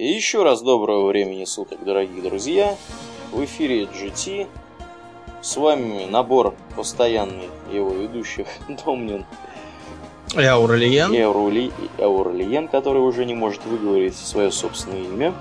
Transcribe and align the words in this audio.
И 0.00 0.06
еще 0.06 0.42
раз 0.44 0.62
доброго 0.62 1.08
времени 1.08 1.44
суток, 1.44 1.84
дорогие 1.84 2.22
друзья. 2.22 2.74
В 3.32 3.44
эфире 3.44 3.82
GT. 3.82 4.46
С 5.42 5.58
вами 5.58 6.06
набор 6.06 6.54
постоянный 6.74 7.50
его 7.70 7.90
ведущих 7.90 8.46
Домнин 8.86 9.26
и 10.34 10.42
Аурелиен. 10.42 11.12
И 11.12 11.20
Аурули... 11.20 11.70
Аурелиен, 11.98 12.68
который 12.68 13.02
уже 13.02 13.26
не 13.26 13.34
может 13.34 13.66
выговорить 13.66 14.16
свое 14.16 14.50
собственное 14.50 15.02
имя. 15.02 15.34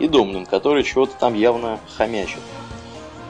И 0.00 0.08
Домнин, 0.08 0.44
который 0.44 0.82
чего-то 0.82 1.12
там 1.16 1.34
явно 1.34 1.78
хомячит. 1.96 2.40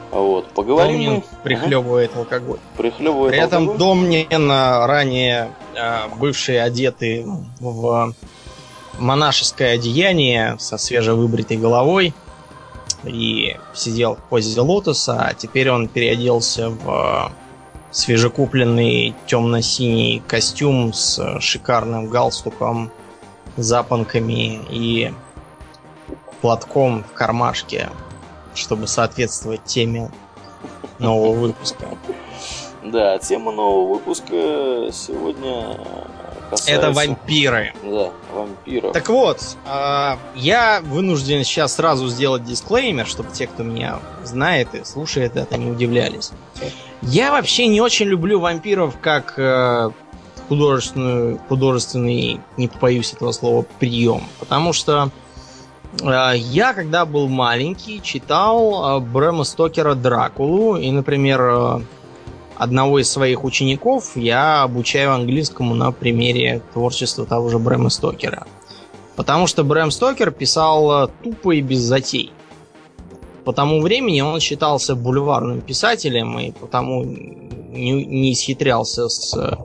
Вот, 0.09 0.47
поговорим 0.47 0.93
Домнин 0.93 1.13
мы... 1.13 1.23
прихлебывает 1.43 2.09
ага. 2.13 2.21
алкоголь. 2.21 2.59
Прихлебывает 2.75 3.33
При 3.33 3.39
этом 3.39 3.69
алкоголь. 3.69 3.77
Домнин, 3.77 4.49
ранее 4.49 5.51
э, 5.75 6.07
бывший 6.17 6.59
одетый 6.59 7.27
в 7.59 8.15
монашеское 8.97 9.75
одеяние 9.75 10.57
со 10.59 10.77
свежевыбритой 10.77 11.57
головой 11.57 12.13
и 13.03 13.57
сидел 13.73 14.15
в 14.15 14.19
позе 14.29 14.61
лотоса, 14.61 15.21
а 15.21 15.33
теперь 15.33 15.71
он 15.71 15.87
переоделся 15.87 16.69
в 16.69 17.31
свежекупленный 17.91 19.15
темно-синий 19.27 20.21
костюм 20.27 20.93
с 20.93 21.39
шикарным 21.39 22.07
галстуком, 22.07 22.91
запонками 23.57 24.61
и 24.69 25.13
платком 26.41 27.03
в 27.03 27.13
кармашке, 27.13 27.89
чтобы 28.53 28.87
соответствовать 28.87 29.63
теме 29.65 30.11
нового 30.99 31.33
выпуска. 31.33 31.85
Да, 32.83 33.17
тема 33.19 33.51
нового 33.51 33.95
выпуска 33.95 34.89
сегодня 34.91 35.77
касается... 36.51 36.87
Это 36.87 36.91
вампиры. 36.91 37.73
Да, 37.83 38.11
вампиров. 38.33 38.93
Так 38.93 39.09
вот, 39.09 39.39
э, 39.65 40.15
я 40.35 40.81
вынужден 40.83 41.43
сейчас 41.43 41.75
сразу 41.75 42.07
сделать 42.07 42.43
дисклеймер, 42.43 43.07
чтобы 43.07 43.31
те, 43.31 43.47
кто 43.47 43.63
меня 43.63 43.99
знает 44.23 44.75
и 44.75 44.83
слушает 44.83 45.35
это, 45.35 45.57
не 45.57 45.71
удивлялись. 45.71 46.31
Я 47.01 47.31
вообще 47.31 47.67
не 47.67 47.81
очень 47.81 48.05
люблю 48.05 48.39
вампиров 48.39 48.95
как 49.01 49.33
э, 49.37 49.89
художественную, 50.49 51.39
художественный, 51.47 52.41
не 52.57 52.67
побоюсь 52.67 53.13
этого 53.13 53.31
слова, 53.31 53.65
прием. 53.79 54.23
Потому 54.39 54.73
что 54.73 55.09
э, 56.01 56.33
я, 56.35 56.73
когда 56.73 57.05
был 57.05 57.27
маленький, 57.27 58.01
читал 58.01 58.97
э, 58.97 58.99
Брэма 58.99 59.45
Стокера 59.45 59.95
Дракулу, 59.95 60.75
и, 60.75 60.91
например, 60.91 61.41
э, 61.41 61.81
одного 62.61 62.99
из 62.99 63.09
своих 63.09 63.43
учеников 63.43 64.15
я 64.15 64.61
обучаю 64.61 65.13
английскому 65.13 65.73
на 65.73 65.91
примере 65.91 66.61
творчества 66.73 67.25
того 67.25 67.49
же 67.49 67.57
Брэма 67.57 67.89
Стокера. 67.89 68.45
Потому 69.15 69.47
что 69.47 69.63
Брэм 69.63 69.89
Стокер 69.89 70.29
писал 70.29 71.09
тупо 71.23 71.55
и 71.55 71.61
без 71.61 71.79
затей. 71.79 72.31
По 73.45 73.51
тому 73.51 73.81
времени 73.81 74.21
он 74.21 74.39
считался 74.39 74.95
бульварным 74.95 75.61
писателем 75.61 76.37
и 76.37 76.51
потому 76.51 77.03
не, 77.03 78.05
не 78.05 78.31
исхитрялся 78.31 79.09
с 79.09 79.57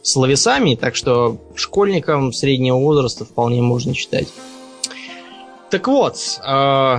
словесами, 0.00 0.74
так 0.74 0.96
что 0.96 1.36
школьникам 1.54 2.32
среднего 2.32 2.76
возраста 2.76 3.26
вполне 3.26 3.60
можно 3.60 3.94
читать. 3.94 4.28
Так 5.70 5.86
вот, 5.86 6.16
э, 6.42 6.96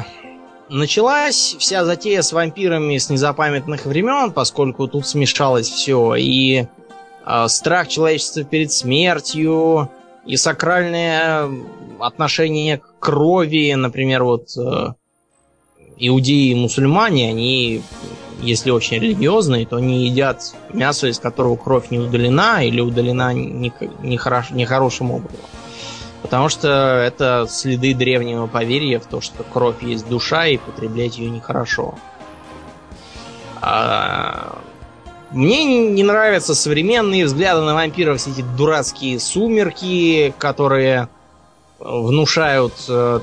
началась 0.74 1.56
вся 1.60 1.86
затея 1.86 2.22
с 2.22 2.34
вампирами 2.34 2.98
с 2.98 3.10
незапамятных 3.10 3.86
времен, 3.86 4.32
поскольку 4.32 4.88
тут 4.88 5.08
смешалось 5.08 5.70
все. 5.70 6.16
И 6.16 6.66
э, 7.26 7.48
страх 7.48 7.88
человечества 7.88 8.44
перед 8.44 8.72
смертью, 8.72 9.90
и 10.26 10.36
сакральное 10.36 11.50
отношение 12.00 12.80
к 12.80 13.00
крови. 13.00 13.74
Например, 13.74 14.24
вот 14.24 14.58
э, 14.58 14.94
иудеи 15.98 16.52
и 16.52 16.56
мусульмане, 16.56 17.30
они, 17.30 17.82
если 18.42 18.72
очень 18.72 19.00
религиозные, 19.00 19.68
то 19.68 19.78
они 19.78 20.08
едят 20.08 20.56
мясо, 20.74 21.08
из 21.08 21.20
которого 21.20 21.56
кровь 21.56 21.92
не 21.92 22.00
удалена 22.00 22.66
или 22.66 22.81
удалена 22.81 23.34
нехорошим 23.34 24.58
не 24.58 24.66
хорош, 24.66 25.02
не 25.02 25.08
образом. 25.08 25.40
Потому 26.23 26.50
что 26.50 26.69
это 26.69 27.45
следы 27.50 27.94
древнего 27.94 28.47
поверья 28.47 29.00
в 29.00 29.06
то, 29.06 29.22
что 29.22 29.44
кровь 29.44 29.84
есть 29.84 30.07
душа 30.07 30.47
и 30.47 30.57
потреблять 30.57 31.17
ее 31.19 31.29
нехорошо. 31.29 31.95
А... 33.61 34.57
Мне 35.31 35.66
не 35.66 36.03
нравятся 36.03 36.53
современные 36.53 37.25
взгляды 37.25 37.61
на 37.61 37.73
вампиров, 37.73 38.19
все 38.19 38.29
эти 38.29 38.41
дурацкие 38.56 39.19
сумерки, 39.19 40.31
которые 40.38 41.09
внушают 41.79 42.73
э, 42.88 43.19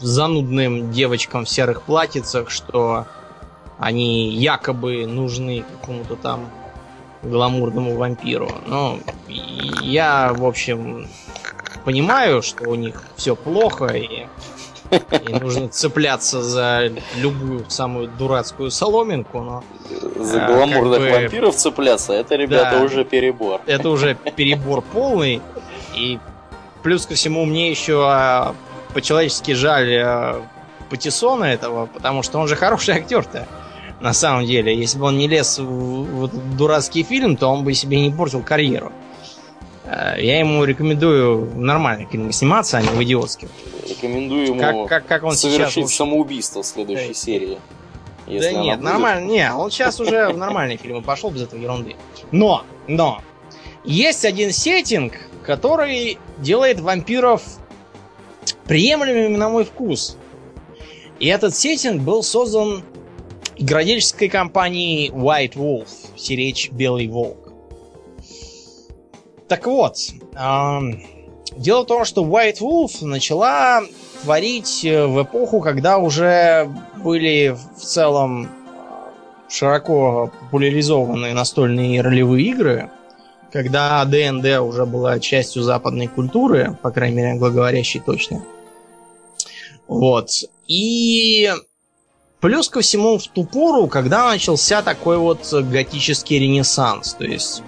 занудным 0.00 0.92
девочкам 0.92 1.46
в 1.46 1.48
серых 1.48 1.82
платьицах, 1.82 2.50
что 2.50 3.06
они 3.78 4.28
якобы 4.34 5.06
нужны 5.06 5.64
какому-то 5.80 6.16
там 6.16 6.50
гламурному 7.22 7.96
вампиру. 7.96 8.50
Но 8.66 8.98
я, 9.80 10.32
в 10.34 10.44
общем, 10.44 11.08
понимаю, 11.84 12.42
что 12.42 12.68
у 12.68 12.74
них 12.74 13.02
все 13.16 13.36
плохо 13.36 13.86
и, 13.86 14.26
и 14.90 15.32
нужно 15.40 15.68
цепляться 15.68 16.42
за 16.42 16.90
любую 17.16 17.64
самую 17.68 18.08
дурацкую 18.08 18.70
соломинку, 18.70 19.40
но... 19.40 19.64
За 20.16 20.40
гламурных 20.40 20.98
как 20.98 21.10
бы, 21.10 21.20
вампиров 21.22 21.56
цепляться, 21.56 22.12
это, 22.12 22.36
ребята, 22.36 22.78
да, 22.78 22.84
уже 22.84 23.04
перебор. 23.04 23.60
Это 23.66 23.88
уже 23.90 24.14
перебор 24.14 24.82
полный. 24.82 25.40
И 25.96 26.18
плюс 26.82 27.06
ко 27.06 27.14
всему 27.14 27.44
мне 27.44 27.70
еще 27.70 28.54
по-человечески 28.94 29.52
жаль 29.52 30.42
Патисона 30.90 31.44
этого, 31.44 31.86
потому 31.86 32.22
что 32.22 32.38
он 32.38 32.48
же 32.48 32.56
хороший 32.56 32.96
актер-то. 32.96 33.46
На 34.00 34.12
самом 34.12 34.46
деле, 34.46 34.74
если 34.74 34.98
бы 34.98 35.06
он 35.06 35.18
не 35.18 35.28
лез 35.28 35.58
в, 35.58 35.64
в 35.64 36.24
этот 36.24 36.56
дурацкий 36.56 37.02
фильм, 37.02 37.36
то 37.36 37.48
он 37.48 37.64
бы 37.64 37.74
себе 37.74 38.00
не 38.00 38.10
портил 38.10 38.42
карьеру. 38.42 38.92
Я 39.90 40.38
ему 40.38 40.62
рекомендую 40.64 41.46
в 41.46 41.58
нормальных 41.58 42.10
фильмах 42.10 42.32
сниматься, 42.32 42.78
а 42.78 42.82
не 42.82 42.88
в 42.88 43.02
идиотских. 43.02 43.48
Рекомендую 43.88 44.46
ему 44.46 44.60
как, 44.60 44.86
как, 44.86 45.06
как 45.06 45.24
он 45.24 45.32
совершить 45.32 45.86
сейчас... 45.86 45.94
самоубийство 45.94 46.62
в 46.62 46.66
следующей 46.66 47.08
да. 47.08 47.14
серии. 47.14 47.58
Да 48.26 48.52
нет, 48.52 48.78
будет. 48.78 48.82
нормально. 48.82 49.26
Не, 49.26 49.52
он 49.52 49.72
сейчас 49.72 49.98
уже 49.98 50.28
в 50.28 50.38
нормальные 50.38 50.76
фильмы 50.76 51.02
пошел 51.02 51.30
без 51.30 51.42
этой 51.42 51.60
ерунды. 51.60 51.96
Но, 52.30 52.64
но, 52.86 53.20
есть 53.82 54.24
один 54.24 54.52
сеттинг, 54.52 55.14
который 55.42 56.18
делает 56.38 56.78
вампиров 56.78 57.42
приемлемыми 58.66 59.36
на 59.36 59.48
мой 59.48 59.64
вкус. 59.64 60.16
И 61.18 61.26
этот 61.26 61.56
сеттинг 61.56 62.02
был 62.02 62.22
создан 62.22 62.84
игродельческой 63.56 64.28
компанией 64.28 65.10
White 65.10 65.54
Wolf, 65.54 65.88
сиречь 66.16 66.70
Белый 66.70 67.08
Волк. 67.08 67.39
Так 69.50 69.66
вот, 69.66 69.96
дело 71.56 71.82
в 71.82 71.86
том, 71.86 72.04
что 72.04 72.24
White 72.24 72.60
Wolf 72.60 73.04
начала 73.04 73.82
творить 74.22 74.84
в 74.84 75.22
эпоху, 75.24 75.60
когда 75.60 75.98
уже 75.98 76.72
были 77.02 77.56
в 77.76 77.80
целом 77.80 78.48
широко 79.48 80.30
популяризованы 80.42 81.32
настольные 81.32 82.00
ролевые 82.00 82.46
игры, 82.46 82.90
когда 83.50 84.04
ДНД 84.04 84.60
уже 84.60 84.86
была 84.86 85.18
частью 85.18 85.64
западной 85.64 86.06
культуры, 86.06 86.78
по 86.80 86.92
крайней 86.92 87.16
мере, 87.16 87.30
англоговорящей 87.32 87.98
точно. 87.98 88.44
Вот. 89.88 90.30
И 90.68 91.52
плюс 92.38 92.68
ко 92.68 92.82
всему 92.82 93.18
в 93.18 93.26
ту 93.26 93.42
пору, 93.42 93.88
когда 93.88 94.28
начался 94.28 94.80
такой 94.80 95.18
вот 95.18 95.52
готический 95.52 96.38
ренессанс, 96.38 97.14
то 97.14 97.24
есть 97.24 97.64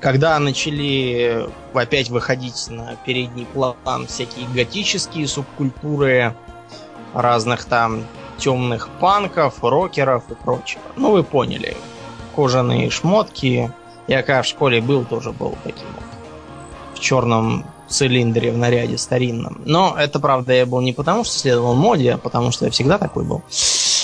когда 0.00 0.38
начали 0.38 1.48
опять 1.74 2.08
выходить 2.08 2.68
на 2.68 2.96
передний 3.04 3.46
план 3.46 4.06
всякие 4.06 4.46
готические 4.48 5.28
субкультуры 5.28 6.34
разных 7.14 7.64
там 7.64 8.04
темных 8.38 8.88
панков, 9.00 9.62
рокеров 9.62 10.24
и 10.30 10.34
прочего. 10.34 10.82
Ну, 10.96 11.12
вы 11.12 11.22
поняли. 11.22 11.76
Кожаные 12.34 12.90
шмотки. 12.90 13.70
Я 14.06 14.22
когда 14.22 14.42
в 14.42 14.46
школе 14.46 14.80
был, 14.80 15.04
тоже 15.04 15.32
был 15.32 15.56
таким 15.62 15.86
вот. 15.94 16.04
В 16.94 17.00
черном 17.00 17.66
цилиндре 17.90 18.52
в 18.52 18.58
наряде 18.58 18.96
старинном. 18.98 19.60
Но 19.64 19.94
это, 19.98 20.20
правда, 20.20 20.52
я 20.52 20.66
был 20.66 20.80
не 20.80 20.92
потому, 20.92 21.24
что 21.24 21.38
следовал 21.38 21.74
моде, 21.74 22.14
а 22.14 22.18
потому 22.18 22.52
что 22.52 22.64
я 22.66 22.70
всегда 22.70 22.98
такой 22.98 23.24
был. 23.24 23.42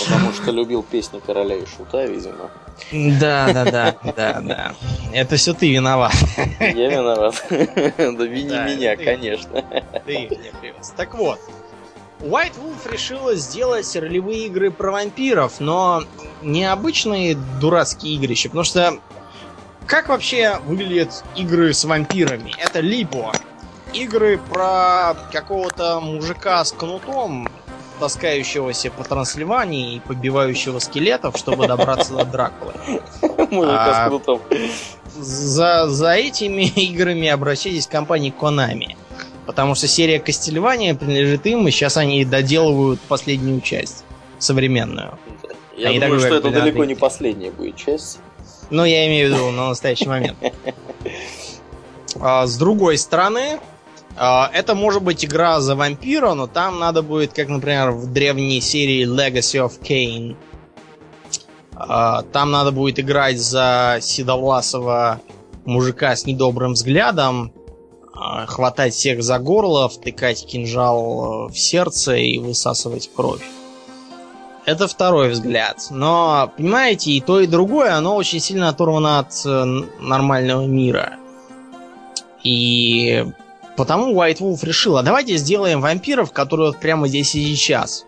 Потому 0.04 0.32
что 0.32 0.50
любил 0.50 0.82
песни 0.82 1.20
короля 1.24 1.56
и 1.56 1.64
шута, 1.66 2.04
видимо. 2.04 2.50
Да, 2.92 3.50
да, 3.52 3.64
да, 3.64 3.96
да, 4.16 4.40
да. 4.40 4.74
Это 5.12 5.36
все 5.36 5.54
ты 5.54 5.72
виноват. 5.72 6.14
Я 6.60 6.90
виноват. 6.90 7.42
Да 7.48 8.24
вини 8.24 8.76
меня, 8.76 8.96
конечно. 8.96 9.64
Ты 10.04 10.14
их 10.14 10.30
мне 10.30 10.52
привез. 10.60 10.92
Так 10.96 11.14
вот, 11.14 11.40
White 12.20 12.54
Wolf 12.62 12.90
решила 12.92 13.34
сделать 13.34 13.94
ролевые 13.96 14.46
игры 14.46 14.70
про 14.70 14.90
вампиров, 14.90 15.60
но 15.60 16.02
не 16.42 16.64
обычные 16.64 17.36
дурацкие 17.60 18.16
игрища, 18.16 18.48
потому 18.48 18.64
что 18.64 18.98
как 19.86 20.08
вообще 20.08 20.58
выглядят 20.64 21.24
игры 21.36 21.72
с 21.72 21.84
вампирами? 21.84 22.52
Это 22.58 22.80
либо 22.80 23.32
игры 23.96 24.38
про 24.38 25.14
какого-то 25.32 26.00
мужика 26.00 26.64
с 26.64 26.72
кнутом, 26.72 27.48
таскающегося 27.98 28.90
по 28.90 29.04
Трансильвании 29.04 29.96
и 29.96 30.00
побивающего 30.00 30.78
скелетов, 30.78 31.36
чтобы 31.36 31.66
добраться 31.66 32.14
до 32.14 32.24
Дракулы. 32.24 32.74
Мужика 33.50 33.94
с 33.94 33.96
А, 33.98 34.08
кнутом. 34.08 34.42
За, 35.14 35.88
за 35.88 36.12
этими 36.12 36.62
играми 36.76 37.28
обращайтесь 37.28 37.86
к 37.86 37.90
компании 37.90 38.34
Konami. 38.38 38.96
Потому 39.46 39.74
что 39.74 39.86
серия 39.86 40.18
Кастельвания 40.18 40.94
принадлежит 40.94 41.46
им, 41.46 41.66
и 41.68 41.70
сейчас 41.70 41.96
они 41.96 42.24
доделывают 42.24 43.00
последнюю 43.02 43.60
часть. 43.60 44.04
Современную. 44.38 45.18
Я 45.76 45.90
Они 45.90 46.00
думаю, 46.00 46.20
что 46.20 46.34
это 46.34 46.50
далеко 46.50 46.80
да, 46.80 46.86
не 46.86 46.94
последняя 46.94 47.50
будет 47.50 47.76
часть. 47.76 48.18
Ну, 48.70 48.84
я 48.84 49.06
имею 49.06 49.30
в 49.30 49.34
виду 49.34 49.50
на 49.50 49.68
настоящий 49.68 50.08
момент. 50.08 50.36
А, 52.18 52.46
С 52.46 52.56
другой 52.56 52.96
стороны, 52.96 53.60
это 54.16 54.74
может 54.74 55.02
быть 55.02 55.24
игра 55.24 55.60
за 55.60 55.76
вампира, 55.76 56.34
но 56.34 56.46
там 56.46 56.78
надо 56.78 57.02
будет, 57.02 57.32
как, 57.32 57.48
например, 57.48 57.90
в 57.90 58.12
древней 58.12 58.60
серии 58.60 59.06
Legacy 59.06 59.66
of 59.66 59.80
Kain. 59.80 60.36
А, 61.74 62.22
Там 62.22 62.50
надо 62.50 62.72
будет 62.72 62.98
играть 62.98 63.38
за 63.38 63.98
седовласого 64.00 65.20
мужика 65.66 66.16
с 66.16 66.24
недобрым 66.24 66.72
взглядом, 66.72 67.52
а, 68.14 68.46
хватать 68.46 68.94
всех 68.94 69.22
за 69.22 69.38
горло, 69.38 69.88
втыкать 69.88 70.46
кинжал 70.46 71.48
э, 71.48 71.52
в 71.52 71.58
сердце 71.58 72.16
и 72.16 72.38
высасывать 72.38 73.10
кровь. 73.14 73.44
Это 74.64 74.88
второй 74.88 75.30
взгляд. 75.30 75.88
Но, 75.90 76.50
понимаете, 76.56 77.12
и 77.12 77.20
то, 77.20 77.40
и 77.40 77.46
другое, 77.46 77.94
оно 77.94 78.16
очень 78.16 78.40
сильно 78.40 78.70
оторвано 78.70 79.18
от 79.18 79.32
э, 79.44 79.64
нормального 80.00 80.64
мира. 80.64 81.18
И 82.42 83.26
потому 83.76 84.14
White 84.14 84.38
Wolf 84.38 84.64
решила, 84.64 85.02
давайте 85.02 85.36
сделаем 85.36 85.80
вампиров, 85.80 86.32
которые 86.32 86.70
вот 86.70 86.80
прямо 86.80 87.08
здесь 87.08 87.34
и 87.34 87.54
сейчас. 87.54 88.06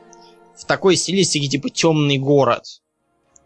В 0.56 0.64
такой 0.64 0.96
стилистике 0.96 1.46
типа 1.48 1.70
темный 1.70 2.18
город. 2.18 2.64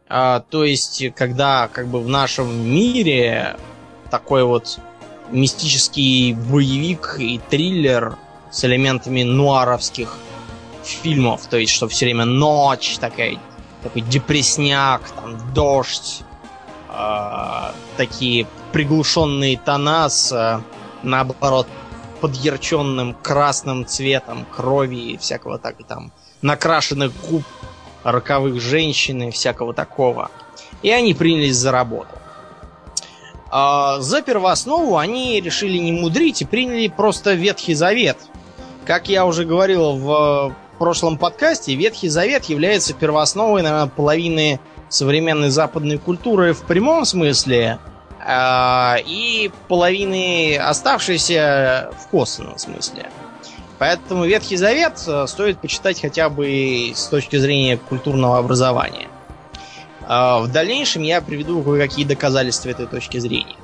А, 0.09 0.41
то 0.41 0.65
есть, 0.65 1.03
когда 1.15 1.69
как 1.69 1.89
бы 1.89 2.01
в 2.01 2.09
нашем 2.09 2.71
мире 2.71 3.57
такой 4.11 4.45
вот 4.45 4.79
мистический 5.31 6.35
боевик 6.35 7.17
и 7.19 7.41
триллер 7.51 8.17
с 8.51 8.65
элементами 8.65 9.23
нуаровских 9.23 10.17
фильмов, 10.85 11.47
то 11.47 11.57
есть, 11.57 11.73
что 11.73 11.89
все 11.89 12.07
время 12.07 12.25
ночь 12.25 12.99
такая, 12.99 13.39
такой 13.83 14.03
депресняк, 14.03 15.03
там 15.11 15.55
дождь, 15.55 16.23
а, 16.89 17.75
такие 17.97 18.47
приглушенные 18.73 19.59
тона 19.59 20.09
с, 20.11 20.31
а, 20.33 20.63
наоборот, 21.03 21.67
подъярченным 22.23 23.15
красным 23.21 23.85
цветом 23.85 24.47
крови 24.57 25.13
и 25.13 25.19
всякого 25.19 25.59
так 25.59 25.77
там 25.89 26.13
накрашенных 26.41 27.13
губ 27.29 27.43
роковых 28.05 28.61
женщин 28.61 29.25
и 29.25 29.31
всякого 29.33 29.75
такого. 29.75 30.31
И 30.83 30.91
они 30.91 31.15
принялись 31.15 31.57
за 31.57 31.73
работу. 31.73 32.11
А, 33.51 34.01
за 34.01 34.23
первооснову 34.23 34.97
они 34.97 35.41
решили 35.41 35.79
не 35.79 35.91
мудрить 35.91 36.43
и 36.43 36.45
приняли 36.45 36.87
просто 36.87 37.35
Ветхий 37.35 37.75
Завет. 37.75 38.19
Как 38.87 39.09
я 39.09 39.27
уже 39.27 39.45
говорил 39.45 39.97
в 39.97 40.55
прошлом 40.79 41.19
подкасте, 41.19 41.75
Ветхий 41.75 42.09
Завет 42.09 42.45
является 42.45 42.95
первоосновой, 42.95 43.63
наверное, 43.63 43.89
половины 43.89 44.61
современной 44.89 45.51
западной 45.51 45.99
культуры 45.99 46.53
в 46.53 46.63
прямом 46.63 47.05
смысле, 47.05 47.79
и 48.25 49.51
половины 49.69 50.57
оставшейся 50.57 51.91
в 51.99 52.09
косвенном 52.09 52.57
смысле. 52.59 53.11
Поэтому 53.83 54.25
Ветхий 54.27 54.57
Завет 54.57 55.03
э, 55.09 55.27
стоит 55.27 55.59
почитать 55.59 56.01
хотя 56.01 56.29
бы 56.29 56.93
с 56.95 57.07
точки 57.07 57.35
зрения 57.35 57.77
культурного 57.77 58.39
образования. 58.39 59.09
А, 60.07 60.39
В 60.39 60.53
дальнейшем 60.53 61.03
я 61.03 61.21
приведу 61.21 61.61
кое-какие 61.65 62.05
доказательства 62.05 62.69
этой 62.69 62.87
точки 62.87 63.19
зрения. 63.19 63.57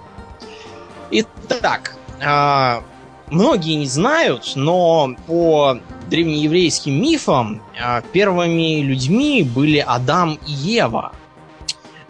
Итак, 1.13 1.95
а, 2.21 2.83
многие 3.29 3.75
не 3.75 3.87
знают, 3.87 4.55
но 4.57 5.15
по 5.29 5.79
древнееврейским 6.09 7.01
мифам 7.01 7.63
а, 7.81 8.01
первыми 8.01 8.81
людьми 8.81 9.45
были 9.45 9.79
Адам 9.79 10.39
и 10.47 10.51
Ева. 10.51 11.13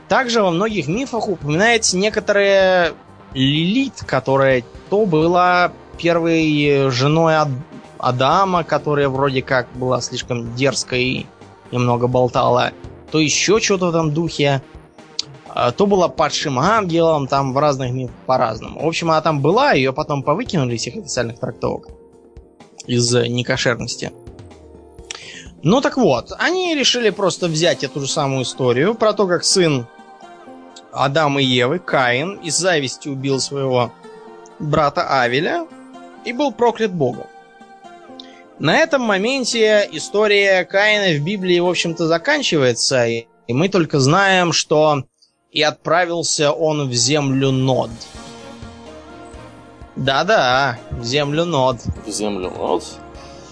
Также 0.08 0.43
во 0.43 0.50
многих 0.50 0.88
мифах 0.88 1.28
упоминается 1.28 1.96
некоторая 1.96 2.94
Лилит, 3.34 4.02
которая 4.06 4.64
то 4.88 5.05
была 5.05 5.72
первой 5.99 6.90
женой 6.90 7.34
Ад- 7.34 7.49
Адама, 7.99 8.64
которая 8.64 9.08
вроде 9.08 9.43
как 9.43 9.69
была 9.75 10.00
слишком 10.00 10.55
дерзкой 10.55 11.05
и 11.05 11.26
немного 11.70 12.06
болтала, 12.06 12.72
то 13.10 13.19
еще 13.19 13.60
что-то 13.60 13.87
в 13.87 13.88
этом 13.90 14.14
духе. 14.14 14.62
А, 15.49 15.72
То 15.72 15.87
была 15.87 16.08
падшим 16.08 16.58
ангелом, 16.58 17.26
там 17.26 17.52
в 17.52 17.58
разных 17.58 17.93
мифах 17.93 18.14
по-разному. 18.26 18.82
В 18.82 18.87
общем, 18.87 19.11
она 19.11 19.20
там 19.20 19.40
была, 19.40 19.72
ее 19.72 19.93
потом 19.93 20.22
повыкинули 20.22 20.76
из 20.76 20.81
всех 20.81 20.96
официальных 20.96 21.38
трактовок. 21.38 21.88
Из-за 22.87 23.28
некошерности. 23.28 24.12
Ну 25.62 25.81
так 25.81 25.96
вот, 25.96 26.32
они 26.38 26.75
решили 26.75 27.11
просто 27.11 27.49
взять 27.49 27.82
эту 27.82 28.00
же 28.00 28.08
самую 28.08 28.44
историю 28.44 28.94
про 28.94 29.12
то, 29.12 29.26
как 29.26 29.44
сын 29.44 29.87
Адама 30.93 31.40
и 31.43 31.44
Евы, 31.44 31.79
Каин, 31.79 32.35
из 32.37 32.56
зависти 32.56 33.08
убил 33.08 33.40
своего 33.40 33.93
брата 34.58 35.20
Авеля 35.20 35.67
и 36.25 36.32
был 36.32 36.52
проклят 36.52 36.93
Богом. 36.93 37.26
На 38.58 38.76
этом 38.79 39.02
моменте 39.02 39.88
история 39.93 40.64
Каина 40.64 41.17
в 41.19 41.25
Библии, 41.25 41.58
в 41.61 41.69
общем-то, 41.69 42.06
заканчивается, 42.06 43.06
и 43.06 43.26
мы 43.49 43.69
только 43.69 44.00
знаем, 44.00 44.52
что 44.52 45.05
и 45.52 45.62
отправился 45.62 46.52
он 46.52 46.88
в 46.88 46.93
землю 46.93 47.50
Нод. 47.52 47.90
Да-да, 49.96 50.79
в 50.90 51.05
землю 51.05 51.44
Нод. 51.44 51.79
В 52.06 52.11
землю. 52.11 52.50
Вот. 52.50 52.85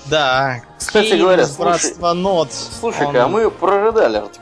Да. 0.06 0.62
Кстати 0.79 1.09
Кейн 1.09 1.21
говоря, 1.21 1.47
слушай- 1.47 1.61
братства 1.61 2.12
Нод. 2.12 2.49
Слушай-ка, 2.53 3.09
Он- 3.09 3.17
а 3.17 3.29
мы 3.29 3.50
про 3.50 3.79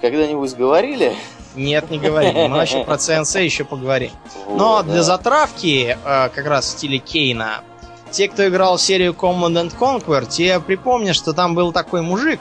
когда-нибудь 0.01 0.55
говорили? 0.55 1.15
Нет, 1.55 1.91
не 1.91 1.99
говорим. 1.99 2.35
Мы 2.51 2.57
вообще 2.57 2.85
про 2.85 2.99
ЦНЦ 2.99 3.37
еще 3.37 3.65
поговорим. 3.65 4.11
Но 4.49 4.83
для 4.83 5.03
затравки, 5.03 5.97
э, 6.03 6.29
как 6.29 6.47
раз 6.47 6.67
в 6.67 6.69
стиле 6.71 6.99
Кейна, 6.99 7.63
те, 8.11 8.29
кто 8.29 8.47
играл 8.47 8.77
в 8.77 8.83
серию 8.83 9.13
Command 9.13 9.55
and 9.55 9.77
Conquer, 9.77 10.27
те 10.29 10.61
припомнят, 10.61 11.17
что 11.17 11.33
там 11.33 11.55
был 11.55 11.73
такой 11.73 12.03
мужик, 12.03 12.41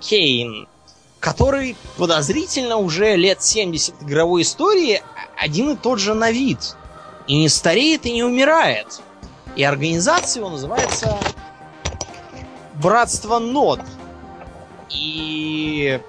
Кейн, 0.00 0.68
который 1.20 1.76
подозрительно 1.96 2.76
уже 2.76 3.16
лет 3.16 3.42
70 3.42 4.02
игровой 4.02 4.42
истории 4.42 5.02
один 5.36 5.70
и 5.70 5.76
тот 5.76 5.98
же 5.98 6.14
на 6.14 6.30
вид. 6.30 6.76
И 7.26 7.38
не 7.38 7.48
стареет, 7.48 8.06
и 8.06 8.12
не 8.12 8.24
умирает. 8.24 9.00
И 9.54 9.62
организация 9.62 10.40
его 10.40 10.50
называется 10.50 11.18
Братство 12.74 13.38
Нод. 13.38 13.80
И... 14.90 16.00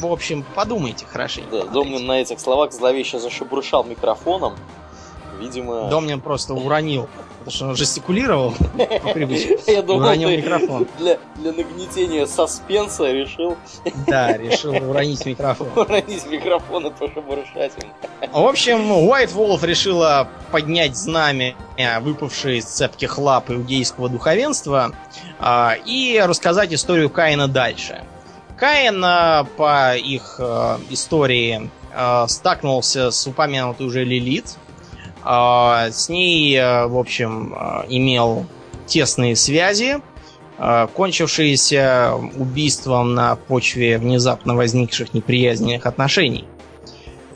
В 0.00 0.12
общем, 0.12 0.44
подумайте 0.54 1.04
хорошенько. 1.04 1.50
Да, 1.50 1.64
Домнин 1.66 2.06
на 2.06 2.20
этих 2.20 2.40
словах 2.40 2.72
зловеще 2.72 3.18
зашебуршал 3.18 3.84
микрофоном. 3.84 4.54
Видимо... 5.38 5.88
Домнин 5.88 6.20
просто 6.20 6.54
уронил, 6.54 7.08
потому 7.38 7.50
что 7.50 7.66
он 7.68 7.76
жестикулировал 7.76 8.52
по 9.02 9.12
привычке. 9.12 9.58
Я 9.72 9.82
думал, 9.82 10.06
уронил 10.06 10.30
микрофон. 10.30 10.86
для, 10.98 11.18
для 11.36 11.52
нагнетения 11.52 12.26
саспенса 12.26 13.10
решил 13.10 13.56
Да, 14.06 14.36
решил 14.36 14.72
уронить 14.72 15.24
микрофон. 15.26 15.68
уронить 15.76 16.26
микрофон 16.26 16.86
и 16.86 16.90
пошебуршать 16.90 17.72
им. 17.82 18.32
В 18.32 18.46
общем, 18.46 18.92
White 18.92 19.34
Wolf 19.34 19.66
решила 19.66 20.28
поднять 20.50 20.96
знамя, 20.96 21.54
э, 21.76 22.00
выпавшее 22.00 22.58
из 22.58 22.66
цепких 22.66 23.18
лап 23.18 23.50
иудейского 23.50 24.08
духовенства, 24.08 24.92
а, 25.38 25.76
и 25.86 26.22
рассказать 26.24 26.72
историю 26.72 27.10
Каина 27.10 27.48
дальше. 27.48 28.02
Каин 28.60 29.02
э, 29.02 29.44
по 29.56 29.96
их 29.96 30.36
э, 30.38 30.76
истории 30.90 31.70
э, 31.94 32.26
стакнулся 32.28 33.10
с 33.10 33.26
упомянутой 33.26 33.86
уже 33.86 34.04
Лилит. 34.04 34.54
А, 35.22 35.88
С 35.90 36.10
ней, 36.10 36.54
э, 36.56 36.86
в 36.86 36.98
общем, 36.98 37.54
э, 37.54 37.86
имел 37.88 38.44
тесные 38.86 39.34
связи, 39.34 40.02
э, 40.58 40.88
кончившиеся 40.94 42.12
убийством 42.36 43.14
на 43.14 43.34
почве 43.36 43.96
внезапно 43.96 44.54
возникших 44.54 45.14
неприязненных 45.14 45.86
отношений. 45.86 46.44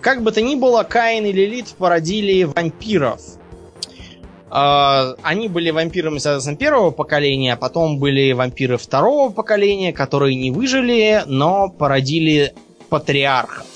Как 0.03 0.23
бы 0.23 0.31
то 0.31 0.43
ни 0.43 0.57
было, 0.57 0.83
Каин 0.83 1.25
и 1.25 1.33
Лилит 1.33 1.69
породили 1.79 2.45
вампиров. 2.45 3.23
А, 4.57 5.17
Они 5.23 5.49
были 5.49 5.71
вампирами, 5.71 6.19
соответственно, 6.19 6.57
первого 6.57 6.93
поколения, 6.93 7.55
а 7.55 7.57
потом 7.57 7.99
были 7.99 8.31
вампиры 8.31 8.77
второго 8.77 9.33
поколения, 9.33 9.93
которые 9.93 10.37
не 10.37 10.53
выжили, 10.53 11.25
но 11.27 11.69
породили 11.69 12.55
патриархов. 12.89 13.67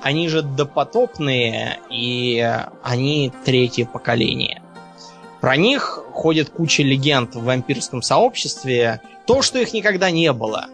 Они 0.00 0.28
же 0.28 0.42
допотопные, 0.42 1.80
и 1.90 2.48
они 2.84 3.32
третье 3.44 3.84
поколение. 3.84 4.62
Про 5.40 5.56
них 5.56 6.04
ходит 6.12 6.50
куча 6.50 6.84
легенд 6.84 7.34
в 7.34 7.42
вампирском 7.42 8.02
сообществе. 8.02 9.00
То, 9.26 9.42
что 9.42 9.58
их 9.58 9.72
никогда 9.72 10.12
не 10.12 10.32
было. 10.32 10.66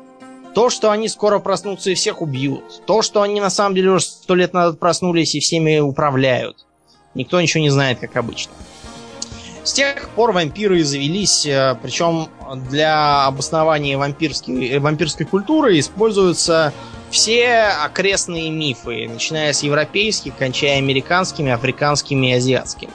То, 0.55 0.69
что 0.69 0.91
они 0.91 1.09
скоро 1.09 1.39
проснутся 1.39 1.91
и 1.91 1.95
всех 1.95 2.21
убьют. 2.21 2.83
То, 2.85 3.01
что 3.01 3.23
они 3.23 3.41
на 3.41 3.49
самом 3.49 3.75
деле 3.75 3.93
уже 3.93 4.05
сто 4.05 4.35
лет 4.35 4.53
назад 4.53 4.79
проснулись 4.79 5.35
и 5.35 5.41
всеми 5.41 5.79
управляют. 5.79 6.67
Никто 7.15 7.41
ничего 7.41 7.63
не 7.63 7.71
знает, 7.71 8.01
как 8.01 8.15
обычно. 8.17 8.53
С 9.65 9.73
тех 9.73 10.09
пор 10.11 10.33
вампиры 10.33 10.83
завелись, 10.83 11.45
э, 11.47 11.77
причем 11.83 12.29
для 12.69 13.27
обоснования 13.27 13.99
вампирской, 13.99 14.79
вампирской 14.79 15.27
культуры 15.27 15.79
используются 15.79 16.73
все 17.11 17.65
окрестные 17.85 18.51
мифы, 18.51 19.09
начиная 19.09 19.53
с 19.53 19.63
европейских, 19.63 20.37
кончая 20.37 20.79
американскими, 20.79 21.51
африканскими 21.53 22.29
и 22.29 22.33
азиатскими. 22.35 22.93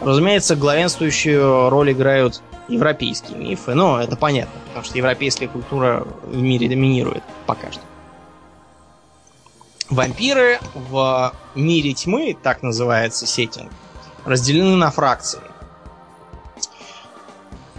Разумеется, 0.00 0.56
главенствующую 0.56 1.70
роль 1.70 1.92
играют 1.92 2.42
европейские 2.68 3.38
мифы, 3.38 3.74
но 3.74 4.00
это 4.00 4.16
понятно, 4.16 4.60
потому 4.66 4.84
что 4.84 4.98
европейская 4.98 5.48
культура 5.48 6.06
в 6.24 6.36
мире 6.36 6.68
доминирует 6.68 7.22
пока 7.46 7.70
что. 7.70 7.82
Вампиры 9.90 10.58
в 10.74 11.32
мире 11.54 11.92
тьмы, 11.92 12.36
так 12.40 12.62
называется 12.62 13.26
сеттинг, 13.26 13.70
разделены 14.24 14.76
на 14.76 14.90
фракции. 14.90 15.40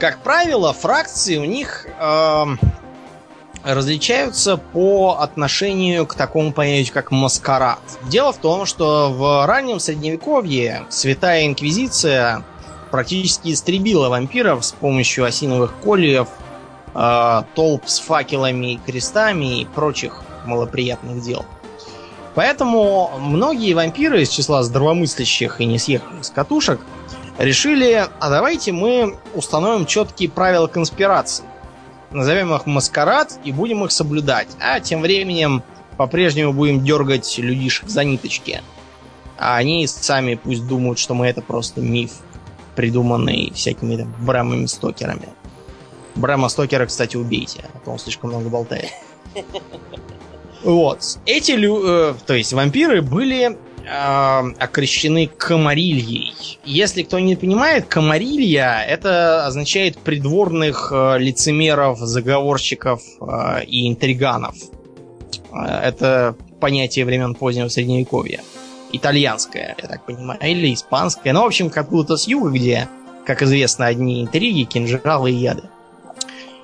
Как 0.03 0.19
правило, 0.19 0.74
фракции 0.74 1.38
у 1.38 1.45
них 1.45 1.88
э, 1.98 2.45
различаются 3.63 4.57
по 4.57 5.15
отношению 5.22 6.05
к 6.05 6.15
такому 6.15 6.51
понятию, 6.51 6.93
как 6.93 7.12
маскарад. 7.12 7.79
Дело 8.10 8.33
в 8.33 8.38
том, 8.38 8.65
что 8.65 9.13
в 9.13 9.48
раннем 9.48 9.79
средневековье 9.79 10.83
Святая 10.89 11.45
Инквизиция 11.45 12.43
практически 12.91 13.53
истребила 13.53 14.10
вампиров 14.10 14.65
с 14.65 14.74
помощью 14.74 15.24
осиновых 15.24 15.74
кольев, 15.81 16.27
э, 16.93 17.43
толп 17.55 17.83
с 17.88 18.00
факелами 18.00 18.74
и 18.74 18.79
крестами 18.86 19.62
и 19.62 19.65
прочих 19.65 20.22
малоприятных 20.43 21.24
дел. 21.24 21.45
Поэтому 22.36 23.10
многие 23.19 23.74
вампиры 23.74 24.24
из 24.24 24.29
числа 24.29 24.63
здравомыслящих 24.63 25.62
и 25.62 25.65
не 25.65 25.79
съехавших 25.79 26.25
с 26.25 26.29
катушек 26.29 26.81
решили, 27.38 28.08
а 28.20 28.30
давайте 28.30 28.72
мы 28.72 29.18
установим 29.34 29.86
четкие 29.86 30.30
правила 30.30 30.68
конспирации 30.68 31.46
назовем 32.13 32.54
их 32.54 32.66
маскарад 32.66 33.40
и 33.44 33.52
будем 33.52 33.84
их 33.84 33.92
соблюдать. 33.92 34.48
А 34.60 34.80
тем 34.80 35.02
временем 35.02 35.63
по-прежнему 35.98 36.54
будем 36.54 36.84
дергать 36.84 37.38
людишек 37.38 37.90
за 37.90 38.04
ниточки. 38.04 38.62
А 39.38 39.58
они 39.58 39.88
сами 39.88 40.36
пусть 40.36 40.66
думают, 40.68 41.00
что 41.00 41.13
мы 41.13 41.28
это 41.28 41.42
просто 41.42 41.82
миф, 41.82 42.12
придуманный 42.75 43.52
всякими 43.54 43.98
там 43.98 44.13
Брамами 44.20 44.66
Стокерами. 44.66 45.30
Брама 46.16 46.48
Стокера, 46.50 46.86
кстати, 46.86 47.18
убейте, 47.18 47.66
а 47.74 47.80
то 47.80 47.92
он 47.92 48.00
слишком 48.00 48.30
много 48.30 48.50
болтает. 48.50 48.90
Вот. 50.63 51.20
Эти 51.25 51.52
лю... 51.52 51.82
Э, 51.86 52.13
то 52.25 52.34
есть 52.36 52.54
вампиры 52.54 53.02
были 53.02 53.58
окрещены 53.86 55.28
комарильей. 55.28 56.60
Если 56.63 57.04
кто 57.04 57.20
не 57.20 57.36
понимает, 57.36 57.86
комарилья 57.88 58.84
это 58.84 59.46
означает 59.46 59.98
придворных 59.98 60.92
э, 60.94 61.18
лицемеров, 61.20 62.00
заговорщиков 62.00 63.02
э, 63.20 63.66
и 63.66 63.90
интриганов. 63.90 64.56
Э, 65.52 65.66
это 65.84 66.36
понятие 66.60 67.06
времен 67.06 67.36
позднего 67.36 67.68
средневековья. 67.68 68.42
Итальянское, 68.94 69.75
я 69.82 69.88
так 69.88 70.06
понимаю, 70.06 70.40
или 70.42 70.74
испанское. 70.74 71.34
Ну, 71.34 71.42
в 71.42 71.46
общем, 71.46 71.70
как 71.70 71.90
будто 71.90 72.16
с 72.16 72.28
юга, 72.28 72.52
где, 72.52 72.88
как 73.25 73.42
известно, 73.42 73.88
одни 73.88 74.22
интриги, 74.24 74.63
кинжалы 74.63 75.32
и 75.32 75.36
яды. 75.36 75.63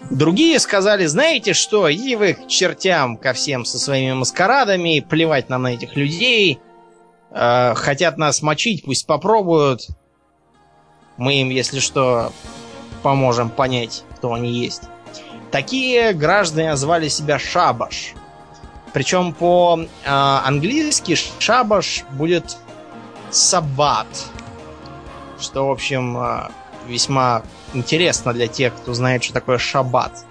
Другие 0.09 0.59
сказали, 0.59 1.05
знаете 1.05 1.53
что, 1.53 1.91
иди 1.91 2.15
вы 2.15 2.33
к 2.33 2.47
чертям 2.47 3.17
ко 3.17 3.33
всем 3.33 3.65
со 3.65 3.77
своими 3.77 4.13
маскарадами, 4.13 5.05
плевать 5.07 5.49
нам 5.49 5.63
на 5.63 5.73
этих 5.73 5.95
людей, 5.95 6.59
Э, 7.31 7.73
хотят 7.75 8.17
нас 8.17 8.41
мочить, 8.41 8.83
пусть 8.83 9.05
попробуют. 9.05 9.87
Мы 11.17 11.41
им, 11.41 11.49
если 11.49 11.79
что, 11.79 12.31
поможем 13.03 13.49
понять, 13.49 14.03
кто 14.15 14.33
они 14.33 14.51
есть. 14.51 14.83
Такие 15.51 16.13
граждане 16.13 16.69
назвали 16.69 17.07
себя 17.07 17.39
шабаш. 17.39 18.13
Причем 18.93 19.33
по-английски 19.33 21.15
шабаш 21.39 22.03
будет 22.11 22.57
саббат. 23.31 24.07
Что, 25.39 25.67
в 25.67 25.71
общем, 25.71 26.17
э, 26.17 26.49
весьма 26.87 27.43
интересно 27.73 28.33
для 28.33 28.47
тех, 28.47 28.75
кто 28.75 28.93
знает, 28.93 29.23
что 29.23 29.33
такое 29.33 29.57
шаббат 29.57 30.25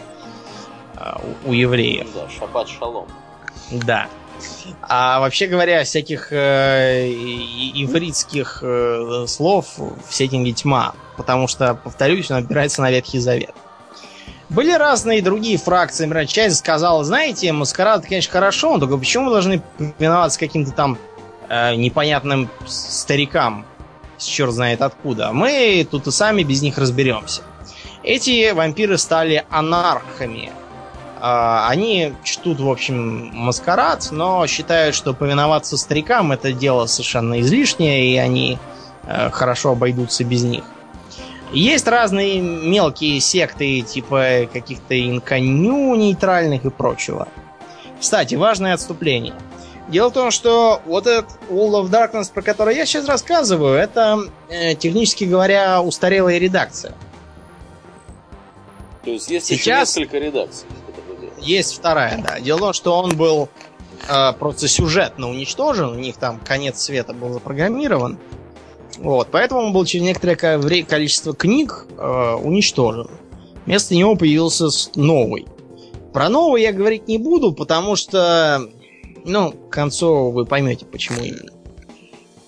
э, 0.97 1.13
у 1.45 1.53
евреев. 1.53 2.09
Да, 2.15 2.29
шаббат 2.29 2.69
шалом. 2.69 3.09
Да. 3.71 4.09
А 4.83 5.21
вообще 5.21 5.47
говоря, 5.47 5.85
всяких 5.85 6.33
э, 6.33 7.09
ивритских 7.75 8.61
э, 8.63 9.25
слов 9.27 9.67
в 9.77 10.15
сеттинге 10.15 10.53
тьма. 10.53 10.95
Потому 11.17 11.49
что, 11.49 11.75
повторюсь, 11.75 12.31
он 12.31 12.39
опирается 12.39 12.81
на 12.81 12.91
Ветхий 12.91 13.19
Завет. 13.19 13.55
Были 14.49 14.73
разные 14.73 15.21
другие 15.21 15.59
фракции. 15.59 16.05
Например, 16.05 16.27
часть 16.27 16.57
сказала, 16.57 17.05
знаете, 17.05 17.53
маскарад, 17.53 18.07
конечно, 18.07 18.33
хорошо, 18.33 18.73
но 18.73 18.79
только 18.79 18.97
почему 18.97 19.25
мы 19.25 19.31
должны 19.31 19.63
повиноваться 19.77 20.39
каким-то 20.39 20.73
там 20.73 20.97
э, 21.49 21.75
непонятным 21.75 22.49
старикам, 22.67 23.67
черт 24.17 24.53
знает 24.53 24.81
откуда. 24.81 25.33
Мы 25.33 25.87
тут 25.91 26.07
и 26.07 26.11
сами 26.11 26.43
без 26.45 26.63
них 26.63 26.79
разберемся. 26.79 27.43
Эти 28.03 28.53
вампиры 28.53 28.97
стали 28.97 29.45
анархами, 29.51 30.51
они 31.21 32.15
чтут, 32.23 32.61
в 32.61 32.69
общем, 32.69 33.31
маскарад, 33.35 34.09
но 34.11 34.47
считают, 34.47 34.95
что 34.95 35.15
повиноваться 35.15 35.77
старикам 35.77 36.33
это 36.33 36.53
дело 36.53 36.87
совершенно 36.87 37.41
излишнее, 37.41 38.13
и 38.13 38.17
они 38.17 38.59
э, 39.05 39.31
хорошо 39.31 39.73
обойдутся 39.73 40.25
без 40.25 40.43
них. 40.45 40.65
Есть 41.53 41.89
разные 41.89 42.41
мелкие 42.41 43.21
секты, 43.21 43.81
типа 43.81 44.49
каких-то 44.53 44.99
инконю 44.99 45.95
нейтральных 45.95 46.65
и 46.65 46.71
прочего. 46.71 47.29
Кстати, 47.99 48.35
важное 48.35 48.75
отступление. 48.75 49.35
Дело 49.89 50.11
в 50.11 50.13
том, 50.13 50.31
что 50.31 50.83
вот 50.85 51.07
этот 51.07 51.31
World 51.49 51.85
of 51.85 51.91
Darkness, 51.91 52.31
про 52.33 52.43
который 52.43 52.77
я 52.77 52.85
сейчас 52.85 53.07
рассказываю, 53.07 53.75
это, 53.79 54.19
э, 54.51 54.75
технически 54.75 55.25
говоря, 55.25 55.81
устарелая 55.81 56.39
редакция. 56.39 56.95
То 59.05 59.11
есть 59.11 59.31
есть 59.31 59.47
сейчас... 59.47 59.97
еще 59.97 60.01
несколько 60.03 60.19
редакций. 60.19 60.67
Есть 61.41 61.77
вторая, 61.77 62.23
да. 62.23 62.41
Дело 62.41 62.59
в 62.59 62.61
том, 62.61 62.73
что 62.73 62.99
он 62.99 63.17
был 63.17 63.49
э, 64.09 64.33
просто 64.35 64.69
сюжетно 64.69 65.29
уничтожен, 65.31 65.91
у 65.91 65.95
них 65.95 66.17
там 66.17 66.41
конец 66.41 66.81
света 66.83 67.13
был 67.13 67.33
запрограммирован. 67.33 68.19
Вот, 68.99 69.29
поэтому 69.31 69.61
он 69.61 69.73
был 69.73 69.85
через 69.85 70.05
некоторое 70.05 70.37
количество 70.85 71.35
книг 71.35 71.87
э, 71.97 72.35
уничтожен. 72.43 73.09
Вместо 73.65 73.95
него 73.95 74.17
появился 74.17 74.69
новый. 74.97 75.47
Про 76.13 76.29
новый 76.29 76.63
я 76.63 76.73
говорить 76.73 77.07
не 77.07 77.19
буду, 77.19 77.53
потому 77.53 77.95
что, 77.95 78.67
ну, 79.25 79.53
к 79.53 79.69
концу 79.69 80.31
вы 80.31 80.47
поймете, 80.47 80.87
почему 80.87 81.23
именно. 81.23 81.53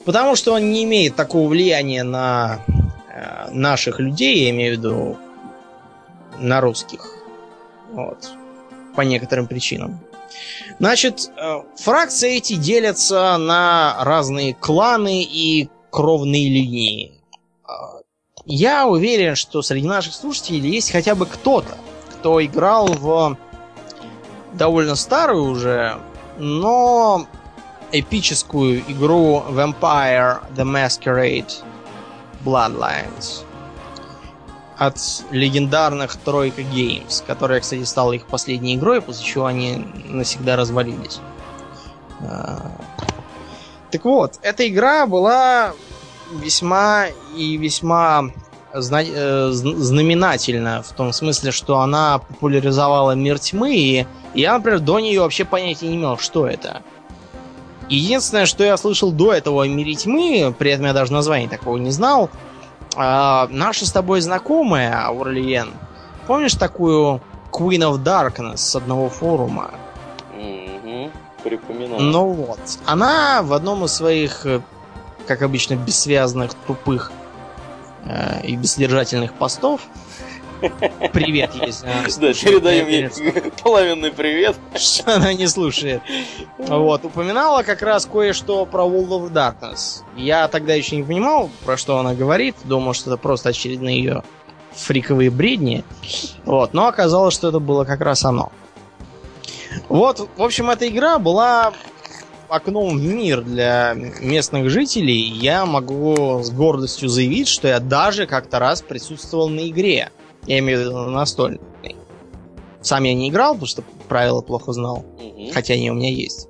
Потому 0.04 0.34
что 0.34 0.54
он 0.54 0.72
не 0.72 0.84
имеет 0.84 1.14
такого 1.14 1.46
влияния 1.46 2.02
на 2.02 2.64
э, 2.66 3.50
наших 3.52 4.00
людей, 4.00 4.44
я 4.44 4.50
имею 4.50 4.74
в 4.74 4.78
виду 4.78 5.18
на 6.38 6.60
русских. 6.60 7.16
Вот 7.92 8.30
по 8.94 9.02
некоторым 9.02 9.46
причинам. 9.46 10.00
Значит, 10.78 11.30
э, 11.36 11.62
фракции 11.76 12.36
эти 12.36 12.54
делятся 12.54 13.36
на 13.36 13.96
разные 14.00 14.54
кланы 14.54 15.22
и 15.22 15.68
кровные 15.90 16.48
линии. 16.48 17.12
Э, 17.68 17.72
я 18.46 18.86
уверен, 18.86 19.36
что 19.36 19.62
среди 19.62 19.86
наших 19.86 20.14
слушателей 20.14 20.70
есть 20.70 20.90
хотя 20.90 21.14
бы 21.14 21.26
кто-то, 21.26 21.76
кто 22.10 22.42
играл 22.44 22.86
в 22.86 23.36
довольно 24.54 24.94
старую 24.94 25.50
уже, 25.50 25.98
но 26.38 27.26
эпическую 27.92 28.80
игру 28.88 29.42
Vampire 29.50 30.38
The 30.56 30.64
Masquerade 30.64 31.52
Bloodlines 32.44 33.44
от 34.80 34.96
легендарных 35.30 36.16
Тройка 36.16 36.62
Games, 36.62 37.22
которая, 37.26 37.60
кстати, 37.60 37.82
стала 37.82 38.14
их 38.14 38.24
последней 38.24 38.76
игрой, 38.76 39.02
после 39.02 39.26
чего 39.26 39.44
они 39.44 39.84
навсегда 40.06 40.56
развалились. 40.56 41.20
А, 42.20 42.72
так 43.90 44.02
вот, 44.06 44.38
эта 44.40 44.66
игра 44.66 45.06
была 45.06 45.74
весьма 46.32 47.08
и 47.36 47.58
весьма 47.58 48.30
э, 48.72 49.50
знаменательна 49.52 50.82
в 50.82 50.92
том 50.94 51.12
смысле, 51.12 51.50
что 51.50 51.80
она 51.80 52.16
популяризовала 52.16 53.12
мир 53.12 53.38
тьмы, 53.38 53.74
и 53.74 54.06
я, 54.32 54.54
например, 54.54 54.80
до 54.80 54.98
нее 54.98 55.20
вообще 55.20 55.44
понятия 55.44 55.88
не 55.88 55.96
имел, 55.96 56.16
что 56.16 56.46
это. 56.46 56.80
Единственное, 57.90 58.46
что 58.46 58.64
я 58.64 58.78
слышал 58.78 59.12
до 59.12 59.34
этого 59.34 59.62
о 59.62 59.68
мире 59.68 59.94
тьмы, 59.94 60.54
при 60.58 60.70
этом 60.70 60.86
я 60.86 60.94
даже 60.94 61.12
названия 61.12 61.48
такого 61.48 61.76
не 61.76 61.90
знал, 61.90 62.30
А, 62.96 63.46
наша 63.50 63.86
с 63.86 63.92
тобой 63.92 64.20
знакомая, 64.20 65.06
Аурлиен, 65.06 65.72
помнишь 66.26 66.54
такую 66.54 67.20
Queen 67.52 67.80
of 67.80 68.02
Darkness 68.02 68.58
с 68.58 68.76
одного 68.76 69.08
форума? 69.08 69.70
Угу. 70.36 71.10
Припоминаю. 71.44 72.00
Ну 72.00 72.26
вот. 72.30 72.60
Она 72.86 73.42
в 73.42 73.52
одном 73.52 73.84
из 73.84 73.92
своих, 73.92 74.44
э, 74.44 74.60
как 75.26 75.42
обычно, 75.42 75.74
бессвязных, 75.74 76.54
тупых 76.66 77.12
э, 78.04 78.42
и 78.44 78.56
бессодержательных 78.56 79.34
постов 79.34 79.82
Привет, 81.12 81.54
есть. 81.54 81.82
Да, 81.82 82.32
передаем 82.32 82.88
ей 82.88 83.10
половинный 83.62 84.12
привет. 84.12 84.56
Что 84.74 85.16
она 85.16 85.32
не 85.32 85.46
слушает. 85.46 86.02
Вот, 86.58 87.04
упоминала 87.04 87.62
как 87.62 87.82
раз 87.82 88.06
кое-что 88.06 88.66
про 88.66 88.84
World 88.84 89.08
of 89.08 89.32
Darkness. 89.32 90.02
Я 90.16 90.48
тогда 90.48 90.74
еще 90.74 90.96
не 90.96 91.02
понимал, 91.02 91.50
про 91.64 91.76
что 91.76 91.98
она 91.98 92.14
говорит. 92.14 92.56
Думал, 92.64 92.94
что 92.94 93.10
это 93.10 93.16
просто 93.20 93.50
очередные 93.50 93.98
ее 93.98 94.22
фриковые 94.72 95.30
бредни. 95.30 95.84
Вот, 96.44 96.74
но 96.74 96.86
оказалось, 96.86 97.34
что 97.34 97.48
это 97.48 97.58
было 97.58 97.84
как 97.84 98.00
раз 98.00 98.24
оно. 98.24 98.52
Вот, 99.88 100.28
в 100.36 100.42
общем, 100.42 100.70
эта 100.70 100.88
игра 100.88 101.18
была 101.18 101.72
окном 102.50 102.98
в 102.98 103.02
мир 103.02 103.42
для 103.42 103.94
местных 103.94 104.70
жителей. 104.70 105.20
Я 105.20 105.66
могу 105.66 106.40
с 106.42 106.50
гордостью 106.50 107.08
заявить, 107.08 107.48
что 107.48 107.68
я 107.68 107.80
даже 107.80 108.26
как-то 108.26 108.58
раз 108.58 108.82
присутствовал 108.82 109.48
на 109.48 109.68
игре. 109.68 110.10
Я 110.46 110.58
имею 110.58 110.78
в 110.78 110.82
виду 110.82 110.96
настольный. 111.10 111.60
Сам 112.80 113.04
я 113.04 113.14
не 113.14 113.28
играл, 113.28 113.52
потому 113.52 113.66
что 113.66 113.82
правила 114.08 114.40
плохо 114.40 114.72
знал. 114.72 115.04
Угу. 115.18 115.50
Хотя 115.52 115.74
они 115.74 115.90
у 115.90 115.94
меня 115.94 116.10
есть. 116.10 116.48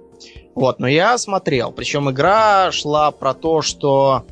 Вот, 0.54 0.78
но 0.78 0.88
я 0.88 1.16
смотрел. 1.18 1.72
Причем 1.72 2.10
игра 2.10 2.70
шла 2.72 3.10
про 3.10 3.34
то, 3.34 3.62
что 3.62 4.24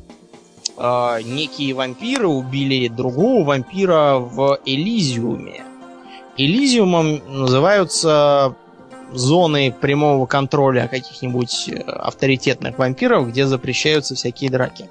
э, 0.77 1.19
некие 1.23 1.73
вампиры 1.73 2.27
убили 2.27 2.87
другого 2.87 3.43
вампира 3.43 4.17
в 4.17 4.59
Элизиуме. 4.65 5.63
Элизиумом 6.37 7.21
называются 7.27 8.55
зоны 9.11 9.71
прямого 9.71 10.25
контроля 10.25 10.87
каких-нибудь 10.87 11.69
э, 11.69 11.81
авторитетных 11.81 12.77
вампиров, 12.77 13.29
где 13.29 13.45
запрещаются 13.45 14.15
всякие 14.15 14.49
драки. 14.49 14.87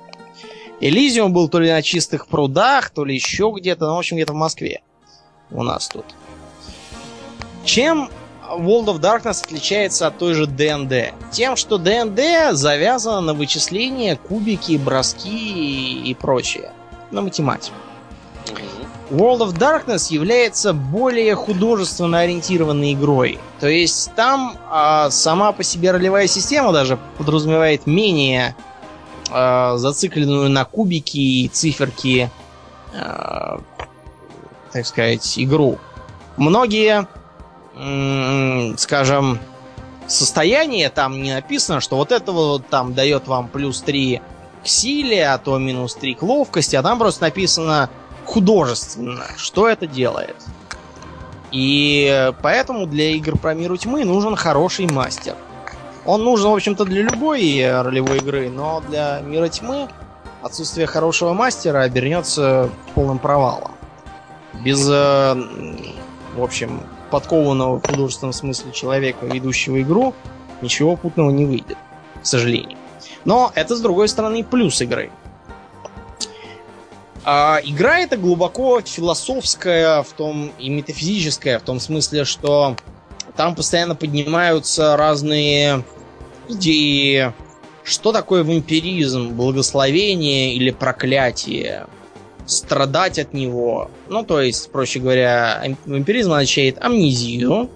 Элизиум 0.81 1.33
был 1.33 1.49
то 1.49 1.59
ли 1.59 1.71
на 1.71 1.83
чистых 1.83 2.29
прудах, 2.29 2.91
то 2.91 3.05
ли 3.05 3.15
еще 3.15 3.53
где-то, 3.57 3.87
ну, 3.87 3.97
в 3.97 3.99
общем, 3.99 4.17
где-то 4.17 4.33
в 4.33 4.37
Москве. 4.37 4.83
У 5.51 5.63
нас 5.63 5.89
тут. 5.89 6.05
Чем 7.65 8.11
World 8.49 8.87
of 8.87 9.01
Darkness 9.01 9.45
отличается 9.45 10.07
от 10.07 10.19
той 10.19 10.35
же 10.35 10.47
ДНД? 10.47 11.13
Тем, 11.33 11.57
что 11.57 11.79
ДНД 11.79 12.57
завязано 12.57 13.21
на 13.21 13.35
вычисления, 13.35 14.17
кубики, 14.17 14.77
броски 14.77 16.01
и 16.03 16.15
прочее. 16.15 16.73
На 17.11 17.23
математику. 17.23 17.75
World 19.11 19.41
of 19.41 19.59
Darkness 19.59 20.13
является 20.13 20.75
более 20.75 21.35
художественно 21.35 22.21
ориентированной 22.21 22.93
игрой. 22.93 23.39
То 23.59 23.67
есть 23.67 24.13
там 24.15 24.59
а, 24.71 25.11
сама 25.11 25.53
по 25.53 25.63
себе 25.63 25.93
ролевая 25.93 26.27
система 26.27 26.73
даже 26.73 26.99
подразумевает 27.17 27.87
менее 27.87 28.55
э, 29.31 29.75
зацикленную 29.77 30.51
на 30.51 30.65
кубики 30.65 31.19
и 31.19 31.49
циферки, 31.49 32.31
э, 32.93 33.59
так 34.73 34.87
сказать, 34.87 35.39
игру. 35.39 35.79
Многие, 36.37 37.07
э, 37.75 38.75
скажем, 38.77 39.39
состояния 40.07 40.89
там 40.91 41.23
не 41.23 41.35
написано, 41.35 41.81
что 41.81 41.97
вот 41.97 42.13
это 42.13 42.33
вот 42.33 42.67
там 42.69 42.95
дает 42.95 43.27
вам 43.27 43.49
плюс 43.49 43.83
3 43.83 44.21
к 44.65 44.67
силе, 44.67 45.29
а 45.29 45.39
то 45.39 45.59
минус 45.59 45.95
3 45.95 46.15
к 46.15 46.23
ловкости, 46.23 46.77
а 46.77 46.83
там 46.83 46.99
просто 46.99 47.23
написано 47.23 47.91
художественно, 48.25 49.25
что 49.37 49.69
это 49.69 49.87
делает. 49.87 50.37
И 51.51 52.33
поэтому 52.43 52.87
для 52.87 53.11
игр 53.13 53.39
про 53.39 53.55
миру 53.55 53.77
тьмы 53.77 54.05
нужен 54.05 54.37
хороший 54.37 54.87
мастер. 54.87 55.35
Он 56.09 56.25
нужен, 56.25 56.49
в 56.49 56.55
общем-то, 56.55 56.87
для 56.87 57.03
любой 57.03 57.63
ролевой 57.83 58.17
игры, 58.17 58.49
но 58.49 58.81
для 58.89 59.21
Мира 59.21 59.49
Тьмы 59.49 59.91
отсутствие 60.41 60.87
хорошего 60.87 61.35
мастера 61.35 61.83
обернется 61.83 62.71
полным 62.95 63.19
провалом. 63.19 63.73
Без, 64.55 64.89
э, 64.89 65.35
в 66.35 66.43
общем, 66.43 66.81
подкованного 67.11 67.79
в 67.79 67.87
художественном 67.87 68.33
смысле 68.33 68.73
человека, 68.73 69.27
ведущего 69.27 69.83
игру, 69.83 70.15
ничего 70.63 70.97
путного 70.97 71.29
не 71.29 71.45
выйдет, 71.45 71.77
к 72.23 72.27
сожалению. 72.27 72.79
Но 73.27 73.53
это, 73.55 73.77
с 73.77 73.81
другой 73.83 74.09
стороны, 74.09 74.43
плюс 74.43 74.81
игры. 74.81 75.11
А 77.23 77.61
игра 77.63 77.99
это 77.99 78.17
глубоко 78.17 78.81
философская 78.81 80.03
в 80.05 80.13
том 80.15 80.53
и 80.59 80.71
метафизическая 80.71 81.59
в 81.59 81.63
том 81.65 81.79
смысле, 81.79 82.25
что 82.25 82.77
там 83.37 83.55
постоянно 83.55 83.95
поднимаются 83.95 84.97
разные 84.97 85.85
идеи, 86.49 87.33
что 87.85 88.13
такое 88.13 88.45
вампиризм, 88.45 89.31
благословение 89.31 90.55
или 90.55 90.71
проклятие, 90.71 91.87
страдать 92.47 93.19
от 93.19 93.35
него. 93.35 93.91
Ну, 94.09 94.25
то 94.25 94.41
есть, 94.41 94.71
проще 94.71 95.01
говоря, 95.01 95.63
вампиризм 95.87 96.33
означает 96.33 96.83
амнезию, 96.83 97.71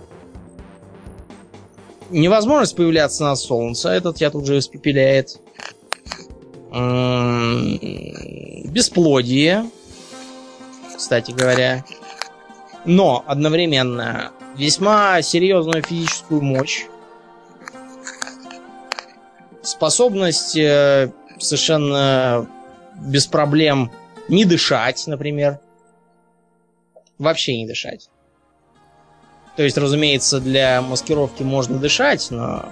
невозможность 2.10 2.76
появляться 2.76 3.24
на 3.24 3.36
солнце, 3.36 3.90
этот 3.90 4.18
я 4.20 4.30
тут 4.30 4.46
же 4.46 4.58
испепеляет, 4.58 5.40
бесплодие, 8.70 9.70
кстати 10.96 11.32
говоря, 11.32 11.84
но 12.84 13.22
одновременно 13.26 14.32
весьма 14.56 15.20
серьезную 15.22 15.82
физическую 15.82 16.40
мощь, 16.40 16.86
способность 19.62 20.56
э, 20.56 21.10
совершенно 21.38 22.46
без 22.96 23.26
проблем 23.26 23.90
не 24.28 24.44
дышать, 24.44 25.06
например. 25.06 25.58
Вообще 27.18 27.56
не 27.56 27.66
дышать. 27.66 28.08
То 29.56 29.62
есть, 29.62 29.76
разумеется, 29.76 30.40
для 30.40 30.80
маскировки 30.80 31.42
можно 31.42 31.78
дышать, 31.78 32.28
но... 32.30 32.64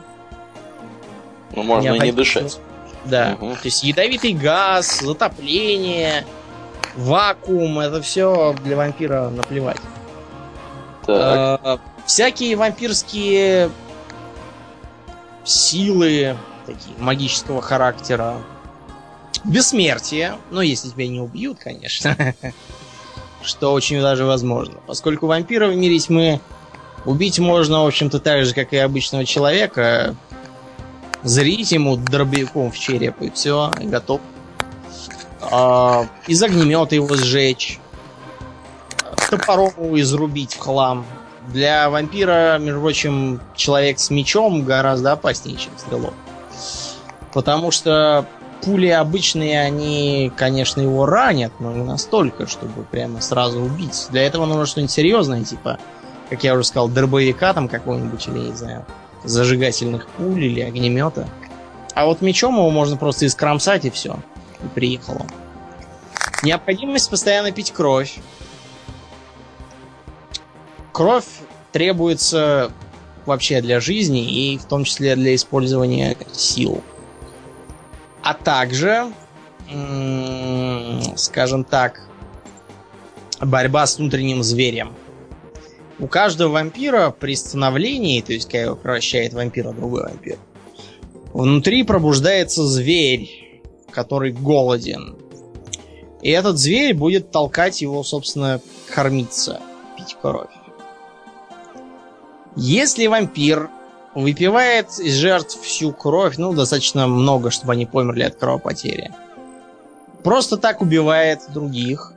Ну, 1.55 1.63
можно 1.63 1.95
и 1.95 2.01
не 2.01 2.13
дышать. 2.13 2.59
Да. 3.05 3.37
Угу. 3.41 3.55
То 3.55 3.61
есть 3.65 3.83
ядовитый 3.83 4.33
газ, 4.33 5.01
затопление, 5.01 6.25
вакуум, 6.97 7.81
это 7.81 8.01
все 8.03 8.55
для 8.65 8.77
вампира 8.77 9.29
наплевать. 9.31 9.81
Так. 11.07 11.61
Э, 11.65 11.79
всякие 12.07 12.57
вампирские 12.57 13.71
силы, 15.45 16.37
такие 16.75 16.97
магического 16.99 17.61
характера. 17.61 18.37
Бессмертие, 19.45 20.37
ну, 20.51 20.61
если 20.61 20.91
тебя 20.91 21.09
не 21.09 21.21
убьют, 21.21 21.59
конечно. 21.59 22.35
Что 23.43 23.73
очень 23.73 24.01
даже 24.01 24.25
возможно. 24.25 24.75
Поскольку 24.87 25.27
вампира 25.27 25.69
в 25.69 25.75
мире 25.75 25.99
тьмы 25.99 26.41
убить 27.05 27.39
можно, 27.39 27.85
в 27.85 27.87
общем-то, 27.87 28.21
так 28.21 28.45
же, 28.45 28.55
как 28.55 28.73
и 28.73 28.77
обычного 28.77 29.25
человека. 29.25 30.15
Зрить 31.23 31.73
ему 31.73 31.97
дробовиком 31.97 32.71
в 32.71 32.79
череп, 32.79 33.21
и 33.21 33.31
все, 33.31 33.71
готов. 33.79 34.21
А, 35.43 36.07
из 36.27 36.43
огнемета 36.43 36.95
его 36.95 37.15
сжечь. 37.15 37.79
Топором 39.29 39.73
его 39.77 40.01
изрубить 40.01 40.55
в 40.55 40.59
хлам. 40.59 41.05
Для 41.49 41.91
вампира, 41.91 42.59
между 42.59 42.81
прочим, 42.81 43.41
человек 43.57 43.99
с 43.99 44.11
мечом 44.11 44.65
гораздо 44.65 45.13
опаснее, 45.13 45.57
чем 45.59 45.73
стрелок. 45.77 46.15
Потому 47.33 47.71
что 47.71 48.27
пули 48.63 48.89
обычные, 48.89 49.61
они, 49.61 50.33
конечно, 50.37 50.81
его 50.81 51.07
ранят, 51.07 51.53
но 51.61 51.73
не 51.73 51.83
настолько, 51.83 52.47
чтобы 52.47 52.83
прямо 52.85 53.21
сразу 53.21 53.61
убить. 53.61 54.09
Для 54.11 54.23
этого 54.23 54.47
нужно 54.47 54.67
что-нибудь 54.67 54.91
серьезное, 54.91 55.45
типа, 55.45 55.79
как 56.29 56.45
я 56.45 56.55
уже 56.55 56.65
сказал, 56.65 56.89
дробовика 56.89 57.53
там 57.55 57.69
какого-нибудь, 57.69 58.27
или, 58.29 58.39
не 58.39 58.53
знаю, 58.53 58.85
зажигательных 59.25 60.09
пуль 60.09 60.45
или 60.45 60.61
огнемета. 60.61 61.29
А 61.95 62.07
вот 62.07 62.21
мечом 62.21 62.55
его 62.55 62.71
можно 62.71 62.97
просто 62.97 63.27
искромсать 63.27 63.85
и 63.85 63.91
все. 63.91 64.19
И 64.63 64.69
приехало. 64.69 65.27
Необходимость 66.43 67.11
постоянно 67.11 67.53
пить 67.53 67.73
кровь. 67.73 68.19
Кровь 70.93 71.27
требуется 71.73 72.71
вообще 73.27 73.61
для 73.61 73.81
жизни 73.81 74.53
и 74.53 74.59
в 74.59 74.65
том 74.65 74.85
числе 74.85 75.15
для 75.15 75.35
использования 75.35 76.17
сил 76.33 76.83
а 78.31 78.35
также, 78.35 79.13
скажем 81.17 81.65
так, 81.65 82.01
борьба 83.41 83.85
с 83.85 83.99
внутренним 83.99 84.45
зверем. 84.45 84.95
У 85.99 86.07
каждого 86.07 86.53
вампира 86.53 87.11
при 87.11 87.35
становлении, 87.35 88.21
то 88.21 88.33
есть 88.33 88.47
когда 88.47 88.67
его 88.67 88.77
превращает 88.77 89.33
вампира 89.33 89.73
другой 89.73 90.05
вампир, 90.05 90.39
внутри 91.33 91.83
пробуждается 91.83 92.65
зверь, 92.69 93.63
который 93.91 94.31
голоден. 94.31 95.17
И 96.23 96.31
этот 96.31 96.57
зверь 96.57 96.95
будет 96.95 97.33
толкать 97.33 97.83
его, 97.83 98.05
собственно, 98.05 98.61
кормиться, 98.95 99.61
пить 99.97 100.17
кровь. 100.23 100.55
Если 102.55 103.09
вампир 103.09 103.71
выпивает 104.15 104.99
из 104.99 105.15
жертв 105.15 105.61
всю 105.61 105.93
кровь, 105.93 106.37
ну, 106.37 106.53
достаточно 106.53 107.07
много, 107.07 107.51
чтобы 107.51 107.73
они 107.73 107.87
померли 107.87 108.23
от 108.23 108.37
кровопотери, 108.37 109.13
просто 110.23 110.57
так 110.57 110.81
убивает 110.81 111.41
других, 111.49 112.13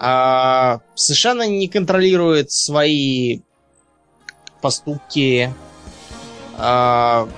а 0.00 0.80
совершенно 0.94 1.46
не 1.46 1.66
контролирует 1.68 2.52
свои 2.52 3.40
поступки 4.60 5.52
а, 6.56 7.28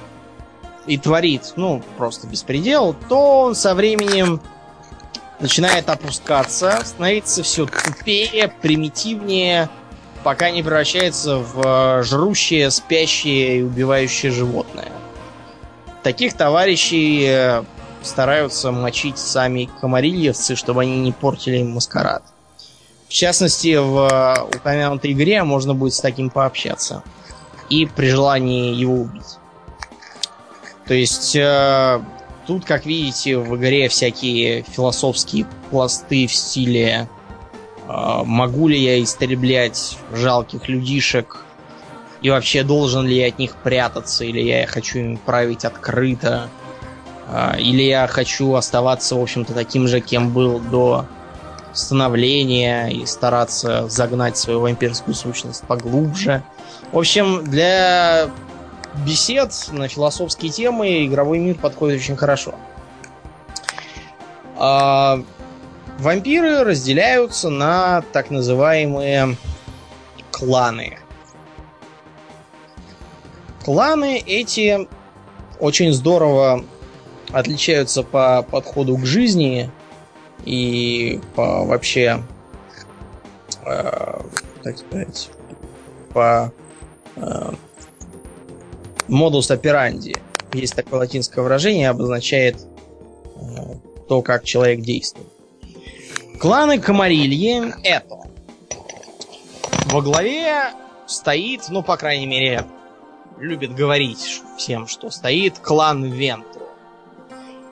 и 0.86 0.98
творит, 0.98 1.54
ну, 1.56 1.82
просто 1.96 2.26
беспредел, 2.26 2.94
то 3.08 3.40
он 3.42 3.54
со 3.54 3.74
временем 3.74 4.40
начинает 5.40 5.88
опускаться, 5.88 6.80
становится 6.84 7.42
все 7.42 7.66
тупее, 7.66 8.52
примитивнее, 8.60 9.70
пока 10.22 10.50
не 10.50 10.62
превращается 10.62 11.38
в 11.38 12.02
жрущее, 12.02 12.70
спящее 12.70 13.58
и 13.58 13.62
убивающее 13.62 14.30
животное. 14.30 14.92
Таких 16.02 16.34
товарищей 16.34 17.26
э, 17.26 17.64
стараются 18.02 18.72
мочить 18.72 19.18
сами 19.18 19.68
комарильевцы, 19.80 20.56
чтобы 20.56 20.82
они 20.82 20.98
не 20.98 21.12
портили 21.12 21.58
им 21.58 21.72
маскарад. 21.72 22.22
В 23.08 23.12
частности, 23.12 23.76
в 23.76 24.48
упомянутой 24.54 25.12
игре 25.12 25.42
можно 25.42 25.74
будет 25.74 25.94
с 25.94 26.00
таким 26.00 26.30
пообщаться. 26.30 27.02
И 27.68 27.86
при 27.86 28.08
желании 28.08 28.74
его 28.74 28.94
убить. 28.94 29.38
То 30.86 30.94
есть, 30.94 31.36
э, 31.36 32.00
тут, 32.46 32.64
как 32.64 32.86
видите, 32.86 33.36
в 33.36 33.56
игре 33.56 33.88
всякие 33.88 34.62
философские 34.62 35.46
пласты 35.70 36.26
в 36.26 36.34
стиле 36.34 37.08
э, 37.08 37.19
«Могу 38.24 38.68
ли 38.68 38.78
я 38.78 39.02
истреблять 39.02 39.98
жалких 40.12 40.68
людишек?» 40.68 41.44
И 42.22 42.28
вообще, 42.28 42.62
должен 42.62 43.06
ли 43.06 43.16
я 43.16 43.28
от 43.28 43.38
них 43.38 43.56
прятаться? 43.56 44.24
Или 44.24 44.40
я 44.40 44.66
хочу 44.66 44.98
им 44.98 45.16
править 45.16 45.64
открыто? 45.64 46.48
Э, 47.28 47.58
или 47.58 47.82
я 47.82 48.06
хочу 48.06 48.54
оставаться, 48.54 49.16
в 49.16 49.22
общем-то, 49.22 49.54
таким 49.54 49.88
же, 49.88 50.00
кем 50.00 50.30
был 50.30 50.58
до 50.58 51.06
становления 51.72 52.88
и 52.88 53.06
стараться 53.06 53.88
загнать 53.88 54.36
свою 54.36 54.60
вампирскую 54.60 55.14
сущность 55.14 55.62
поглубже. 55.62 56.42
В 56.92 56.98
общем, 56.98 57.44
для 57.44 58.28
бесед 59.06 59.52
на 59.70 59.88
философские 59.88 60.50
темы 60.50 61.06
игровой 61.06 61.38
мир 61.38 61.54
подходит 61.56 62.00
очень 62.00 62.16
хорошо. 62.16 62.54
Вампиры 66.00 66.64
разделяются 66.64 67.50
на 67.50 68.02
так 68.14 68.30
называемые 68.30 69.36
кланы. 70.30 70.98
Кланы 73.62 74.16
эти 74.16 74.88
очень 75.58 75.92
здорово 75.92 76.64
отличаются 77.32 78.02
по 78.02 78.40
подходу 78.40 78.96
к 78.96 79.04
жизни 79.04 79.70
и 80.46 81.20
по 81.34 81.66
вообще, 81.66 82.22
э, 83.66 84.20
так 84.62 84.78
сказать, 84.78 85.28
по 86.14 86.50
э, 87.16 87.52
операнди. 89.50 90.16
Есть 90.54 90.74
такое 90.74 91.00
латинское 91.00 91.44
выражение, 91.44 91.90
обозначает 91.90 92.56
э, 93.36 93.40
то, 94.08 94.22
как 94.22 94.44
человек 94.44 94.80
действует. 94.80 95.28
Кланы 96.40 96.80
Камарильи 96.80 97.74
это. 97.84 98.16
Во 99.92 100.00
главе 100.00 100.72
стоит, 101.06 101.68
ну, 101.68 101.82
по 101.82 101.98
крайней 101.98 102.26
мере, 102.26 102.64
любит 103.38 103.74
говорить 103.74 104.40
всем, 104.56 104.86
что 104.86 105.10
стоит 105.10 105.58
клан 105.58 106.04
Вентру. 106.04 106.62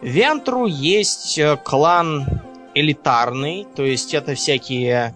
Вентру 0.02 0.66
есть 0.66 1.38
э, 1.38 1.56
клан 1.56 2.42
элитарный, 2.74 3.66
то 3.74 3.84
есть 3.84 4.12
это 4.12 4.34
всякие 4.34 5.14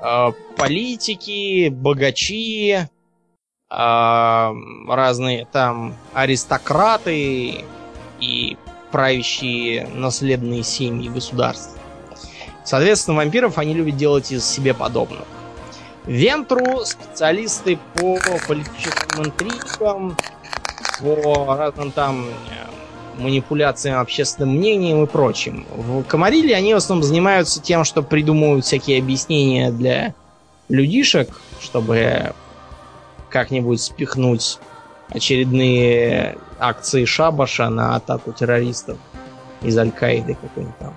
э, 0.00 0.32
политики, 0.56 1.70
богачи, 1.70 2.76
э, 2.76 2.86
разные 4.88 5.46
там 5.50 5.96
аристократы 6.12 7.64
и 8.20 8.56
правящие 8.92 9.88
наследные 9.88 10.62
семьи 10.62 11.08
государств. 11.08 11.80
Соответственно, 12.64 13.18
вампиров 13.18 13.58
они 13.58 13.74
любят 13.74 13.96
делать 13.96 14.32
из 14.32 14.44
себе 14.44 14.74
подобных. 14.74 15.24
Вентру 16.06 16.84
специалисты 16.84 17.78
по 17.94 18.18
политическим 18.46 19.24
интригам, 19.24 20.16
по 21.00 21.56
разным 21.56 21.92
там 21.92 22.26
э, 22.26 23.20
манипуляциям 23.20 24.00
общественным 24.00 24.56
мнением 24.56 25.04
и 25.04 25.06
прочим. 25.06 25.66
В 25.70 26.02
Камариле 26.04 26.54
они 26.54 26.74
в 26.74 26.78
основном 26.78 27.04
занимаются 27.04 27.60
тем, 27.60 27.84
что 27.84 28.02
придумывают 28.02 28.64
всякие 28.64 28.98
объяснения 28.98 29.70
для 29.70 30.14
людишек, 30.68 31.28
чтобы 31.60 32.34
как-нибудь 33.30 33.80
спихнуть 33.80 34.58
очередные 35.08 36.38
акции 36.58 37.04
Шабаша 37.04 37.68
на 37.68 37.96
атаку 37.96 38.32
террористов 38.32 38.98
из 39.62 39.76
Аль-Каиды 39.76 40.34
какой-нибудь 40.34 40.78
там. 40.78 40.94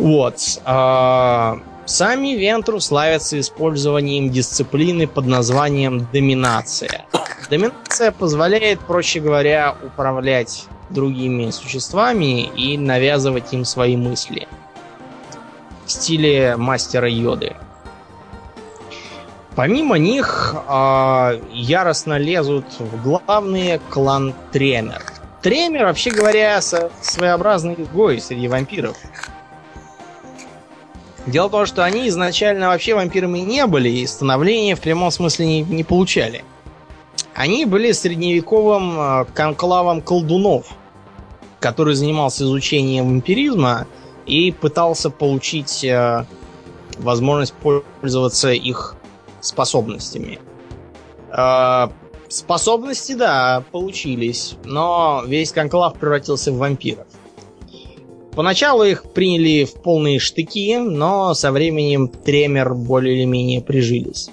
Вот. 0.00 0.58
А, 0.64 1.58
сами 1.84 2.28
Вентру 2.28 2.80
славятся 2.80 3.38
использованием 3.38 4.30
дисциплины 4.30 5.06
под 5.06 5.26
названием 5.26 6.08
доминация. 6.10 7.04
Доминация 7.50 8.10
позволяет, 8.10 8.80
проще 8.80 9.20
говоря, 9.20 9.76
управлять 9.84 10.64
другими 10.88 11.50
существами 11.50 12.46
и 12.46 12.78
навязывать 12.78 13.52
им 13.52 13.66
свои 13.66 13.94
мысли. 13.98 14.48
В 15.84 15.92
стиле 15.92 16.56
мастера 16.56 17.08
Йоды. 17.08 17.54
Помимо 19.54 19.98
них 19.98 20.54
э, 20.66 21.40
яростно 21.52 22.16
лезут 22.16 22.64
в 22.78 23.02
главные 23.02 23.80
клан 23.90 24.32
Тремер. 24.50 25.02
Тремер, 25.42 25.84
вообще 25.84 26.10
говоря, 26.10 26.62
своеобразный 26.62 27.74
изгой 27.74 28.18
среди 28.22 28.48
вампиров. 28.48 28.96
Дело 31.26 31.48
в 31.48 31.50
том, 31.50 31.66
что 31.66 31.84
они 31.84 32.08
изначально 32.08 32.68
вообще 32.68 32.94
вампирами 32.94 33.40
не 33.40 33.66
были 33.66 33.88
и 33.88 34.06
становления 34.06 34.74
в 34.74 34.80
прямом 34.80 35.10
смысле 35.10 35.46
не, 35.46 35.62
не 35.62 35.84
получали. 35.84 36.44
Они 37.34 37.66
были 37.66 37.92
средневековым 37.92 38.98
э, 38.98 39.24
конклавом 39.34 40.00
колдунов, 40.00 40.66
который 41.60 41.94
занимался 41.94 42.44
изучением 42.44 43.06
вампиризма 43.06 43.86
и 44.26 44.50
пытался 44.50 45.10
получить 45.10 45.84
э, 45.84 46.24
возможность 46.98 47.52
пользоваться 47.54 48.50
их 48.50 48.96
способностями. 49.40 50.38
Э, 51.30 51.88
способности, 52.28 53.12
да, 53.12 53.62
получились, 53.70 54.56
но 54.64 55.22
весь 55.26 55.52
конклав 55.52 55.94
превратился 55.94 56.50
в 56.50 56.56
вампиров. 56.56 57.06
Поначалу 58.34 58.84
их 58.84 59.04
приняли 59.12 59.64
в 59.64 59.74
полные 59.74 60.18
штыки, 60.18 60.76
но 60.76 61.34
со 61.34 61.50
временем 61.50 62.08
тремер 62.08 62.74
более 62.74 63.16
или 63.16 63.24
менее 63.24 63.60
прижились. 63.60 64.30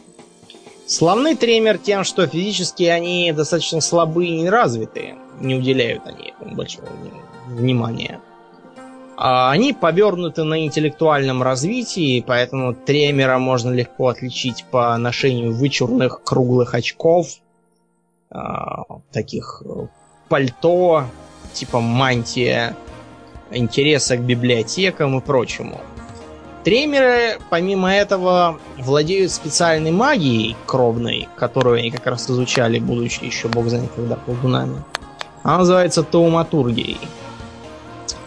Славны 0.86 1.36
тремер 1.36 1.78
тем, 1.80 2.04
что 2.04 2.28
физически 2.28 2.84
они 2.84 3.34
достаточно 3.34 3.82
слабые 3.82 4.30
и 4.30 4.42
неразвитые 4.42 5.18
не 5.42 5.56
уделяют 5.56 6.04
они 6.06 6.30
этому 6.30 6.56
большого 6.56 6.88
внимания. 7.48 8.20
А 9.18 9.50
они 9.50 9.74
повернуты 9.74 10.44
на 10.44 10.64
интеллектуальном 10.64 11.42
развитии, 11.42 12.24
поэтому 12.26 12.76
тремера 12.76 13.40
можно 13.40 13.72
легко 13.72 14.10
отличить 14.10 14.64
по 14.70 14.96
ношению 14.98 15.54
вычурных 15.54 16.22
круглых 16.24 16.76
очков, 16.76 17.28
а, 18.30 18.84
таких 19.12 19.64
э, 19.66 19.88
пальто, 20.30 21.06
типа 21.54 21.80
мантия, 21.80 22.76
интереса 23.52 24.18
к 24.18 24.22
библиотекам 24.22 25.18
и 25.18 25.22
прочему. 25.22 25.82
Тремеры, 26.64 27.40
помимо 27.50 27.94
этого, 27.94 28.60
владеют 28.78 29.32
специальной 29.32 29.92
магией 29.92 30.58
кровной, 30.66 31.30
которую 31.38 31.78
они 31.78 31.92
как 31.92 32.06
раз 32.08 32.30
изучали, 32.30 32.80
будучи 32.80 33.24
еще 33.24 33.48
бог 33.48 33.68
знает 33.68 33.90
когда 33.96 34.16
колдунами. 34.16 34.84
Она 35.44 35.60
называется 35.60 36.04
тауматургией. 36.04 37.00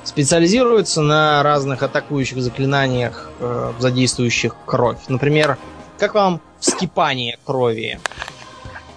Специализируется 0.05 1.03
на 1.03 1.43
разных 1.43 1.83
атакующих 1.83 2.41
заклинаниях, 2.41 3.31
э, 3.41 3.73
задействующих 3.79 4.57
кровь. 4.65 4.99
Например, 5.09 5.59
как 5.99 6.15
вам 6.15 6.41
вскипание 6.59 7.39
крови 7.45 8.01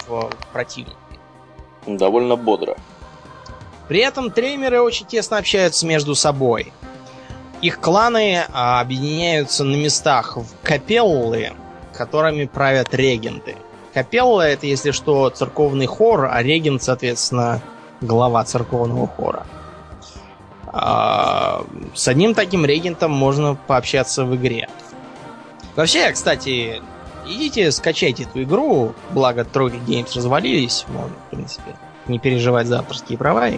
в 0.08 0.30
противнике? 0.54 0.96
Довольно 1.86 2.38
бодро. 2.38 2.78
При 3.94 4.02
этом 4.02 4.32
тремеры 4.32 4.82
очень 4.82 5.06
тесно 5.06 5.38
общаются 5.38 5.86
между 5.86 6.16
собой. 6.16 6.74
Их 7.62 7.80
кланы 7.80 8.44
а, 8.52 8.82
объединяются 8.82 9.64
на 9.64 9.76
местах 9.76 10.36
в 10.36 10.48
капеллы, 10.64 11.52
которыми 11.94 12.46
правят 12.46 12.92
регенты. 12.96 13.56
Капелла 13.94 14.42
это, 14.50 14.66
если 14.66 14.90
что, 14.90 15.30
церковный 15.30 15.86
хор, 15.86 16.26
а 16.26 16.42
регент, 16.42 16.82
соответственно, 16.82 17.62
глава 18.02 18.44
церковного 18.46 19.06
хора. 19.06 19.46
А, 20.66 21.64
с 21.94 22.08
одним 22.08 22.34
таким 22.34 22.66
регентом 22.66 23.12
можно 23.12 23.54
пообщаться 23.54 24.26
в 24.26 24.36
игре. 24.36 24.70
Вообще, 25.76 26.12
кстати, 26.12 26.82
идите 27.28 27.72
скачайте 27.72 28.24
эту 28.24 28.42
игру, 28.42 28.96
благо 29.12 29.46
тройки 29.46 29.76
Games 29.86 30.16
развалились, 30.16 30.84
можно, 30.88 31.14
в 31.28 31.30
принципе, 31.30 31.76
не 32.08 32.20
переживать 32.20 32.68
за 32.68 32.80
авторские 32.80 33.18
права. 33.18 33.50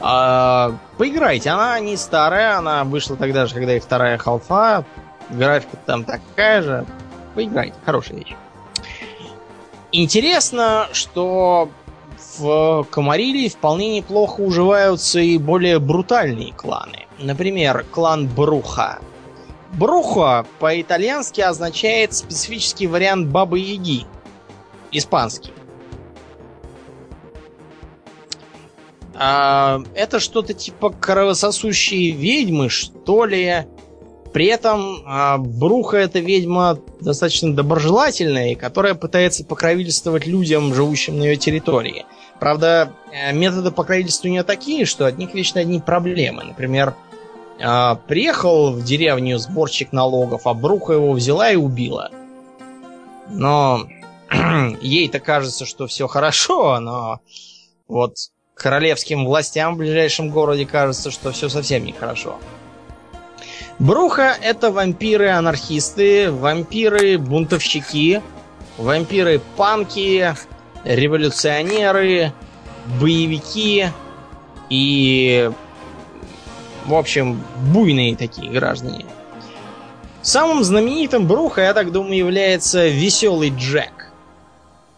А, 0.00 0.74
поиграйте, 0.98 1.50
она 1.50 1.78
не 1.78 1.96
старая, 1.96 2.58
она 2.58 2.84
вышла 2.84 3.16
тогда 3.16 3.46
же, 3.46 3.54
когда 3.54 3.76
и 3.76 3.80
вторая 3.80 4.18
халфа, 4.18 4.84
графика 5.30 5.76
там 5.86 6.04
такая 6.04 6.62
же. 6.62 6.86
Поиграйте, 7.34 7.74
хорошая 7.84 8.18
вещь. 8.18 8.34
Интересно, 9.92 10.88
что 10.92 11.68
в 12.38 12.84
Камарилии 12.90 13.48
вполне 13.48 13.96
неплохо 13.96 14.40
уживаются 14.40 15.20
и 15.20 15.38
более 15.38 15.78
брутальные 15.78 16.52
кланы. 16.52 17.06
Например, 17.18 17.84
клан 17.90 18.26
Бруха. 18.26 18.98
Бруха 19.74 20.44
по-итальянски 20.58 21.40
означает 21.40 22.14
специфический 22.14 22.86
вариант 22.86 23.28
Бабы-Яги. 23.28 24.06
Испанский. 24.90 25.52
А, 29.24 29.80
это 29.94 30.18
что-то 30.18 30.52
типа 30.52 30.90
кровососущие 30.90 32.10
ведьмы, 32.10 32.68
что 32.68 33.24
ли. 33.24 33.66
При 34.32 34.46
этом 34.46 35.02
а, 35.06 35.38
Бруха 35.38 35.98
это 35.98 36.18
ведьма 36.18 36.80
достаточно 37.00 37.54
доброжелательная, 37.54 38.56
которая 38.56 38.94
пытается 38.94 39.44
покровительствовать 39.44 40.26
людям, 40.26 40.74
живущим 40.74 41.20
на 41.20 41.22
ее 41.22 41.36
территории. 41.36 42.04
Правда, 42.40 42.94
э, 43.12 43.32
методы 43.32 43.70
покровительства 43.70 44.26
у 44.26 44.30
нее 44.32 44.42
такие, 44.42 44.86
что 44.86 45.06
от 45.06 45.18
них 45.18 45.34
вечно 45.34 45.60
одни 45.60 45.78
проблемы. 45.78 46.42
Например, 46.42 46.96
а, 47.62 47.94
приехал 47.94 48.72
в 48.72 48.82
деревню 48.82 49.38
сборщик 49.38 49.92
налогов, 49.92 50.48
а 50.48 50.54
Бруха 50.54 50.94
его 50.94 51.12
взяла 51.12 51.48
и 51.48 51.54
убила. 51.54 52.10
Но 53.30 53.86
ей-то 54.80 55.20
кажется, 55.20 55.64
что 55.64 55.86
все 55.86 56.08
хорошо, 56.08 56.80
но 56.80 57.20
вот 57.86 58.16
королевским 58.62 59.24
властям 59.26 59.74
в 59.74 59.78
ближайшем 59.78 60.30
городе 60.30 60.64
кажется, 60.64 61.10
что 61.10 61.32
все 61.32 61.48
совсем 61.48 61.84
нехорошо. 61.84 62.38
Бруха— 63.78 64.36
это 64.42 64.70
вампиры-анархисты, 64.70 66.30
вампиры-бунтовщики, 66.30 68.22
вампиры-панки, 68.78 70.34
революционеры, 70.84 72.32
боевики 73.00 73.86
и, 74.70 75.50
в 76.86 76.94
общем, 76.94 77.42
буйные 77.72 78.16
такие 78.16 78.50
граждане. 78.50 79.06
Самым 80.22 80.62
знаменитым 80.62 81.26
Бруха, 81.26 81.62
я 81.62 81.74
так 81.74 81.90
думаю, 81.90 82.16
является 82.16 82.86
Веселый 82.86 83.50
Джек. 83.50 84.01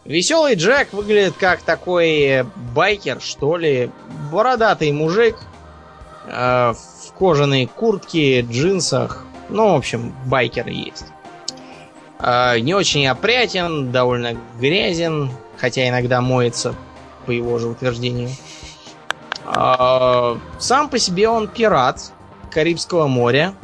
Веселый 0.04 0.54
Джек 0.54 0.92
выглядит 0.92 1.34
как 1.38 1.62
такой 1.62 2.44
байкер, 2.74 3.22
что 3.22 3.56
ли, 3.56 3.90
бородатый 4.30 4.92
мужик 4.92 5.36
э, 6.26 6.74
в 6.74 7.12
кожаной 7.14 7.66
куртке, 7.66 8.42
джинсах. 8.42 9.24
Ну, 9.48 9.72
в 9.72 9.76
общем, 9.76 10.14
байкер 10.26 10.68
есть. 10.68 11.06
Э, 12.18 12.58
не 12.58 12.74
очень 12.74 13.06
опрятен, 13.06 13.92
довольно 13.92 14.36
грязен, 14.60 15.30
хотя 15.56 15.88
иногда 15.88 16.20
моется, 16.20 16.74
по 17.24 17.30
его 17.30 17.58
же 17.58 17.68
утверждению. 17.68 18.28
Э, 19.46 20.36
сам 20.58 20.90
по 20.90 20.98
себе 20.98 21.30
он 21.30 21.48
пират 21.48 22.12
Карибского 22.50 23.06
моря. 23.06 23.54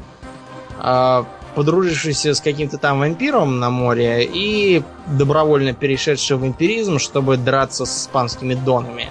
Э, 1.50 1.54
подружившийся 1.54 2.34
с 2.34 2.40
каким-то 2.40 2.78
там 2.78 3.00
вампиром 3.00 3.58
на 3.58 3.70
море 3.70 4.24
и 4.24 4.82
добровольно 5.06 5.72
перешедший 5.72 6.36
в 6.36 6.40
вампиризм, 6.40 6.98
чтобы 6.98 7.36
драться 7.36 7.84
с 7.84 8.04
испанскими 8.04 8.54
донами. 8.54 9.10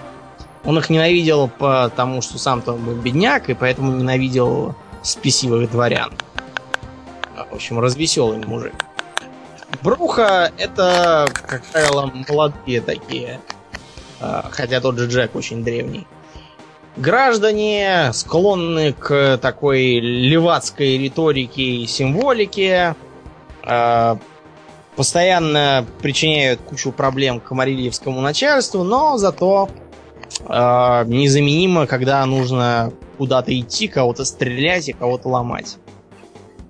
Он 0.65 0.77
их 0.77 0.89
ненавидел 0.89 1.49
потому, 1.57 2.21
что 2.21 2.37
сам-то 2.37 2.73
был 2.73 2.95
бедняк, 2.95 3.49
и 3.49 3.53
поэтому 3.53 3.93
ненавидел 3.93 4.75
спесивых 5.01 5.71
дворян. 5.71 6.11
В 7.49 7.55
общем, 7.55 7.79
развеселый 7.79 8.45
мужик. 8.45 8.73
Бруха 9.81 10.51
это, 10.57 11.27
как 11.47 11.63
правило, 11.65 12.11
молодые 12.27 12.81
такие. 12.81 13.39
А, 14.19 14.49
хотя 14.51 14.81
тот 14.81 14.97
же 14.97 15.07
Джек 15.07 15.35
очень 15.35 15.63
древний. 15.63 16.05
Граждане 16.99 18.11
склонны 18.11 18.91
к 18.91 19.37
такой 19.37 20.01
левацкой 20.01 20.97
риторике 20.97 21.61
и 21.61 21.87
символике, 21.87 22.93
э, 23.63 24.15
постоянно 24.97 25.85
причиняют 26.01 26.59
кучу 26.59 26.91
проблем 26.91 27.39
Камарильевскому 27.39 28.19
начальству, 28.19 28.83
но 28.83 29.17
зато 29.17 29.69
э, 30.41 31.03
незаменимо, 31.07 31.87
когда 31.87 32.25
нужно 32.25 32.91
куда-то 33.17 33.57
идти, 33.57 33.87
кого-то 33.87 34.25
стрелять 34.25 34.89
и 34.89 34.93
кого-то 34.93 35.29
ломать. 35.29 35.77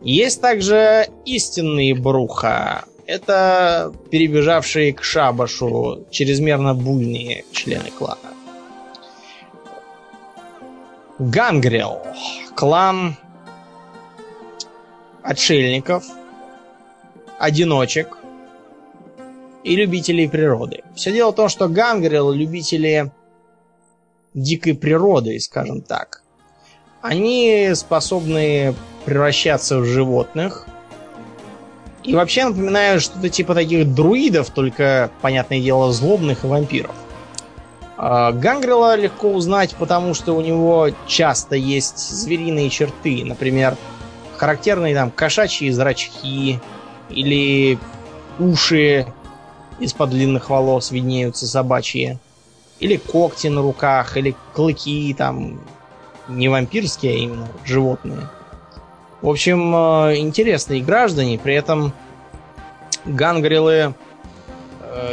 Есть 0.03 0.41
также 0.41 1.07
истинные 1.25 1.95
бруха. 1.95 2.85
Это 3.07 3.91
перебежавшие 4.11 4.93
к 4.93 5.03
шабашу 5.03 6.05
чрезмерно 6.11 6.75
буйные 6.75 7.45
члены 7.51 7.89
клана. 7.89 8.28
Гангрел. 11.19 12.01
Клан 12.55 13.17
отшельников, 15.21 16.05
одиночек 17.38 18.17
и 19.65 19.75
любителей 19.75 20.29
природы. 20.29 20.84
Все 20.95 21.12
дело 21.12 21.32
в 21.32 21.36
том, 21.36 21.49
что 21.49 21.67
Гангрел 21.67 22.32
любители 22.32 23.12
дикой 24.34 24.75
природы, 24.75 25.38
скажем 25.41 25.82
так. 25.82 26.23
Они 27.01 27.71
способны 27.75 28.73
превращаться 29.03 29.79
в 29.79 29.86
животных. 29.86 30.67
И 32.03 32.15
вообще 32.15 32.45
напоминают 32.45 33.03
что-то 33.03 33.29
типа 33.29 33.53
таких 33.53 33.93
друидов, 33.93 34.49
только, 34.51 35.12
понятное 35.21 35.60
дело, 35.60 35.91
злобных 35.91 36.45
и 36.45 36.47
вампиров. 36.47 36.95
А, 38.01 38.31
Гангрела 38.31 38.95
легко 38.95 39.29
узнать, 39.29 39.75
потому 39.75 40.13
что 40.13 40.31
у 40.33 40.39
него 40.39 40.88
часто 41.05 41.57
есть 41.57 41.99
звериные 41.99 42.69
черты. 42.69 43.23
Например, 43.25 43.75
характерные 44.38 44.95
там 44.95 45.12
кошачьи 45.12 45.69
зрачки 45.69 46.62
или 47.09 47.77
уши 48.39 49.05
из-под 49.79 50.12
длинных 50.12 50.49
волос 50.49 50.91
виднеются 50.91 51.45
собачьи. 51.45 52.17
Или 52.79 52.95
когти 52.95 53.47
на 53.47 53.62
руках, 53.62 54.15
или 54.15 54.33
клыки 54.53 55.13
там 55.13 55.59
не 56.29 56.47
вампирские, 56.47 57.12
а 57.12 57.17
именно 57.17 57.47
животные. 57.65 58.29
В 59.21 59.27
общем, 59.27 59.75
э, 59.75 60.15
интересные 60.19 60.81
граждане, 60.81 61.38
при 61.38 61.55
этом 61.55 61.91
гангрелы 63.03 63.93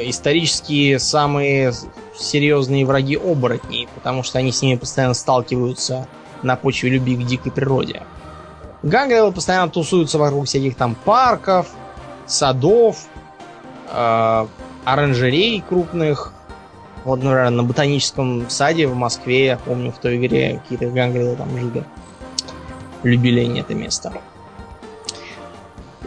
исторически 0.03 0.99
самые 0.99 1.73
серьезные 2.17 2.87
враги 2.87 3.17
оборотней, 3.17 3.89
потому 3.95 4.23
что 4.23 4.39
они 4.39 4.53
с 4.53 4.63
ними 4.63 4.77
постоянно 4.77 5.15
сталкиваются 5.15 6.07
на 6.43 6.57
почве 6.57 6.91
любви 6.91 7.17
к 7.17 7.27
дикой 7.27 7.53
природе. 7.53 8.03
Гангрелы 8.83 9.33
постоянно 9.33 9.71
тусуются 9.71 10.19
вокруг 10.19 10.47
всяких 10.47 10.77
там 10.77 10.95
парков, 10.95 11.69
садов, 12.27 13.07
э, 13.91 14.47
оранжерей 14.85 15.63
крупных. 15.67 16.33
Вот, 17.05 17.23
например, 17.23 17.51
на 17.51 17.63
ботаническом 17.63 18.49
саде 18.51 18.87
в 18.87 18.95
Москве, 18.95 19.47
я 19.47 19.57
помню, 19.57 19.93
в 19.93 19.99
той 19.99 20.17
игре 20.17 20.61
какие-то 20.63 20.93
гангрелы 20.95 21.37
там 21.37 21.51
жили. 21.59 21.85
Любили 23.03 23.41
они 23.41 23.61
это 23.61 23.75
место. 23.75 24.13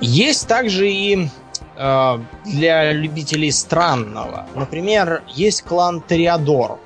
Есть 0.02 0.48
также 0.48 0.89
и 0.89 1.30
Э, 1.49 1.49
для 1.80 2.92
любителей 2.92 3.52
странного. 3.52 4.46
Например, 4.54 5.24
есть 5.28 5.62
клан 5.63 6.02
Ториадор. 6.02 6.78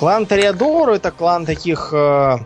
Клан 0.00 0.26
Ториадор 0.26 0.90
это 0.90 1.12
клан 1.12 1.46
таких 1.46 1.90
э, 1.92 2.38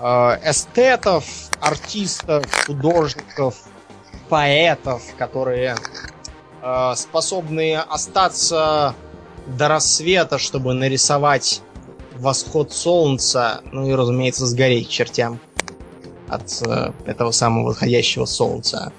э, 0.00 0.04
эстетов, 0.44 1.24
артистов, 1.60 2.44
художников, 2.66 3.54
поэтов, 4.28 5.02
которые 5.16 5.76
э, 6.62 6.92
способны 6.96 7.76
остаться 7.76 8.94
до 9.46 9.68
рассвета, 9.68 10.38
чтобы 10.38 10.74
нарисовать 10.74 11.62
восход 12.16 12.72
солнца, 12.72 13.60
ну 13.70 13.86
и, 13.86 13.92
разумеется, 13.92 14.46
сгореть 14.46 14.88
чертям. 14.88 15.38
от 16.28 16.62
э, 16.66 16.92
этого 17.06 17.30
самого 17.30 17.68
восходящего 17.68 18.24
солнца. 18.24 18.92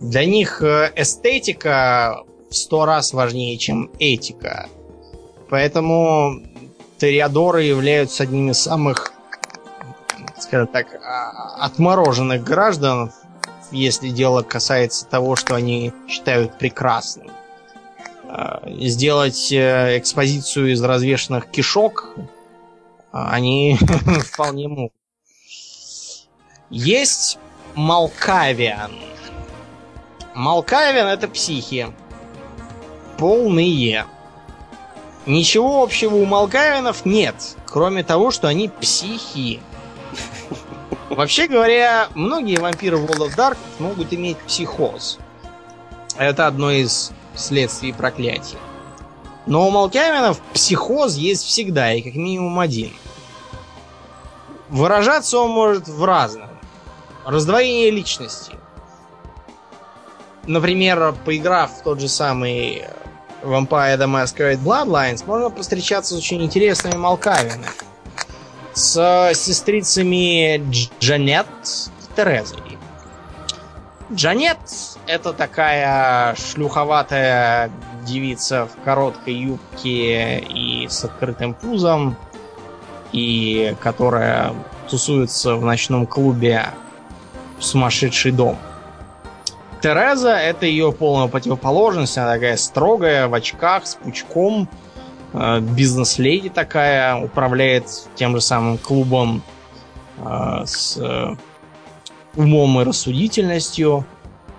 Для 0.00 0.24
них 0.24 0.62
э, 0.62 0.92
эстетика 0.96 2.24
в 2.50 2.54
сто 2.54 2.86
раз 2.86 3.12
важнее, 3.12 3.56
чем 3.58 3.90
этика. 3.98 4.68
Поэтому 5.50 6.40
Ториадоры 6.98 7.62
являются 7.64 8.22
одними 8.22 8.50
из 8.52 8.60
самых, 8.60 9.12
скажем 10.38 10.68
так, 10.68 10.94
а, 10.94 11.64
отмороженных 11.64 12.42
граждан, 12.42 13.12
если 13.70 14.10
дело 14.10 14.42
касается 14.42 15.06
того, 15.06 15.36
что 15.36 15.54
они 15.54 15.92
считают 16.08 16.58
прекрасным. 16.58 17.30
А, 18.26 18.62
сделать 18.80 19.52
э, 19.52 19.98
экспозицию 19.98 20.72
из 20.72 20.82
развешенных 20.82 21.50
кишок 21.50 22.14
а, 23.12 23.30
они 23.32 23.76
вполне 24.32 24.68
могут. 24.68 24.92
Есть 26.70 27.38
Малкавиан. 27.74 28.92
Малкавиан 30.34 31.08
это 31.08 31.28
психи. 31.28 31.92
Полные. 33.18 34.06
Ничего 35.26 35.82
общего 35.82 36.14
у 36.16 36.24
Малкавинов 36.24 37.04
нет, 37.04 37.34
кроме 37.66 38.02
того, 38.02 38.30
что 38.30 38.48
они 38.48 38.68
психи. 38.68 39.60
Вообще 41.10 41.46
говоря, 41.46 42.08
многие 42.14 42.58
вампиры 42.58 42.96
в 42.96 43.04
World 43.04 43.28
of 43.28 43.36
Dark 43.36 43.58
могут 43.78 44.12
иметь 44.12 44.38
психоз. 44.38 45.18
Это 46.16 46.46
одно 46.46 46.70
из 46.70 47.12
следствий 47.34 47.92
проклятия. 47.92 48.58
Но 49.46 49.66
у 49.66 49.70
Малкавинов 49.70 50.40
психоз 50.52 51.16
есть 51.16 51.44
всегда, 51.44 51.92
и 51.92 52.02
как 52.02 52.14
минимум 52.14 52.58
один. 52.58 52.92
Выражаться 54.68 55.38
он 55.38 55.50
может 55.50 55.88
в 55.88 56.04
разном. 56.04 56.48
Раздвоение 57.24 57.90
личности. 57.90 58.52
Например, 60.50 61.14
поиграв 61.24 61.70
в 61.70 61.82
тот 61.84 62.00
же 62.00 62.08
самый 62.08 62.82
Vampire 63.44 63.96
the 63.96 64.08
Masquerade 64.08 64.58
Bloodlines, 64.58 65.22
можно 65.24 65.48
повстречаться 65.48 66.16
с 66.16 66.18
очень 66.18 66.42
интересными 66.42 66.96
Малкавинами. 66.96 67.66
С 68.74 69.30
сестрицами 69.34 70.58
Дж 70.58 70.88
Джанет 70.98 71.46
и 71.62 72.16
Терезой. 72.16 72.78
Джанет 74.12 74.58
это 75.06 75.32
такая 75.32 76.34
шлюховатая 76.34 77.70
девица 78.04 78.66
в 78.66 78.84
короткой 78.84 79.34
юбке 79.34 80.40
и 80.40 80.88
с 80.88 81.04
открытым 81.04 81.54
пузом, 81.54 82.16
и 83.12 83.76
которая 83.80 84.52
тусуется 84.88 85.54
в 85.54 85.64
ночном 85.64 86.08
клубе 86.08 86.66
«Сумасшедший 87.60 88.32
дом». 88.32 88.58
Тереза— 89.80 90.36
это 90.38 90.66
ее 90.66 90.92
полная 90.92 91.28
противоположность. 91.28 92.16
Она 92.18 92.34
такая 92.34 92.56
строгая, 92.56 93.28
в 93.28 93.34
очках, 93.34 93.86
с 93.86 93.94
пучком. 93.94 94.68
Э, 95.32 95.60
бизнес-леди 95.60 96.50
такая. 96.50 97.16
Управляет 97.16 97.86
тем 98.14 98.34
же 98.34 98.40
самым 98.40 98.78
клубом 98.78 99.42
э, 100.18 100.62
с 100.66 100.98
э, 100.98 101.34
умом 102.36 102.80
и 102.80 102.84
рассудительностью. 102.84 104.04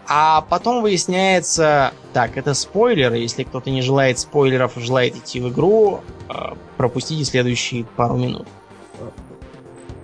А 0.08 0.42
потом 0.42 0.82
выясняется... 0.82 1.94
Так, 2.14 2.36
это 2.36 2.54
спойлер. 2.54 3.14
Если 3.14 3.44
кто-то 3.44 3.70
не 3.70 3.82
желает 3.82 4.20
спойлеров 4.20 4.74
желает 4.76 5.16
идти 5.16 5.40
в 5.40 5.50
игру, 5.50 6.02
пропустите 6.76 7.24
следующие 7.24 7.86
пару 7.86 8.18
минут. 8.18 8.48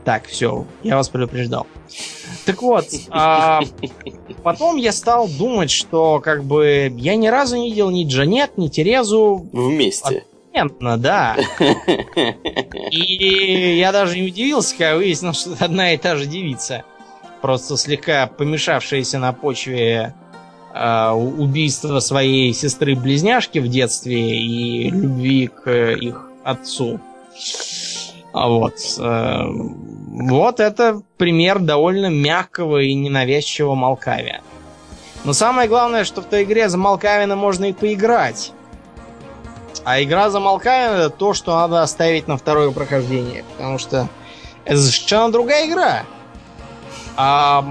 Так, 0.06 0.26
все, 0.28 0.66
я 0.84 0.96
вас 0.96 1.10
предупреждал. 1.10 1.68
Так 2.48 2.62
вот, 2.62 2.86
а, 3.10 3.60
потом 4.42 4.78
я 4.78 4.94
стал 4.94 5.28
думать, 5.28 5.70
что 5.70 6.22
как 6.22 6.46
бы 6.46 6.90
я 6.96 7.18
ни 7.18 7.28
разу 7.28 7.58
не 7.58 7.72
видел 7.72 7.90
ни 7.90 8.06
Джанет, 8.06 8.58
ни 8.58 8.70
Терезу 8.70 9.46
вместе. 9.52 10.24
Одновременно, 10.54 10.98
да. 10.98 11.36
И 12.92 13.78
я 13.78 13.92
даже 13.92 14.18
не 14.18 14.30
удивился, 14.30 14.78
когда 14.78 14.96
выяснил, 14.96 15.34
что 15.34 15.56
это 15.56 15.66
одна 15.66 15.94
и 15.94 15.98
та 15.98 16.16
же 16.16 16.26
девица. 16.26 16.86
Просто 17.42 17.76
слегка 17.76 18.28
помешавшаяся 18.28 19.20
на 19.20 19.34
почве 19.34 20.16
э, 20.74 21.10
убийства 21.12 22.00
своей 22.00 22.54
сестры-близняшки 22.54 23.60
в 23.60 23.68
детстве 23.68 24.40
и 24.40 24.90
любви 24.90 25.48
к 25.48 25.70
их 25.70 26.32
отцу. 26.46 27.02
А 28.38 28.48
вот. 28.48 28.76
Э, 29.00 29.46
вот 29.48 30.60
это 30.60 31.02
пример 31.18 31.60
довольно 31.60 32.08
мягкого 32.08 32.82
и 32.82 32.94
ненавязчивого 32.94 33.76
Малкавия. 33.76 34.42
Но 35.24 35.34
самое 35.34 35.68
главное, 35.68 36.04
что 36.04 36.22
в 36.22 36.26
той 36.26 36.44
игре 36.44 36.70
за 36.70 36.78
Малкавина 36.78 37.36
можно 37.36 37.66
и 37.66 37.74
поиграть. 37.74 38.52
А 39.84 40.02
игра 40.02 40.30
за 40.30 40.40
Малкавина 40.40 40.98
это 40.98 41.10
то, 41.10 41.34
что 41.34 41.56
надо 41.56 41.82
оставить 41.82 42.28
на 42.28 42.38
второе 42.38 42.72
прохождение. 42.72 43.44
Потому 43.56 43.78
что 43.80 44.08
это 44.66 44.78
совершенно 44.78 45.32
другая 45.32 45.68
игра. 45.68 46.04
А 47.16 47.62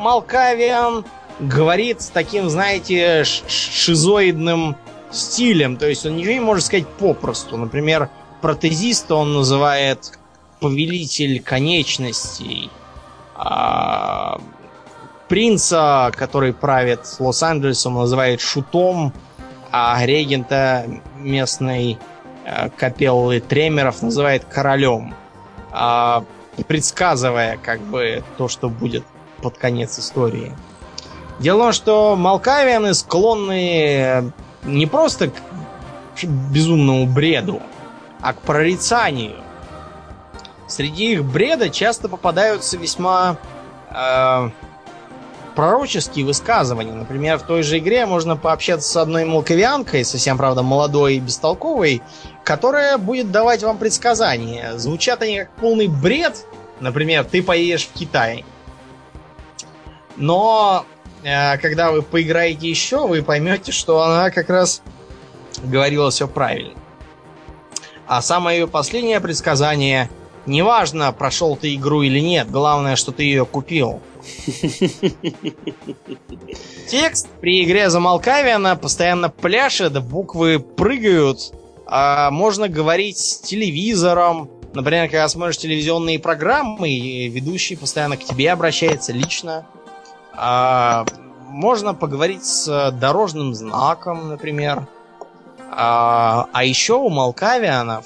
Малкавиан 0.00 1.04
говорит 1.40 2.02
с 2.02 2.08
таким, 2.08 2.48
знаете, 2.48 3.24
шизоидным 3.24 4.76
стилем. 5.10 5.76
То 5.76 5.88
есть 5.88 6.06
он 6.06 6.16
ничего 6.16 6.32
не 6.32 6.40
может 6.40 6.64
сказать 6.64 6.86
попросту. 6.86 7.56
Например, 7.56 8.08
протезиста 8.42 9.14
он 9.14 9.32
называет 9.32 10.18
повелитель 10.60 11.40
конечностей. 11.40 12.70
А, 13.34 14.38
принца, 15.28 16.12
который 16.14 16.52
правит 16.52 17.00
Лос-Анджелесом, 17.18 17.94
называет 17.94 18.40
шутом, 18.40 19.14
а 19.70 20.04
регента 20.04 20.86
местной 21.16 21.98
а, 22.44 22.68
капеллы 22.68 23.40
Тремеров 23.40 24.02
называет 24.02 24.44
королем. 24.44 25.14
А, 25.70 26.24
предсказывая 26.68 27.56
как 27.56 27.80
бы 27.80 28.22
то, 28.36 28.48
что 28.48 28.68
будет 28.68 29.04
под 29.40 29.56
конец 29.56 29.98
истории. 29.98 30.52
Дело 31.38 31.56
в 31.56 31.60
том, 31.60 31.72
что 31.72 32.16
Малкавианы 32.16 32.94
склонны 32.94 34.32
не 34.64 34.86
просто 34.86 35.28
к 35.28 36.24
безумному 36.24 37.06
бреду, 37.06 37.62
а 38.22 38.32
к 38.32 38.40
прорицанию. 38.40 39.36
Среди 40.68 41.12
их 41.12 41.24
бреда 41.24 41.68
часто 41.68 42.08
попадаются 42.08 42.78
весьма 42.78 43.36
э, 43.90 44.50
пророческие 45.54 46.24
высказывания. 46.24 46.92
Например, 46.94 47.38
в 47.38 47.42
той 47.42 47.62
же 47.62 47.78
игре 47.78 48.06
можно 48.06 48.36
пообщаться 48.36 48.90
с 48.90 48.96
одной 48.96 49.24
молковянкой, 49.24 50.04
совсем, 50.04 50.38
правда, 50.38 50.62
молодой 50.62 51.16
и 51.16 51.20
бестолковой, 51.20 52.00
которая 52.44 52.96
будет 52.96 53.30
давать 53.30 53.62
вам 53.62 53.76
предсказания. 53.76 54.78
Звучат 54.78 55.20
они 55.22 55.40
как 55.40 55.50
полный 55.50 55.88
бред. 55.88 56.46
Например, 56.80 57.24
ты 57.24 57.42
поедешь 57.42 57.86
в 57.86 57.92
Китай. 57.92 58.44
Но 60.16 60.86
э, 61.22 61.58
когда 61.58 61.90
вы 61.90 62.02
поиграете 62.02 62.68
еще, 62.68 63.06
вы 63.06 63.22
поймете, 63.22 63.72
что 63.72 64.02
она 64.02 64.30
как 64.30 64.48
раз 64.48 64.82
говорила 65.62 66.10
все 66.10 66.26
правильно. 66.26 66.81
А 68.14 68.20
самое 68.20 68.60
ее 68.60 68.68
последнее 68.68 69.22
предсказание 69.22 70.10
Неважно, 70.44 71.12
прошел 71.12 71.56
ты 71.56 71.74
игру 71.76 72.02
или 72.02 72.18
нет, 72.18 72.50
главное, 72.50 72.94
что 72.96 73.10
ты 73.10 73.22
ее 73.22 73.46
купил. 73.46 74.02
Текст 76.88 77.28
при 77.40 77.64
игре 77.64 77.88
за 77.88 78.00
Малкавиана 78.00 78.76
постоянно 78.76 79.30
пляшет, 79.30 80.02
буквы 80.04 80.58
прыгают, 80.58 81.54
а 81.86 82.30
можно 82.30 82.68
говорить 82.68 83.16
с 83.16 83.38
телевизором. 83.38 84.50
Например, 84.74 85.08
когда 85.08 85.26
смотришь 85.28 85.56
телевизионные 85.56 86.18
программы, 86.18 87.28
ведущий 87.28 87.76
постоянно 87.76 88.18
к 88.18 88.24
тебе 88.24 88.52
обращается 88.52 89.12
лично. 89.12 89.64
А, 90.34 91.06
можно 91.48 91.94
поговорить 91.94 92.44
с 92.44 92.90
дорожным 92.90 93.54
знаком, 93.54 94.28
например. 94.28 94.86
А, 95.74 96.48
а 96.52 96.64
еще 96.64 96.94
у 96.94 97.08
Малкавианов 97.08 98.04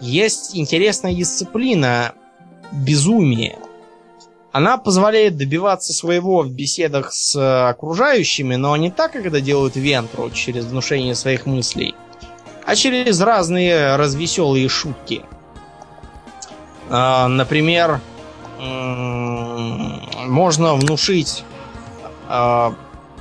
есть 0.00 0.56
интересная 0.56 1.14
дисциплина 1.14 2.12
безумие. 2.72 3.58
Она 4.50 4.76
позволяет 4.76 5.36
добиваться 5.36 5.92
своего 5.92 6.42
в 6.42 6.50
беседах 6.50 7.12
с 7.12 7.68
окружающими, 7.68 8.56
но 8.56 8.76
не 8.76 8.90
так, 8.90 9.12
как 9.12 9.26
это 9.26 9.40
делают 9.40 9.76
Вентру, 9.76 10.30
через 10.30 10.64
внушение 10.64 11.14
своих 11.14 11.46
мыслей, 11.46 11.94
а 12.64 12.74
через 12.74 13.20
разные 13.20 13.94
развеселые 13.94 14.68
шутки. 14.68 15.22
А, 16.88 17.28
например, 17.28 18.00
можно 18.58 20.74
внушить 20.74 21.44
а, 22.28 22.74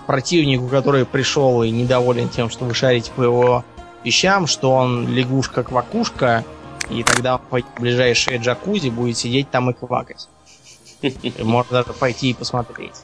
противнику, 0.07 0.69
который 0.69 1.05
пришел 1.05 1.61
и 1.61 1.69
недоволен 1.69 2.29
тем, 2.29 2.49
что 2.49 2.65
вы 2.65 2.73
шарите 2.73 3.11
по 3.15 3.21
его 3.21 3.63
вещам, 4.05 4.47
что 4.47 4.71
он 4.71 5.07
лягушка-квакушка, 5.07 6.45
и 6.89 7.03
тогда 7.03 7.37
в 7.37 7.61
ближайшее 7.79 8.37
джакузи 8.37 8.89
будет 8.89 9.17
сидеть 9.17 9.49
там 9.49 9.71
и 9.71 9.73
квакать. 9.73 10.29
Можно 11.39 11.83
даже 11.83 11.93
пойти 11.93 12.29
и 12.29 12.33
посмотреть. 12.33 13.01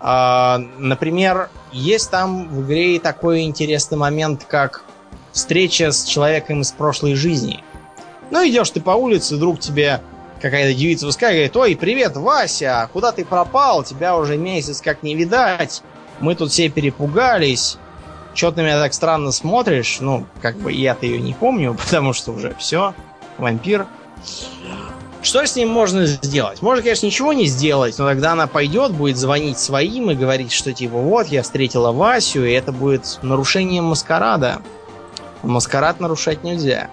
А, 0.00 0.58
например, 0.78 1.50
есть 1.72 2.10
там 2.10 2.48
в 2.48 2.62
игре 2.64 2.98
такой 2.98 3.42
интересный 3.42 3.98
момент, 3.98 4.44
как 4.48 4.84
встреча 5.32 5.92
с 5.92 6.04
человеком 6.04 6.62
из 6.62 6.72
прошлой 6.72 7.14
жизни. 7.14 7.62
Ну, 8.30 8.46
идешь 8.48 8.70
ты 8.70 8.80
по 8.80 8.92
улице, 8.92 9.36
вдруг 9.36 9.60
тебе 9.60 10.00
какая-то 10.40 10.72
девица 10.72 11.06
выскакивает, 11.06 11.54
ой, 11.56 11.76
привет, 11.76 12.16
Вася, 12.16 12.88
куда 12.92 13.12
ты 13.12 13.24
пропал? 13.26 13.84
Тебя 13.84 14.16
уже 14.16 14.38
месяц 14.38 14.80
как 14.80 15.02
не 15.02 15.14
видать. 15.14 15.82
Мы 16.20 16.34
тут 16.34 16.50
все 16.50 16.70
перепугались. 16.70 17.76
Че 18.34 18.52
ты 18.52 18.62
меня 18.62 18.80
так 18.80 18.94
странно 18.94 19.32
смотришь? 19.32 19.98
Ну, 20.00 20.26
как 20.40 20.56
бы 20.56 20.72
я-то 20.72 21.06
ее 21.06 21.20
не 21.20 21.34
помню, 21.34 21.74
потому 21.84 22.12
что 22.12 22.32
уже 22.32 22.54
все, 22.58 22.94
вампир. 23.38 23.86
Что 25.22 25.44
с 25.44 25.54
ним 25.54 25.68
можно 25.68 26.06
сделать? 26.06 26.62
Можно, 26.62 26.82
конечно, 26.82 27.04
ничего 27.06 27.34
не 27.34 27.44
сделать, 27.44 27.98
но 27.98 28.06
тогда 28.06 28.32
она 28.32 28.46
пойдет, 28.46 28.92
будет 28.92 29.18
звонить 29.18 29.58
своим 29.58 30.10
и 30.10 30.14
говорить, 30.14 30.50
что 30.50 30.72
типа 30.72 30.96
вот, 30.96 31.26
я 31.26 31.42
встретила 31.42 31.92
Васю, 31.92 32.44
и 32.44 32.52
это 32.52 32.72
будет 32.72 33.18
нарушением 33.20 33.84
маскарада. 33.84 34.62
Маскарад 35.42 36.00
нарушать 36.00 36.42
нельзя. 36.42 36.90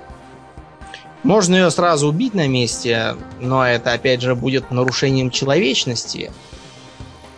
Можно 1.23 1.55
ее 1.55 1.71
сразу 1.71 2.07
убить 2.07 2.33
на 2.33 2.47
месте, 2.47 3.15
но 3.39 3.65
это 3.65 3.93
опять 3.93 4.21
же 4.21 4.35
будет 4.35 4.71
нарушением 4.71 5.31
человечности. 5.31 6.31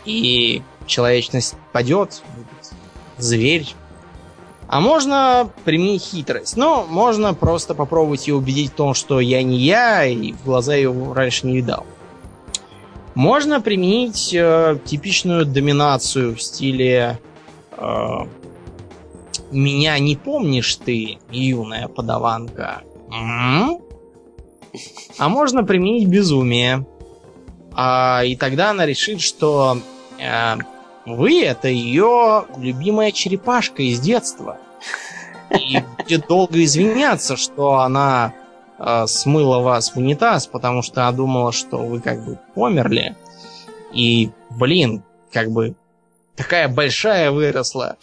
И 0.06 0.64
человечность 0.86 1.56
падет, 1.72 2.24
зверь. 3.18 3.76
А 4.70 4.80
можно 4.82 5.50
применить 5.66 6.04
хитрость. 6.04 6.56
Но 6.56 6.86
можно 6.88 7.34
просто 7.34 7.74
попробовать 7.74 8.28
ее 8.28 8.36
убедить 8.36 8.72
в 8.72 8.76
том, 8.76 8.94
что 8.94 9.20
я 9.20 9.42
не 9.42 9.58
я, 9.58 10.06
и 10.06 10.34
в 10.34 10.46
глаза 10.46 10.76
ее 10.76 10.94
раньше 11.14 11.48
не 11.48 11.58
видал. 11.58 11.86
Можно 13.16 13.62
применить 13.62 14.32
э, 14.32 14.78
типичную 14.86 15.48
доминацию 15.48 16.36
в 16.36 16.42
стиле 16.42 17.20
э, 17.72 18.08
«Меня 19.52 19.98
не 19.98 20.16
помнишь 20.16 20.76
ты, 20.76 21.18
юная 21.32 21.88
подаванка?» 21.88 22.84
М-м? 23.12 23.82
А 25.18 25.30
можно 25.30 25.64
применить 25.64 26.08
безумие. 26.08 26.86
А, 27.74 28.22
и 28.24 28.36
тогда 28.36 28.70
она 28.70 28.86
решит, 28.86 29.20
что 29.20 29.80
э, 30.20 30.56
вы 31.16 31.44
это 31.44 31.68
ее 31.68 32.46
любимая 32.58 33.12
черепашка 33.12 33.84
из 33.84 34.00
детства. 34.00 34.58
И 35.58 35.80
будет 35.98 36.28
долго 36.28 36.64
извиняться, 36.64 37.36
что 37.36 37.80
она 37.80 38.34
э, 38.78 39.08
смыла 39.08 39.60
вас 39.60 39.94
в 39.94 39.98
унитаз, 39.98 40.48
потому 40.48 40.82
что 40.84 41.02
она 41.02 41.12
думала, 41.12 41.52
что 41.52 41.78
вы 41.78 42.02
как 42.02 42.24
бы 42.24 42.38
померли. 42.54 43.16
И, 43.92 44.30
блин, 44.52 45.04
как 45.32 45.52
бы 45.52 45.76
такая 46.36 46.68
большая 46.68 47.32
выросла. 47.32 47.98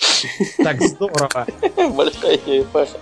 Так 0.59 0.82
здорово. 0.82 1.46
Большая 1.76 2.38
черепаха. 2.38 2.98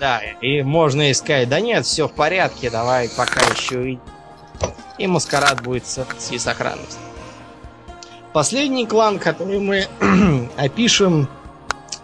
Да, 0.00 0.20
и 0.40 0.62
можно 0.62 1.10
искать. 1.10 1.48
Да 1.48 1.60
нет, 1.60 1.84
все 1.84 2.08
в 2.08 2.12
порядке, 2.12 2.70
давай 2.70 3.08
пока 3.08 3.40
еще 3.40 3.92
и... 3.92 3.98
И 4.98 5.06
маскарад 5.06 5.62
будет 5.62 5.86
с, 5.86 6.04
сохранностью. 6.38 7.07
Последний 8.38 8.86
клан, 8.86 9.18
который 9.18 9.58
мы 9.58 9.88
опишем 10.56 11.28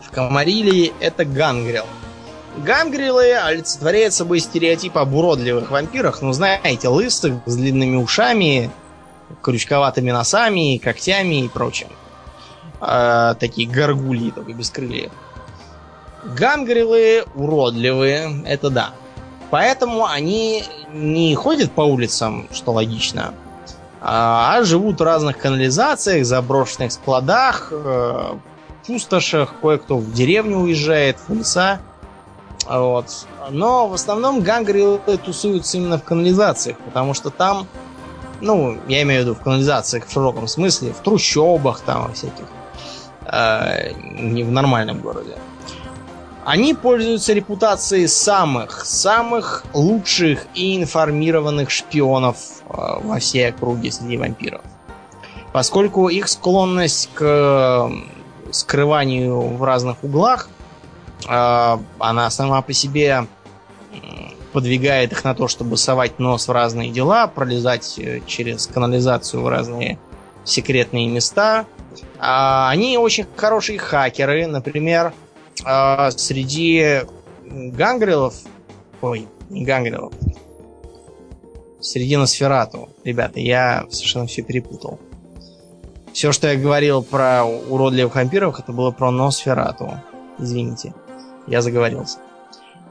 в 0.00 0.10
Камарилии, 0.10 0.92
это 0.98 1.24
Гангрил. 1.24 1.84
Гангрилы 2.56 3.34
олицетворяют 3.34 4.14
собой 4.14 4.40
стереотип 4.40 4.98
об 4.98 5.14
уродливых 5.14 5.70
вампирах, 5.70 6.22
ну, 6.22 6.32
знаете, 6.32 6.88
лысых, 6.88 7.34
с 7.46 7.54
длинными 7.54 7.94
ушами, 7.94 8.72
крючковатыми 9.42 10.10
носами, 10.10 10.78
когтями 10.78 11.44
и 11.44 11.48
прочим. 11.48 11.86
Э, 12.80 13.36
такие 13.38 13.68
горгульи, 13.68 14.32
только 14.32 14.54
без 14.54 14.70
крыльев. 14.70 15.12
Гангрилы 16.24 17.26
уродливые, 17.36 18.42
это 18.44 18.70
да. 18.70 18.90
Поэтому 19.50 20.04
они 20.06 20.64
не 20.92 21.32
ходят 21.36 21.70
по 21.70 21.82
улицам, 21.82 22.48
что 22.50 22.72
логично, 22.72 23.34
а, 24.06 24.58
а 24.58 24.64
живут 24.64 25.00
в 25.00 25.02
разных 25.02 25.38
канализациях, 25.38 26.26
заброшенных 26.26 26.92
складах, 26.92 27.68
э, 27.70 28.34
пустошах, 28.86 29.54
кое-кто 29.62 29.96
в 29.96 30.12
деревню 30.12 30.58
уезжает, 30.58 31.16
в 31.26 31.32
леса. 31.32 31.80
Вот. 32.68 33.26
Но 33.48 33.88
в 33.88 33.94
основном 33.94 34.42
гангрилы 34.42 34.98
тусуются 35.24 35.78
именно 35.78 35.96
в 35.96 36.04
канализациях, 36.04 36.76
потому 36.80 37.14
что 37.14 37.30
там, 37.30 37.66
ну, 38.42 38.78
я 38.88 39.00
имею 39.02 39.22
в 39.22 39.24
виду 39.24 39.34
в 39.36 39.40
канализациях 39.42 40.06
в 40.06 40.12
широком 40.12 40.48
смысле, 40.48 40.92
в 40.92 40.98
трущобах 40.98 41.80
там 41.80 42.12
всяких, 42.12 42.44
э, 43.24 43.94
не 43.94 44.44
в 44.44 44.50
нормальном 44.50 45.00
городе. 45.00 45.38
Они 46.44 46.74
пользуются 46.74 47.32
репутацией 47.32 48.06
самых, 48.06 48.84
самых 48.84 49.64
лучших 49.72 50.46
и 50.54 50.76
информированных 50.76 51.70
шпионов 51.70 52.36
э, 52.68 52.72
во 53.02 53.18
всей 53.18 53.48
округе 53.48 53.90
среди 53.90 54.18
вампиров. 54.18 54.60
Поскольку 55.52 56.08
их 56.08 56.28
склонность 56.28 57.08
к 57.14 57.90
скрыванию 58.50 59.40
в 59.40 59.62
разных 59.64 60.04
углах, 60.04 60.50
э, 61.26 61.78
она 61.98 62.30
сама 62.30 62.60
по 62.60 62.74
себе 62.74 63.26
подвигает 64.52 65.12
их 65.12 65.24
на 65.24 65.34
то, 65.34 65.48
чтобы 65.48 65.76
совать 65.76 66.18
нос 66.18 66.46
в 66.46 66.52
разные 66.52 66.90
дела, 66.90 67.26
пролезать 67.26 67.98
э, 67.98 68.20
через 68.26 68.66
канализацию 68.66 69.42
в 69.42 69.48
разные 69.48 69.98
секретные 70.44 71.08
места. 71.08 71.64
А 72.18 72.68
они 72.68 72.98
очень 72.98 73.26
хорошие 73.34 73.78
хакеры. 73.78 74.46
Например, 74.46 75.12
а, 75.64 76.10
среди 76.10 77.02
гангрелов, 77.44 78.34
ой, 79.00 79.28
не 79.50 79.64
гангрелов, 79.64 80.12
среди 81.80 82.16
Носферату, 82.16 82.88
ребята, 83.04 83.40
я 83.40 83.86
совершенно 83.90 84.26
все 84.26 84.42
перепутал. 84.42 84.98
Все, 86.12 86.32
что 86.32 86.48
я 86.48 86.56
говорил 86.56 87.02
про 87.02 87.44
уродливых 87.44 88.14
вампиров, 88.14 88.58
это 88.60 88.72
было 88.72 88.92
про 88.92 89.10
Носферату. 89.10 90.00
Извините, 90.38 90.94
я 91.46 91.60
заговорился. 91.60 92.18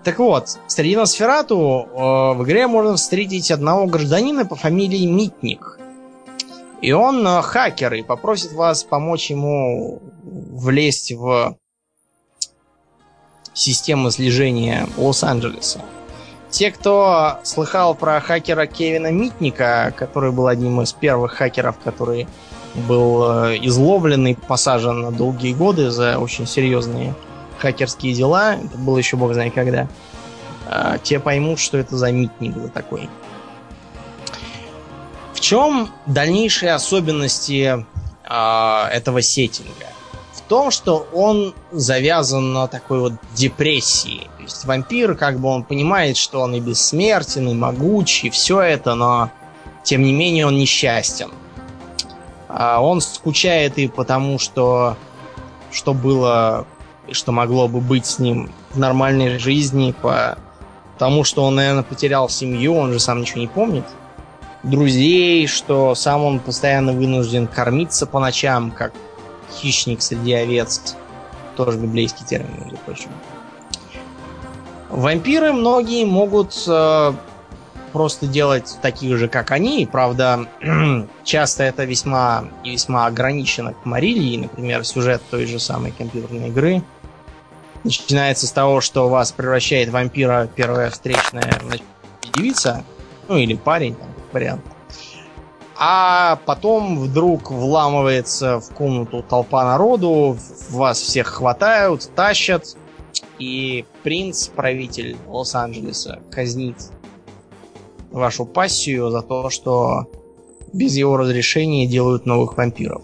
Так 0.04 0.20
вот, 0.20 0.58
среди 0.68 0.98
Носферату 0.98 1.88
э, 1.90 2.38
в 2.38 2.44
игре 2.44 2.68
можно 2.68 2.96
встретить 2.96 3.50
одного 3.52 3.86
гражданина 3.86 4.46
по 4.46 4.56
фамилии 4.56 5.06
Митник. 5.06 5.80
И 6.82 6.92
он 6.92 7.26
э, 7.26 7.42
хакер 7.42 7.94
и 7.94 8.04
попросит 8.04 8.52
вас 8.52 8.84
помочь 8.84 9.30
ему 9.30 10.02
влезть 10.24 11.14
в 11.14 11.58
системы 13.54 14.12
слежения 14.12 14.88
Лос-Анджелеса. 14.98 15.82
Те, 16.50 16.72
кто 16.72 17.40
слыхал 17.44 17.96
про 17.96 18.22
хакера 18.22 18.68
Кевина 18.68 19.12
Митника, 19.12 19.94
который 19.98 20.32
был 20.32 20.48
одним 20.48 20.82
из 20.82 20.94
первых 20.94 21.34
хакеров, 21.34 21.78
который 21.84 22.28
был 22.76 23.48
э, 23.48 23.58
изловлен 23.62 24.28
и 24.28 24.36
посажен 24.36 25.02
на 25.02 25.12
долгие 25.12 25.54
годы 25.54 25.90
за 25.90 26.20
очень 26.20 26.46
серьезные 26.46 27.16
хакерские 27.58 28.14
дела, 28.14 28.56
это 28.56 28.78
было 28.78 28.98
еще 28.98 29.18
бог 29.18 29.34
знает 29.34 29.54
когда, 29.54 29.88
э, 30.68 30.98
те 31.02 31.20
поймут, 31.20 31.60
что 31.60 31.78
это 31.78 31.98
за 31.98 32.12
Митник 32.12 32.54
был 32.54 32.70
такой. 32.70 33.10
В 35.34 35.40
чем 35.40 35.90
дальнейшие 36.06 36.74
особенности 36.74 37.86
э, 38.30 38.88
этого 38.92 39.22
сеттинга? 39.22 39.88
Том, 40.48 40.72
что 40.72 41.08
он 41.14 41.54
завязан 41.72 42.54
на 42.54 42.68
такой 42.68 43.00
вот 43.00 43.14
депрессии. 43.34 44.30
То 44.38 44.44
есть 44.44 44.66
вампир, 44.66 45.16
как 45.16 45.40
бы 45.40 45.50
он 45.50 45.64
понимает, 45.64 46.18
что 46.18 46.42
он 46.42 46.56
и 46.56 46.60
бессмертен, 46.60 47.50
и 47.50 47.54
могуч, 47.54 48.24
и 48.24 48.30
все 48.30 48.62
это, 48.62 48.96
но 48.96 49.30
тем 49.84 50.04
не 50.04 50.14
менее 50.14 50.48
он 50.48 50.58
несчастен. 50.58 51.32
А 52.48 52.82
он 52.82 53.02
скучает 53.02 53.78
и 53.78 53.88
потому, 53.88 54.38
что 54.40 54.98
что 55.72 55.94
было 55.94 56.68
и 57.08 57.14
что 57.14 57.32
могло 57.32 57.68
бы 57.68 57.82
быть 57.82 58.06
с 58.06 58.20
ним 58.20 58.52
в 58.72 58.80
нормальной 58.80 59.40
жизни, 59.40 59.94
по 60.00 60.38
тому, 60.98 61.24
что 61.24 61.44
он, 61.44 61.56
наверное, 61.56 61.84
потерял 61.84 62.30
семью, 62.30 62.76
он 62.76 62.94
же 62.94 63.00
сам 63.00 63.22
ничего 63.22 63.42
не 63.42 63.48
помнит. 63.48 63.86
Друзей, 64.62 65.48
что 65.48 65.96
сам 65.96 66.24
он 66.24 66.40
постоянно 66.40 66.94
вынужден 66.94 67.48
кормиться 67.48 68.06
по 68.06 68.20
ночам, 68.20 68.72
как 68.72 68.94
хищник 69.54 70.02
среди 70.02 70.34
овец. 70.34 70.96
Тоже 71.56 71.78
библейский 71.78 72.26
термин, 72.26 72.52
между 72.62 72.78
прочим. 72.78 73.10
Вампиры 74.90 75.54
многие 75.54 76.06
могут 76.06 76.64
э, 76.68 77.14
просто 77.94 78.28
делать 78.28 78.78
таких 78.82 79.18
же, 79.18 79.28
как 79.28 79.52
они. 79.52 79.88
Правда, 79.92 80.48
часто 81.24 81.64
это 81.64 81.84
весьма 81.86 82.46
и 82.64 82.72
весьма 82.72 83.06
ограничено 83.06 83.74
к 83.74 83.86
Марилии. 83.86 84.38
Например, 84.38 84.84
сюжет 84.84 85.22
той 85.30 85.46
же 85.46 85.60
самой 85.60 85.92
компьютерной 85.92 86.50
игры 86.50 86.84
начинается 87.84 88.48
с 88.48 88.52
того, 88.52 88.82
что 88.82 89.10
вас 89.10 89.32
превращает 89.32 89.90
в 89.90 89.92
вампира 89.92 90.48
первая 90.54 90.90
встречная 90.90 91.60
девица, 92.34 92.84
ну 93.28 93.38
или 93.38 93.56
парень, 93.56 93.96
там, 93.96 94.08
вариант. 94.32 94.64
А 95.76 96.40
потом 96.46 97.00
вдруг 97.00 97.50
вламывается 97.50 98.60
в 98.60 98.70
комнату 98.74 99.24
толпа 99.28 99.64
народу, 99.66 100.38
вас 100.70 101.00
всех 101.00 101.28
хватают, 101.28 102.10
тащат, 102.16 102.76
и 103.40 103.86
принц, 104.04 104.48
правитель 104.48 105.18
Лос-Анджелеса, 105.28 106.20
казнит 106.32 106.76
вашу 108.12 108.46
пассию 108.46 109.10
за 109.10 109.22
то, 109.22 109.50
что 109.50 110.08
без 110.72 110.96
его 110.96 111.18
разрешения 111.18 111.88
делают 111.88 112.26
новых 112.26 112.58
вампиров. 112.58 113.02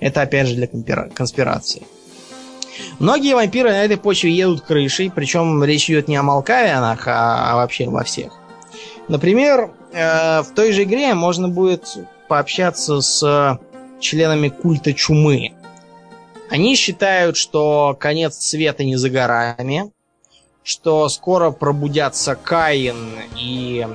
Это 0.00 0.22
опять 0.22 0.48
же 0.48 0.54
для 0.54 0.66
конспирации. 1.08 1.82
Многие 2.98 3.34
вампиры 3.34 3.70
на 3.70 3.84
этой 3.84 3.96
почве 3.96 4.32
едут 4.32 4.60
крышей, 4.60 5.10
причем 5.10 5.62
речь 5.64 5.90
идет 5.90 6.08
не 6.08 6.16
о 6.16 6.22
Малкавианах, 6.22 7.06
а, 7.08 7.52
а 7.52 7.56
вообще 7.56 7.88
во 7.88 8.04
всех. 8.04 8.37
Например, 9.08 9.70
э, 9.92 10.42
в 10.42 10.54
той 10.54 10.72
же 10.72 10.82
игре 10.82 11.14
можно 11.14 11.48
будет 11.48 11.96
пообщаться 12.28 13.00
с 13.00 13.58
членами 14.00 14.48
культа 14.48 14.92
чумы. 14.92 15.54
Они 16.50 16.76
считают, 16.76 17.36
что 17.36 17.96
конец 17.98 18.36
света 18.36 18.84
не 18.84 18.96
за 18.96 19.10
горами, 19.10 19.90
что 20.62 21.08
скоро 21.08 21.50
пробудятся 21.50 22.34
Каин 22.36 23.14
и 23.36 23.86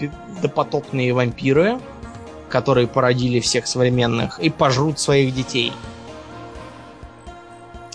э, 0.00 0.08
допотопные 0.40 1.12
вампиры, 1.12 1.80
которые 2.48 2.86
породили 2.86 3.40
всех 3.40 3.66
современных, 3.66 4.38
и 4.38 4.48
пожрут 4.48 5.00
своих 5.00 5.34
детей. 5.34 5.72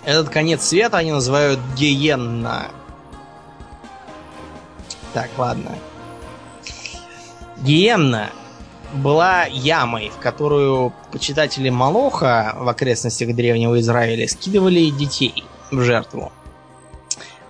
Этот 0.05 0.29
конец 0.29 0.63
света 0.63 0.97
они 0.97 1.13
называют 1.13 1.59
Гиенна. 1.77 2.67
Так, 5.13 5.29
ладно. 5.37 5.71
Гиенна 7.63 8.29
была 8.93 9.45
ямой, 9.45 10.09
в 10.09 10.19
которую 10.19 10.93
почитатели 11.11 11.69
Малоха 11.69 12.55
в 12.57 12.67
окрестностях 12.67 13.33
Древнего 13.33 13.79
Израиля 13.79 14.27
скидывали 14.27 14.89
детей 14.89 15.45
в 15.71 15.79
жертву. 15.81 16.33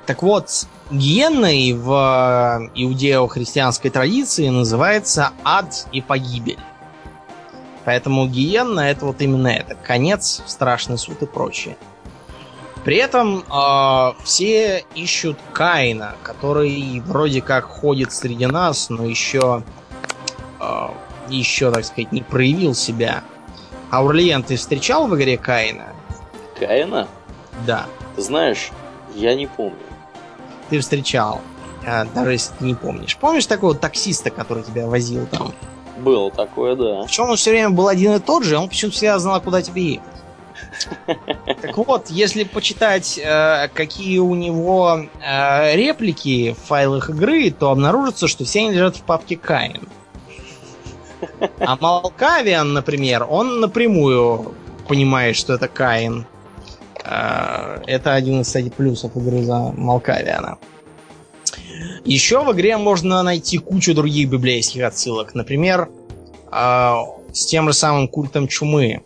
Так 0.05 0.21
вот, 0.21 0.67
гиенной 0.91 1.73
в 1.73 2.69
иудео-христианской 2.75 3.89
традиции 3.89 4.49
называется 4.49 5.31
ад 5.43 5.87
и 5.91 6.01
погибель. 6.01 6.59
Поэтому 7.83 8.27
гиенна 8.27 8.81
это 8.81 9.05
вот 9.07 9.21
именно 9.21 9.47
это. 9.47 9.75
Конец, 9.75 10.43
страшный 10.45 10.99
суд 10.99 11.23
и 11.23 11.25
прочее. 11.25 11.75
При 12.83 12.97
этом 12.97 13.43
э, 13.49 14.13
все 14.23 14.83
ищут 14.93 15.37
Каина, 15.53 16.15
который 16.21 17.01
вроде 17.05 17.41
как 17.41 17.65
ходит 17.65 18.11
среди 18.11 18.45
нас, 18.45 18.89
но 18.89 19.05
еще, 19.05 19.63
э, 19.65 19.82
еще, 21.29 21.71
так 21.71 21.85
сказать, 21.85 22.11
не 22.11 22.21
проявил 22.21 22.73
себя. 22.73 23.23
Аурлиен, 23.91 24.43
ты 24.43 24.55
встречал 24.55 25.07
в 25.07 25.15
игре 25.15 25.37
Каина? 25.37 25.93
Каина? 26.59 27.07
Да. 27.67 27.85
знаешь, 28.17 28.71
я 29.15 29.35
не 29.35 29.47
помню. 29.47 29.77
Ты 30.69 30.79
встречал, 30.79 31.41
э, 31.85 32.05
даже 32.05 32.31
если 32.31 32.53
ты 32.55 32.65
не 32.65 32.73
помнишь. 32.75 33.17
Помнишь 33.17 33.45
такого 33.45 33.75
таксиста, 33.75 34.31
который 34.31 34.63
тебя 34.63 34.87
возил 34.87 35.27
там? 35.27 35.53
Было 35.99 36.31
такое, 36.31 36.75
да. 36.75 37.03
Причем 37.03 37.29
он 37.29 37.35
все 37.35 37.51
время 37.51 37.69
был 37.69 37.87
один 37.87 38.13
и 38.13 38.19
тот 38.19 38.43
же, 38.43 38.57
он 38.57 38.69
почему-то 38.69 38.97
всегда 38.97 39.19
знал, 39.19 39.39
куда 39.41 39.61
тебе 39.61 39.93
ехать. 39.93 40.07
Так 41.61 41.77
вот, 41.77 42.09
если 42.09 42.43
почитать, 42.43 43.19
э, 43.23 43.69
какие 43.73 44.19
у 44.19 44.35
него 44.35 45.05
э, 45.21 45.75
реплики 45.75 46.53
в 46.53 46.67
файлах 46.67 47.09
игры, 47.09 47.51
то 47.51 47.69
обнаружится, 47.69 48.27
что 48.27 48.43
все 48.45 48.59
они 48.61 48.71
лежат 48.71 48.97
в 48.97 49.01
папке 49.03 49.37
Каин. 49.37 49.87
А 51.59 51.77
Малкавиан, 51.79 52.73
например, 52.73 53.25
он 53.29 53.59
напрямую 53.59 54.53
понимает, 54.87 55.35
что 55.35 55.53
это 55.53 55.67
Каин. 55.67 56.25
Э, 57.05 57.79
это 57.87 58.13
один 58.13 58.41
из, 58.41 58.47
кстати, 58.47 58.69
плюсов 58.69 59.15
игры 59.15 59.43
за 59.43 59.73
Малкавиана. 59.75 60.57
Еще 62.05 62.43
в 62.43 62.51
игре 62.51 62.77
можно 62.77 63.23
найти 63.23 63.57
кучу 63.57 63.93
других 63.93 64.29
библейских 64.29 64.83
отсылок. 64.83 65.35
Например, 65.35 65.89
э, 66.51 66.93
с 67.31 67.45
тем 67.45 67.67
же 67.67 67.73
самым 67.73 68.07
культом 68.07 68.47
чумы. 68.47 69.03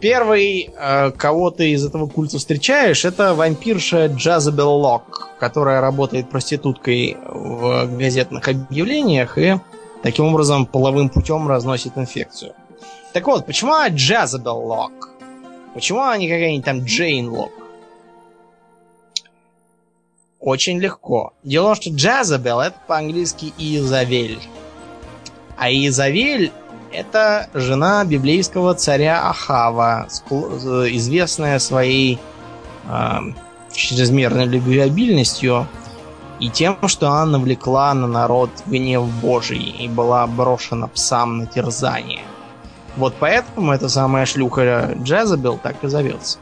Первый, 0.00 0.70
э, 0.76 1.10
кого 1.10 1.50
ты 1.50 1.72
из 1.72 1.84
этого 1.84 2.06
культа 2.06 2.38
встречаешь, 2.38 3.04
это 3.04 3.34
вампирша 3.34 4.06
Джазабел 4.06 4.70
Лок, 4.70 5.28
которая 5.40 5.80
работает 5.80 6.30
проституткой 6.30 7.16
в 7.26 7.96
газетных 7.98 8.46
объявлениях 8.46 9.38
и 9.38 9.56
таким 10.02 10.26
образом 10.26 10.66
половым 10.66 11.08
путем 11.08 11.48
разносит 11.48 11.96
инфекцию. 11.96 12.54
Так 13.12 13.26
вот, 13.26 13.46
почему 13.46 13.72
Джазабел 13.88 14.58
Лок? 14.58 15.10
Почему 15.74 16.00
она 16.00 16.16
не 16.16 16.28
какая-нибудь 16.28 16.64
там 16.64 16.84
Джейн 16.84 17.28
Лок? 17.28 17.52
Очень 20.40 20.78
легко. 20.78 21.32
Дело 21.42 21.64
в 21.64 21.66
том, 21.66 21.82
что 21.82 21.90
Джазабел 21.90 22.60
это 22.60 22.76
по-английски 22.86 23.52
Изавель. 23.58 24.38
А 25.56 25.70
Изавель 25.70 26.52
это 26.92 27.48
жена 27.54 28.04
библейского 28.04 28.74
царя 28.74 29.28
Ахава, 29.28 30.08
известная 30.08 31.58
своей 31.58 32.18
э, 32.88 33.18
чрезмерной 33.72 34.46
любвеобильностью 34.46 35.66
и 36.40 36.50
тем, 36.50 36.78
что 36.88 37.08
она 37.08 37.24
навлекла 37.38 37.92
на 37.94 38.06
народ 38.06 38.50
гнев 38.66 39.04
Божий 39.20 39.58
и 39.58 39.88
была 39.88 40.26
брошена 40.26 40.86
псам 40.86 41.38
на 41.38 41.46
терзание. 41.46 42.22
Вот 42.96 43.14
поэтому 43.18 43.72
эта 43.72 43.88
самая 43.88 44.26
шлюха 44.26 44.94
Джезабел 45.02 45.58
так 45.58 45.82
и 45.82 45.88
зовется. 45.88 46.38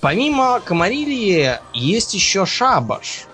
Помимо 0.00 0.60
Камарилии 0.60 1.58
есть 1.72 2.14
еще 2.14 2.46
Шабаш. 2.46 3.26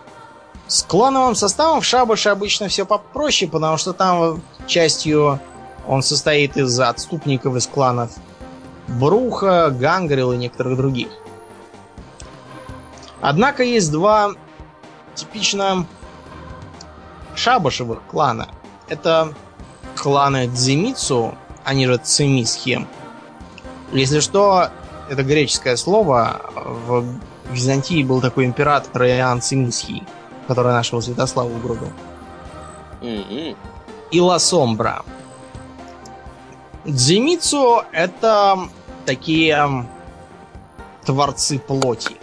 С 0.66 0.82
клоновым 0.82 1.36
составом 1.36 1.80
в 1.80 1.84
Шабаше 1.84 2.30
обычно 2.30 2.68
все 2.68 2.84
попроще, 2.84 3.50
потому 3.50 3.76
что 3.76 3.92
там 3.92 4.42
частью 4.66 5.38
он 5.86 6.02
состоит 6.02 6.56
из 6.56 6.78
отступников 6.80 7.54
из 7.54 7.66
кланов 7.68 8.10
Бруха, 8.88 9.70
Гангрил 9.70 10.32
и 10.32 10.36
некоторых 10.36 10.76
других. 10.76 11.08
Однако 13.20 13.62
есть 13.62 13.92
два 13.92 14.32
типично 15.16 15.86
шабашевых 17.34 18.02
клана. 18.08 18.48
Это 18.88 19.34
кланы 19.96 20.46
Дзимицу, 20.46 21.34
они 21.64 21.86
же 21.86 21.96
Цимисхи. 21.96 22.86
Если 23.92 24.20
что, 24.20 24.68
это 25.08 25.22
греческое 25.22 25.76
слово. 25.76 26.40
В 26.54 27.04
Византии 27.50 28.02
был 28.02 28.20
такой 28.20 28.44
император 28.44 29.04
Иоанн 29.04 29.40
Цимисхий, 29.40 30.04
который 30.46 30.72
нашего 30.72 31.00
Святослава 31.00 31.48
угробил. 31.48 31.92
Mm-hmm. 33.00 33.56
И 34.12 34.20
Ласомбра. 34.20 35.02
Дзимицу 36.84 37.82
это 37.92 38.68
такие 39.04 39.86
творцы 41.04 41.58
плоти. 41.58 42.16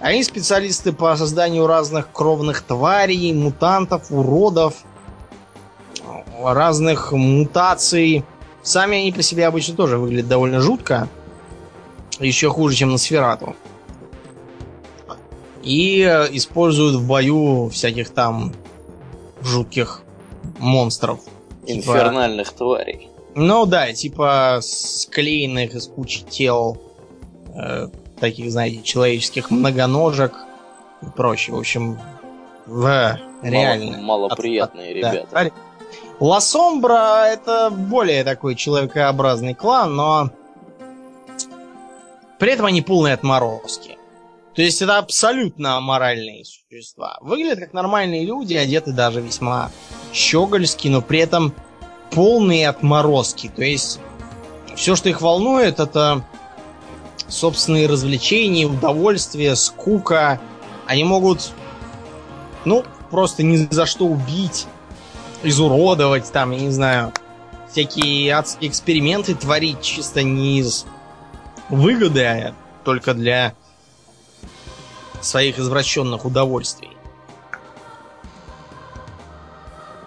Они 0.00 0.22
специалисты 0.22 0.92
по 0.92 1.16
созданию 1.16 1.66
разных 1.66 2.12
кровных 2.12 2.62
тварей, 2.62 3.32
мутантов, 3.32 4.10
уродов, 4.10 4.84
разных 6.38 7.12
мутаций. 7.12 8.24
Сами 8.62 8.98
они 8.98 9.12
по 9.12 9.22
себе 9.22 9.46
обычно 9.46 9.74
тоже 9.74 9.96
выглядят 9.96 10.28
довольно 10.28 10.60
жутко. 10.60 11.08
Еще 12.20 12.50
хуже, 12.50 12.76
чем 12.76 12.92
на 12.92 12.98
сферату. 12.98 13.56
И 15.62 16.02
используют 16.32 16.96
в 16.96 17.06
бою 17.06 17.68
всяких 17.70 18.10
там 18.10 18.52
жутких 19.42 20.02
монстров. 20.58 21.20
Типа 21.66 21.78
Инфернальных 21.78 22.48
типа... 22.48 22.58
тварей. 22.58 23.10
Ну 23.34 23.66
да, 23.66 23.92
типа 23.92 24.60
склеенных 24.62 25.74
из 25.74 25.88
кучи 25.88 26.22
тел 26.22 26.80
э, 27.54 27.88
таких, 28.18 28.50
знаете, 28.50 28.82
человеческих 28.82 29.50
многоножек 29.50 30.34
и 31.02 31.06
прочее. 31.06 31.56
В 31.56 31.58
общем, 31.58 31.98
в 32.66 33.18
реально. 33.42 33.98
Мало, 33.98 34.28
малоприятные 34.28 34.90
от, 34.90 34.96
ребята. 34.96 35.28
Да. 35.32 35.50
Ласомбра 36.18 37.26
это 37.26 37.70
более 37.70 38.24
такой 38.24 38.54
человекообразный 38.54 39.54
клан, 39.54 39.94
но 39.94 40.30
при 42.38 42.52
этом 42.52 42.66
они 42.66 42.82
полные 42.82 43.14
отморозки. 43.14 43.98
То 44.54 44.62
есть 44.62 44.80
это 44.80 44.96
абсолютно 44.96 45.76
аморальные 45.76 46.44
существа. 46.44 47.18
Выглядят 47.20 47.60
как 47.60 47.74
нормальные 47.74 48.24
люди, 48.24 48.54
одеты 48.54 48.92
даже 48.92 49.20
весьма 49.20 49.70
щегольски, 50.14 50.88
но 50.88 51.02
при 51.02 51.18
этом 51.18 51.52
полные 52.10 52.66
отморозки. 52.68 53.50
То 53.54 53.62
есть 53.62 54.00
все, 54.74 54.96
что 54.96 55.10
их 55.10 55.20
волнует, 55.20 55.78
это 55.78 56.24
собственные 57.28 57.86
развлечения, 57.86 58.66
удовольствие, 58.66 59.56
скука. 59.56 60.40
Они 60.86 61.04
могут, 61.04 61.52
ну, 62.64 62.84
просто 63.10 63.42
ни 63.42 63.68
за 63.70 63.86
что 63.86 64.06
убить 64.06 64.66
изуродовать, 65.42 66.30
там, 66.32 66.50
я 66.50 66.60
не 66.60 66.70
знаю, 66.70 67.12
всякие 67.70 68.32
адские 68.32 68.70
эксперименты 68.70 69.34
творить 69.34 69.82
чисто 69.82 70.22
не 70.22 70.60
из 70.60 70.86
выгоды, 71.68 72.24
а 72.24 72.54
только 72.84 73.14
для 73.14 73.54
своих 75.20 75.58
извращенных 75.58 76.24
удовольствий. 76.24 76.96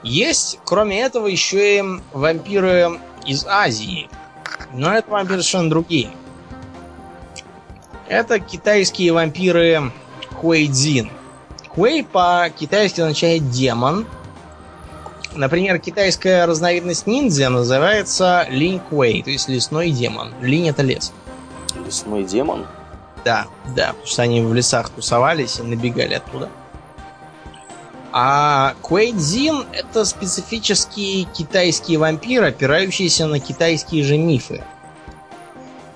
Есть, 0.01 0.59
кроме 0.63 1.01
этого, 1.01 1.27
еще 1.27 1.79
и 1.79 1.83
вампиры 2.13 2.99
из 3.25 3.45
Азии. 3.45 4.09
Но 4.73 4.93
это 4.93 5.11
вампиры 5.11 5.41
совершенно 5.41 5.69
другие. 5.69 6.11
Это 8.09 8.39
китайские 8.39 9.13
вампиры 9.13 9.91
Хуэйдзин. 10.41 11.11
Хуэй 11.69 12.03
по-китайски 12.03 13.01
означает 13.01 13.51
демон. 13.51 14.07
Например, 15.35 15.77
китайская 15.77 16.45
разновидность 16.45 17.05
ниндзя 17.05 17.49
называется 17.49 18.47
Линь 18.49 18.79
Куэй, 18.79 19.21
то 19.21 19.29
есть 19.29 19.47
лесной 19.47 19.91
демон. 19.91 20.33
Линь 20.41 20.67
это 20.67 20.81
лес. 20.81 21.13
Лесной 21.85 22.23
демон? 22.23 22.65
Да, 23.23 23.45
да, 23.75 23.89
потому 23.89 24.07
что 24.07 24.23
они 24.23 24.41
в 24.41 24.55
лесах 24.55 24.89
тусовались 24.89 25.59
и 25.59 25.63
набегали 25.63 26.15
оттуда. 26.15 26.49
А 28.11 28.73
Куэйдзин 28.81 29.67
это 29.71 30.03
специфический 30.03 31.27
китайский 31.31 31.97
вампир, 31.97 32.43
опирающийся 32.43 33.27
на 33.27 33.39
китайские 33.39 34.03
же 34.03 34.17
мифы. 34.17 34.63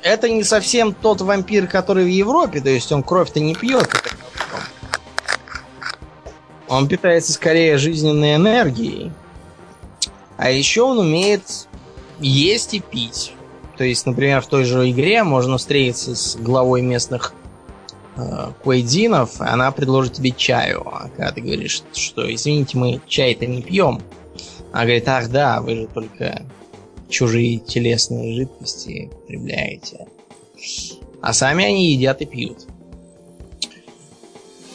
Это 0.03 0.29
не 0.29 0.43
совсем 0.43 0.93
тот 0.93 1.21
вампир, 1.21 1.67
который 1.67 2.03
в 2.03 2.09
Европе, 2.09 2.59
то 2.59 2.69
есть 2.69 2.91
он 2.91 3.03
кровь-то 3.03 3.39
не 3.39 3.55
пьет. 3.55 3.89
Он 6.67 6.87
питается 6.87 7.31
скорее 7.31 7.77
жизненной 7.77 8.35
энергией. 8.35 9.11
А 10.37 10.49
еще 10.49 10.81
он 10.81 10.99
умеет 10.99 11.67
есть 12.19 12.73
и 12.73 12.79
пить. 12.79 13.33
То 13.77 13.83
есть, 13.83 14.05
например, 14.05 14.41
в 14.41 14.47
той 14.47 14.65
же 14.65 14.89
игре 14.89 15.23
можно 15.23 15.57
встретиться 15.57 16.15
с 16.15 16.35
главой 16.35 16.81
местных 16.81 17.33
э, 18.17 18.51
куэйдинов, 18.63 19.39
она 19.39 19.71
предложит 19.71 20.13
тебе 20.13 20.31
чаю. 20.31 20.83
А 20.85 21.09
когда 21.09 21.31
ты 21.31 21.41
говоришь, 21.41 21.81
что 21.93 22.33
извините, 22.33 22.77
мы 22.77 23.01
чай-то 23.07 23.45
не 23.45 23.61
пьем, 23.61 24.01
она 24.71 24.83
говорит, 24.83 25.07
ах 25.07 25.29
да, 25.29 25.61
вы 25.61 25.75
же 25.75 25.87
только 25.87 26.43
чужие 27.13 27.59
телесные 27.59 28.35
жидкости 28.35 29.09
потребляете. 29.13 30.07
А 31.21 31.31
сами 31.31 31.63
они 31.63 31.93
едят 31.93 32.21
и 32.21 32.25
пьют. 32.25 32.65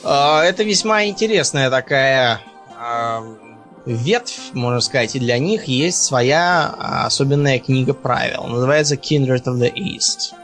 Э, 0.05 0.41
это 0.45 0.63
весьма 0.63 1.05
интересная 1.07 1.69
такая 1.69 2.41
э, 2.81 3.37
ветвь, 3.85 4.55
можно 4.55 4.81
сказать, 4.81 5.17
и 5.17 5.19
для 5.19 5.39
них 5.39 5.65
есть 5.65 6.03
своя 6.03 6.75
а, 6.79 7.07
особенная 7.07 7.59
книга 7.59 7.93
правил. 7.93 8.45
Называется 8.45 8.95
Kindred 8.95 9.45
of 9.45 9.59
the 9.59 9.73
East. 9.75 10.35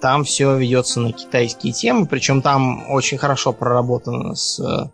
Там 0.00 0.24
все 0.24 0.56
ведется 0.56 1.00
на 1.00 1.12
китайские 1.12 1.72
темы, 1.72 2.06
причем 2.06 2.40
там 2.40 2.90
очень 2.90 3.18
хорошо 3.18 3.52
проработано 3.52 4.34
с 4.34 4.60
э, 4.60 4.88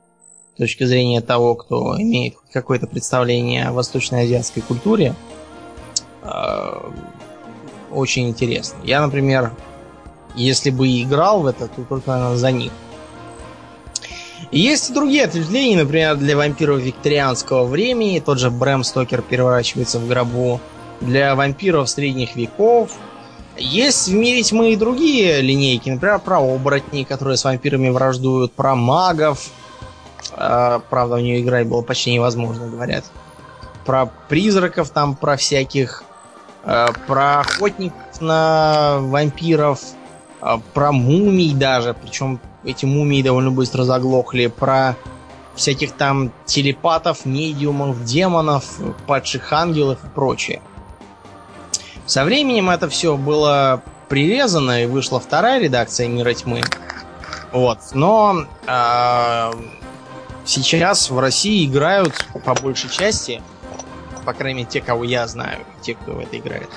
точки 0.57 0.85
зрения 0.85 1.21
того, 1.21 1.55
кто 1.55 2.01
имеет 2.01 2.35
какое-то 2.53 2.87
представление 2.87 3.67
о 3.67 3.73
восточноазиатской 3.73 4.63
культуре. 4.63 5.15
Э, 6.25 6.91
очень 7.93 8.29
интересно. 8.29 8.79
Я, 8.83 9.01
например, 9.01 9.53
если 10.35 10.71
бы 10.71 10.89
играл 11.03 11.43
в 11.43 11.47
это, 11.47 11.69
то 11.69 11.83
только 11.83 12.11
наверное, 12.11 12.37
за 12.37 12.51
них. 12.51 12.73
Есть 14.51 14.91
и 14.91 14.95
другие 14.95 15.25
ответвления, 15.25 15.79
например, 15.79 16.17
для 16.17 16.37
вампиров 16.37 16.81
викторианского 16.81 17.65
времени. 17.65 18.23
Тот 18.25 18.39
же 18.39 18.51
Брэм 18.51 18.85
Стокер 18.85 19.23
переворачивается 19.23 19.99
в 19.99 20.09
гробу. 20.09 20.61
Для 21.01 21.35
вампиров 21.35 21.91
средних 21.91 22.37
веков. 22.37 22.93
Есть 23.57 24.09
в 24.09 24.15
мире 24.15 24.43
тьмы 24.43 24.73
и 24.73 24.77
другие 24.77 25.41
линейки. 25.41 25.91
Например, 25.91 26.19
про 26.19 26.39
оборотней, 26.39 27.05
которые 27.05 27.37
с 27.37 27.45
вампирами 27.45 27.89
враждуют. 27.89 28.53
Про 28.53 28.75
магов. 28.75 29.51
А, 30.33 30.81
правда, 30.91 31.17
у 31.17 31.19
нее 31.19 31.41
играть 31.41 31.67
было 31.67 31.83
почти 31.83 32.13
невозможно, 32.13 32.69
говорят. 32.69 33.05
Про 33.85 34.07
призраков 34.29 34.91
там, 34.91 35.17
про 35.17 35.37
всяких. 35.37 36.05
А, 36.65 36.93
про 37.07 37.41
охотников 37.41 38.21
на 38.21 38.99
вампиров. 39.01 39.81
А, 40.41 40.59
про 40.73 40.93
мумий 40.93 41.55
даже. 41.55 41.95
Причем 41.95 42.41
эти 42.65 42.85
мумии 42.85 43.23
довольно 43.23 43.51
быстро 43.51 43.85
заглохли, 43.85 44.47
про 44.47 44.97
всяких 45.55 45.93
там 45.93 46.33
телепатов, 46.47 47.27
медиумов, 47.27 48.05
демонов, 48.05 48.65
падших 49.07 49.53
ангелов 49.53 49.99
и 50.05 50.09
прочее. 50.09 50.61
Со 52.07 52.25
временем 52.25 52.71
это 52.71 52.89
все 52.89 53.17
было 53.17 53.83
прирезано 54.09 54.83
и 54.83 54.87
вышла 54.87 55.21
вторая 55.21 55.61
редакция 55.61 56.09
Мира 56.09 56.35
Тьмы. 56.35 56.63
Вот. 57.53 57.79
Но 57.95 58.47
э, 58.67 59.53
сейчас 60.45 61.11
в 61.11 61.19
России 61.19 61.67
играют 61.67 62.27
по 62.45 62.55
большей 62.55 62.91
части, 62.91 63.41
по 64.25 64.33
крайней 64.33 64.61
мере, 64.61 64.71
те, 64.71 64.81
кого 64.81 65.05
я 65.05 65.27
знаю, 65.27 65.65
те, 65.83 65.95
кто 65.95 66.13
в 66.13 66.19
это 66.19 66.39
играет, 66.39 66.69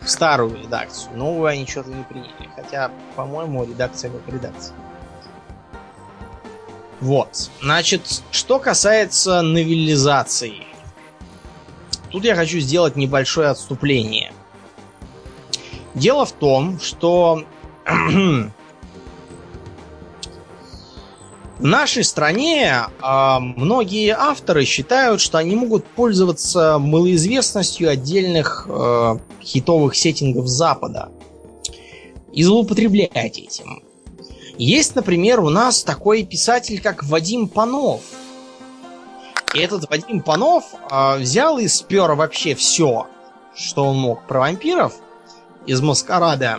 в 0.00 0.08
старую 0.08 0.60
редакцию. 0.60 1.16
Новую 1.16 1.46
они 1.46 1.66
что-то 1.66 1.90
не 1.90 2.02
приняли. 2.04 2.50
Хотя, 2.56 2.90
по-моему, 3.16 3.64
редакция 3.64 4.10
как 4.10 4.32
редакция. 4.32 4.74
Вот. 7.00 7.50
Значит, 7.60 8.22
что 8.30 8.58
касается 8.58 9.42
новелизации. 9.42 10.66
Тут 12.10 12.24
я 12.24 12.36
хочу 12.36 12.58
сделать 12.60 12.94
небольшое 12.94 13.48
отступление. 13.48 14.32
Дело 15.94 16.24
в 16.26 16.32
том, 16.32 16.78
что 16.80 17.44
в 21.62 21.64
нашей 21.64 22.02
стране 22.02 22.74
э, 23.00 23.38
многие 23.38 24.16
авторы 24.16 24.64
считают, 24.64 25.20
что 25.20 25.38
они 25.38 25.54
могут 25.54 25.86
пользоваться 25.86 26.78
малоизвестностью 26.80 27.88
отдельных 27.88 28.66
э, 28.68 29.18
хитовых 29.40 29.94
сеттингов 29.94 30.48
Запада 30.48 31.12
и 32.32 32.42
злоупотреблять 32.42 33.38
этим. 33.38 33.84
Есть, 34.58 34.96
например, 34.96 35.38
у 35.38 35.50
нас 35.50 35.84
такой 35.84 36.24
писатель, 36.24 36.80
как 36.80 37.04
Вадим 37.04 37.46
Панов. 37.46 38.00
И 39.54 39.60
этот 39.60 39.88
Вадим 39.88 40.20
Панов 40.20 40.64
э, 40.90 41.18
взял 41.18 41.58
и 41.58 41.68
спер 41.68 42.10
вообще 42.14 42.56
все, 42.56 43.06
что 43.54 43.84
он 43.84 43.98
мог 43.98 44.26
про 44.26 44.40
вампиров 44.40 44.94
из 45.66 45.80
Маскарада 45.80 46.58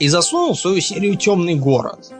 и 0.00 0.08
засунул 0.08 0.54
в 0.54 0.60
свою 0.60 0.80
серию 0.80 1.16
Темный 1.16 1.54
город. 1.54 2.12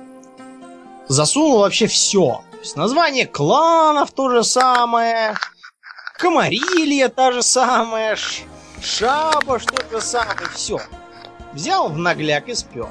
Засунул 1.08 1.58
вообще 1.60 1.86
все. 1.86 2.42
То 2.50 2.58
есть 2.58 2.76
название 2.76 3.26
кланов 3.26 4.12
то 4.12 4.30
же 4.30 4.44
самое, 4.44 5.34
Комарилья 6.18 7.08
та 7.08 7.30
же 7.32 7.42
самая, 7.42 8.16
Шаба 8.82 9.60
что 9.60 9.74
то 9.90 10.00
самое, 10.00 10.48
все. 10.52 10.80
Взял 11.52 11.88
в 11.88 11.96
нагляк 11.96 12.48
и 12.48 12.54
спер. 12.54 12.88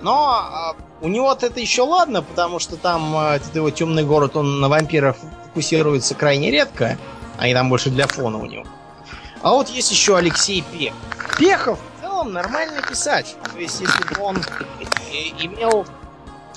Но 0.00 0.30
а, 0.30 0.76
у 1.00 1.08
него-то 1.08 1.46
это 1.46 1.60
еще 1.60 1.82
ладно, 1.82 2.22
потому 2.22 2.58
что 2.58 2.76
там 2.76 3.16
а, 3.16 3.36
этот 3.36 3.54
его 3.54 3.70
темный 3.70 4.04
город, 4.04 4.36
он 4.36 4.60
на 4.60 4.68
вампиров 4.68 5.18
фокусируется 5.44 6.14
крайне 6.14 6.50
редко. 6.50 6.98
Они 7.38 7.52
там 7.52 7.68
больше 7.68 7.90
для 7.90 8.06
фона 8.06 8.38
у 8.38 8.46
него. 8.46 8.64
А 9.42 9.52
вот 9.52 9.68
есть 9.68 9.90
еще 9.90 10.16
Алексей 10.16 10.62
Пех. 10.72 10.94
Пехов 11.38 11.78
в 11.78 12.02
целом 12.02 12.32
нормально 12.32 12.82
писать. 12.82 13.36
То 13.52 13.60
есть, 13.60 13.80
если 13.80 14.14
бы 14.14 14.22
он 14.22 14.36
имел 15.38 15.86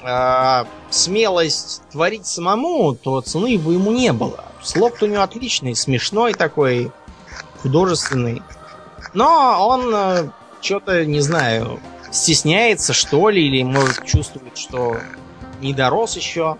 э, 0.03 0.65
смелость 0.89 1.81
творить 1.91 2.25
самому, 2.25 2.95
то 2.95 3.21
цены 3.21 3.57
бы 3.57 3.73
ему 3.73 3.91
не 3.91 4.13
было. 4.13 4.45
Слог 4.61 5.01
у 5.01 5.05
него 5.05 5.21
отличный, 5.21 5.75
смешной 5.75 6.33
такой, 6.33 6.91
художественный. 7.61 8.41
Но 9.13 9.67
он 9.67 9.93
э, 9.93 10.29
что-то, 10.61 11.05
не 11.05 11.21
знаю, 11.21 11.79
стесняется, 12.11 12.93
что 12.93 13.29
ли, 13.29 13.45
или 13.45 13.63
может 13.63 14.05
чувствует, 14.05 14.57
что 14.57 14.97
не 15.61 15.73
дорос 15.73 16.15
еще. 16.15 16.57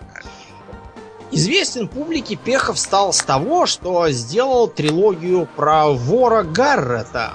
Известен 1.30 1.88
публике 1.88 2.36
Пехов 2.36 2.78
стал 2.78 3.12
с 3.12 3.22
того, 3.22 3.66
что 3.66 4.10
сделал 4.10 4.68
трилогию 4.68 5.48
про 5.56 5.88
вора 5.88 6.42
Гаррета. 6.42 7.34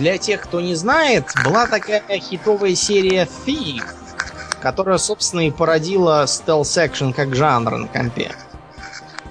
Для 0.00 0.16
тех, 0.16 0.40
кто 0.40 0.62
не 0.62 0.74
знает, 0.74 1.26
была 1.44 1.66
такая 1.66 2.02
хитовая 2.20 2.74
серия 2.74 3.28
Thief, 3.44 3.84
которая, 4.62 4.96
собственно, 4.96 5.46
и 5.46 5.50
породила 5.50 6.24
стелс-экшен 6.26 7.12
как 7.12 7.36
жанр 7.36 7.76
на 7.76 7.86
компе. 7.86 8.32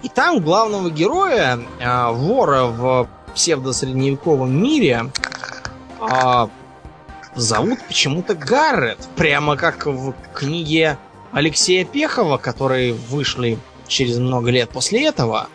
И 0.03 0.09
там 0.09 0.39
главного 0.41 0.91
героя, 0.91 1.59
а, 1.82 2.11
вора 2.11 2.65
в 2.65 3.09
псевдосредневековом 3.34 4.61
мире, 4.61 5.11
а, 5.99 6.51
зовут 7.34 7.80
почему-то 7.88 8.36
Гаррет. 8.36 8.99
Прямо 9.15 9.57
как 9.57 9.88
в 9.88 10.13
книге 10.36 10.99
Алексея 11.32 11.84
Пехова, 11.84 12.38
которые 12.38 12.93
вышли 12.93 13.57
через 13.88 14.20
много 14.20 14.51
лет 14.51 14.70
после 14.70 15.07
этого. 15.07 15.47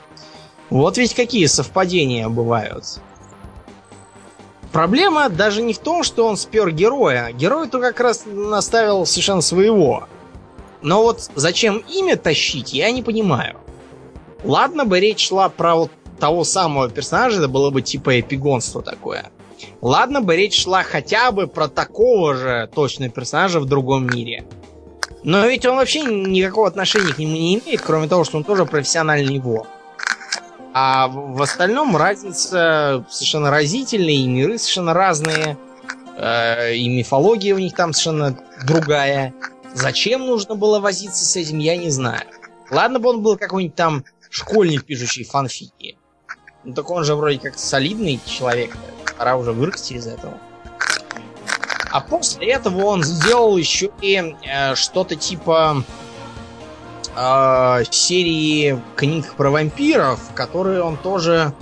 Вот 0.71 0.99
ведь 0.99 1.15
какие 1.15 1.47
совпадения 1.47 2.29
бывают. 2.29 2.99
Проблема 4.75 5.29
даже 5.29 5.63
не 5.63 5.73
в 5.73 5.79
том, 5.79 6.03
что 6.03 6.27
он 6.27 6.37
спер 6.37 6.73
героя. 6.73 7.31
Герой-то 7.31 7.79
как 7.79 8.01
раз 8.01 8.25
наставил 8.27 9.07
совершенно 9.07 9.41
своего. 9.41 10.09
Но 10.83 11.05
вот 11.05 11.31
зачем 11.37 11.85
имя 11.89 12.17
тащить, 12.17 12.73
я 12.73 12.91
не 12.91 13.01
понимаю. 13.01 13.59
Ладно 14.43 14.85
бы 14.85 14.99
речь 14.99 15.29
шла 15.29 15.49
про 15.49 15.77
вот 15.77 15.93
того 16.19 16.43
самого 16.43 16.91
персонажа, 16.91 17.39
это 17.39 17.47
было 17.47 17.71
бы 17.71 17.83
типа 17.83 18.19
эпигонство 18.19 18.83
такое. 18.83 19.31
Ладно 19.81 20.21
бы 20.21 20.35
речь 20.35 20.61
шла 20.61 20.83
хотя 20.83 21.31
бы 21.31 21.47
про 21.47 21.69
такого 21.69 22.35
же 22.35 22.69
точно 22.75 23.09
персонажа 23.09 23.61
в 23.61 23.67
другом 23.67 24.09
мире. 24.09 24.45
Но 25.23 25.47
ведь 25.47 25.65
он 25.67 25.77
вообще 25.77 26.03
никакого 26.03 26.67
отношения 26.67 27.15
к 27.15 27.19
нему 27.19 27.35
не 27.35 27.61
имеет, 27.61 27.81
кроме 27.81 28.09
того, 28.09 28.25
что 28.25 28.39
он 28.39 28.43
тоже 28.43 28.67
профессиональный 28.67 29.39
вор. 29.39 29.69
А 30.77 31.07
в 31.07 31.41
остальном 31.41 31.97
разница 31.97 33.07
совершенно 33.09 33.53
разительная, 33.53 34.15
и 34.15 34.27
миры 34.27 34.59
совершенно 34.59 34.93
разные, 34.93 35.57
э, 36.17 36.75
и 36.75 36.89
мифология 36.89 37.55
у 37.55 37.59
них 37.59 37.77
там 37.77 37.93
совершенно 37.93 38.37
другая. 38.67 39.33
Зачем 39.73 40.27
нужно 40.27 40.57
было 40.57 40.81
возиться 40.81 41.25
с 41.25 41.37
этим, 41.37 41.59
я 41.59 41.77
не 41.77 41.91
знаю. 41.91 42.25
Ладно 42.73 42.99
бы 42.99 43.11
он 43.11 43.23
был 43.23 43.37
какой-нибудь 43.37 43.77
там 43.77 44.05
школьник, 44.31 44.85
пишущий 44.85 45.25
фанфики. 45.25 45.97
Ну 46.65 46.75
так 46.75 46.91
он 46.91 47.05
же 47.05 47.15
вроде 47.15 47.39
как 47.39 47.57
солидный 47.57 48.19
человек. 48.27 48.77
Пора 49.17 49.37
уже 49.37 49.53
вырасти 49.53 49.93
из 49.93 50.09
этого. 50.09 50.39
А 51.93 52.01
после 52.01 52.49
этого 52.49 52.87
он 52.87 53.05
сделал 53.05 53.57
еще 53.57 53.91
и 54.01 54.35
э, 54.45 54.75
что-то 54.75 55.15
типа 55.15 55.85
э, 57.17 57.85
серии 57.91 58.81
книг 58.97 59.35
про 59.35 59.51
вампиров, 59.51 60.21
которые 60.35 60.83
он 60.83 60.97
тоже 60.97 61.53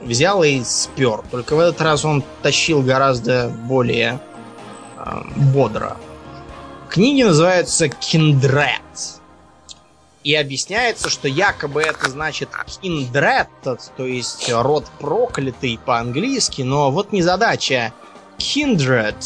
взял 0.00 0.42
и 0.42 0.62
спер. 0.64 1.22
Только 1.30 1.56
в 1.56 1.60
этот 1.60 1.80
раз 1.80 2.04
он 2.04 2.22
тащил 2.42 2.82
гораздо 2.82 3.48
более 3.48 4.20
э, 4.96 5.22
бодро. 5.52 5.96
Книги 6.88 7.22
называются 7.22 7.86
Kindred. 7.86 8.80
И 10.24 10.34
объясняется, 10.34 11.08
что 11.08 11.26
якобы 11.26 11.82
это 11.82 12.08
значит 12.08 12.50
Kindred, 12.50 13.48
то 13.96 14.06
есть 14.06 14.52
род 14.52 14.86
проклятый 15.00 15.80
по-английски, 15.84 16.62
но 16.62 16.90
вот 16.90 17.12
не 17.12 17.22
задача. 17.22 17.92
Kindred 18.38 19.16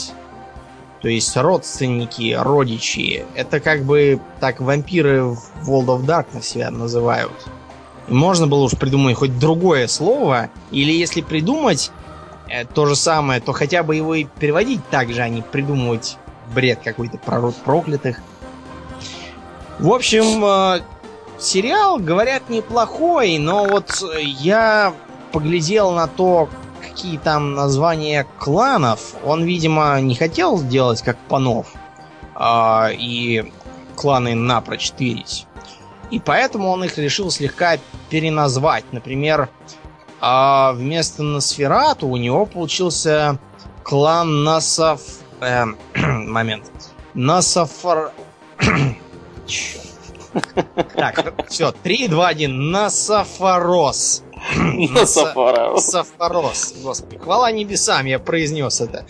то 1.07 1.11
есть 1.11 1.37
родственники, 1.37 2.37
родичи. 2.37 3.25
Это 3.37 3.61
как 3.61 3.85
бы 3.85 4.21
так 4.41 4.61
вампиры 4.61 5.23
в 5.23 5.39
World 5.65 5.87
of 5.87 6.05
Darkness 6.05 6.43
себя 6.43 6.73
называют. 6.73 7.31
Можно 8.09 8.49
было 8.49 8.65
уж 8.65 8.73
придумать 8.73 9.15
хоть 9.15 9.39
другое 9.39 9.87
слово, 9.87 10.51
или 10.73 10.91
если 10.91 11.21
придумать 11.21 11.93
э, 12.49 12.65
то 12.65 12.87
же 12.87 12.97
самое, 12.97 13.41
то 13.41 13.53
хотя 13.53 13.85
бы 13.85 13.95
его 13.95 14.17
и 14.17 14.25
переводить 14.25 14.81
так 14.91 15.13
же, 15.13 15.21
а 15.23 15.29
не 15.29 15.43
придумывать 15.43 16.19
бред 16.53 16.81
какой-то 16.83 17.19
про 17.19 17.41
род 17.41 17.55
проклятых. 17.55 18.21
В 19.79 19.93
общем, 19.93 20.45
э, 20.45 20.81
сериал, 21.39 22.01
говорят, 22.01 22.51
неплохой, 22.51 23.39
но 23.39 23.65
вот 23.65 24.03
я 24.21 24.93
поглядел 25.31 25.93
на 25.93 26.09
то, 26.09 26.49
какие 26.97 27.19
там 27.19 27.53
названия 27.53 28.27
кланов, 28.39 29.17
он, 29.23 29.45
видимо, 29.45 30.01
не 30.01 30.15
хотел 30.15 30.57
сделать 30.57 31.03
как 31.03 31.19
Панов 31.29 31.67
а, 32.35 32.89
и 32.91 33.53
кланы 33.97 34.35
напрочь 34.35 34.93
тырить. 34.93 35.47
И 36.11 36.21
поэтому 36.21 36.71
он 36.71 36.85
их 36.85 36.97
решил 36.97 37.31
слегка 37.31 37.77
переназвать. 38.09 38.85
Например, 38.93 39.51
а 40.23 40.73
вместо 40.73 41.23
Носферату 41.23 42.09
у 42.09 42.17
него 42.17 42.47
получился 42.47 43.39
клан 43.83 44.45
Насаф... 44.45 45.03
Э, 45.41 45.67
момент. 45.95 46.65
Насафар... 47.13 48.13
так, 50.95 51.35
все, 51.49 51.73
3, 51.73 52.09
2, 52.09 52.29
1. 52.29 52.71
Насафарос. 52.71 54.23
Сафарос. 55.05 55.87
Сафарос. 55.87 56.75
Господи, 56.83 57.19
хвала 57.19 57.51
небесам, 57.51 58.07
я 58.07 58.19
произнес 58.19 58.81
это. 58.81 59.07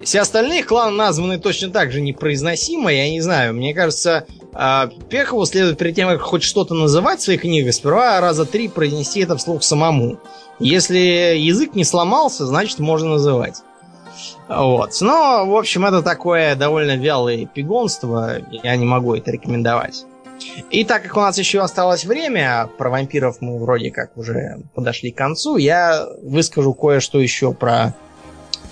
Все 0.00 0.20
остальные 0.20 0.62
кланы 0.62 0.96
названы 0.96 1.38
точно 1.38 1.70
так 1.70 1.90
же 1.90 2.00
непроизносимо, 2.00 2.92
я 2.92 3.08
не 3.10 3.20
знаю. 3.20 3.54
Мне 3.54 3.72
кажется, 3.72 4.26
а, 4.52 4.88
Пехову 5.08 5.46
следует 5.46 5.78
перед 5.78 5.94
тем, 5.94 6.08
как 6.08 6.20
хоть 6.20 6.42
что-то 6.42 6.74
называть 6.74 7.20
в 7.20 7.22
своей 7.24 7.38
книге, 7.38 7.72
сперва 7.72 8.20
раза 8.20 8.44
три 8.44 8.68
произнести 8.68 9.20
это 9.20 9.36
вслух 9.36 9.62
самому. 9.62 10.18
Если 10.58 10.98
язык 11.38 11.74
не 11.74 11.84
сломался, 11.84 12.46
значит 12.46 12.78
можно 12.78 13.10
называть. 13.10 13.62
Вот. 14.48 14.90
Но, 15.00 15.44
в 15.46 15.56
общем, 15.56 15.84
это 15.84 16.02
такое 16.02 16.54
довольно 16.54 16.96
вялое 16.96 17.46
пигонство. 17.46 18.38
Я 18.50 18.76
не 18.76 18.84
могу 18.84 19.14
это 19.14 19.30
рекомендовать. 19.30 20.04
И 20.70 20.84
так 20.84 21.02
как 21.02 21.16
у 21.16 21.20
нас 21.20 21.38
еще 21.38 21.60
осталось 21.60 22.04
время, 22.04 22.68
про 22.78 22.90
вампиров 22.90 23.40
мы 23.40 23.58
вроде 23.58 23.90
как 23.90 24.16
уже 24.16 24.58
подошли 24.74 25.10
к 25.10 25.16
концу, 25.16 25.56
я 25.56 26.06
выскажу 26.22 26.74
кое-что 26.74 27.20
еще 27.20 27.52
про 27.52 27.94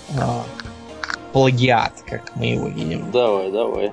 э, 0.09 0.13
плагиат, 1.33 1.93
как 2.05 2.35
мы 2.35 2.47
его 2.47 2.67
видим. 2.67 3.11
Давай, 3.11 3.51
давай. 3.51 3.91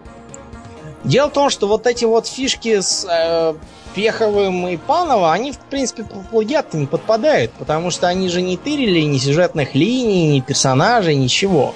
Дело 1.04 1.28
в 1.28 1.32
том, 1.32 1.50
что 1.50 1.66
вот 1.66 1.86
эти 1.86 2.04
вот 2.04 2.26
фишки 2.26 2.80
с 2.80 3.06
э, 3.08 3.54
Пеховым 3.94 4.68
и 4.68 4.76
Панова, 4.76 5.32
они, 5.32 5.52
в 5.52 5.58
принципе, 5.58 6.04
по 6.04 6.20
плагиат 6.20 6.74
не 6.74 6.86
подпадают, 6.86 7.50
потому 7.52 7.90
что 7.90 8.06
они 8.08 8.28
же 8.28 8.40
не 8.42 8.56
тырили 8.56 9.00
ни 9.00 9.18
сюжетных 9.18 9.74
линий, 9.74 10.28
ни 10.28 10.40
персонажей, 10.40 11.16
ничего. 11.16 11.74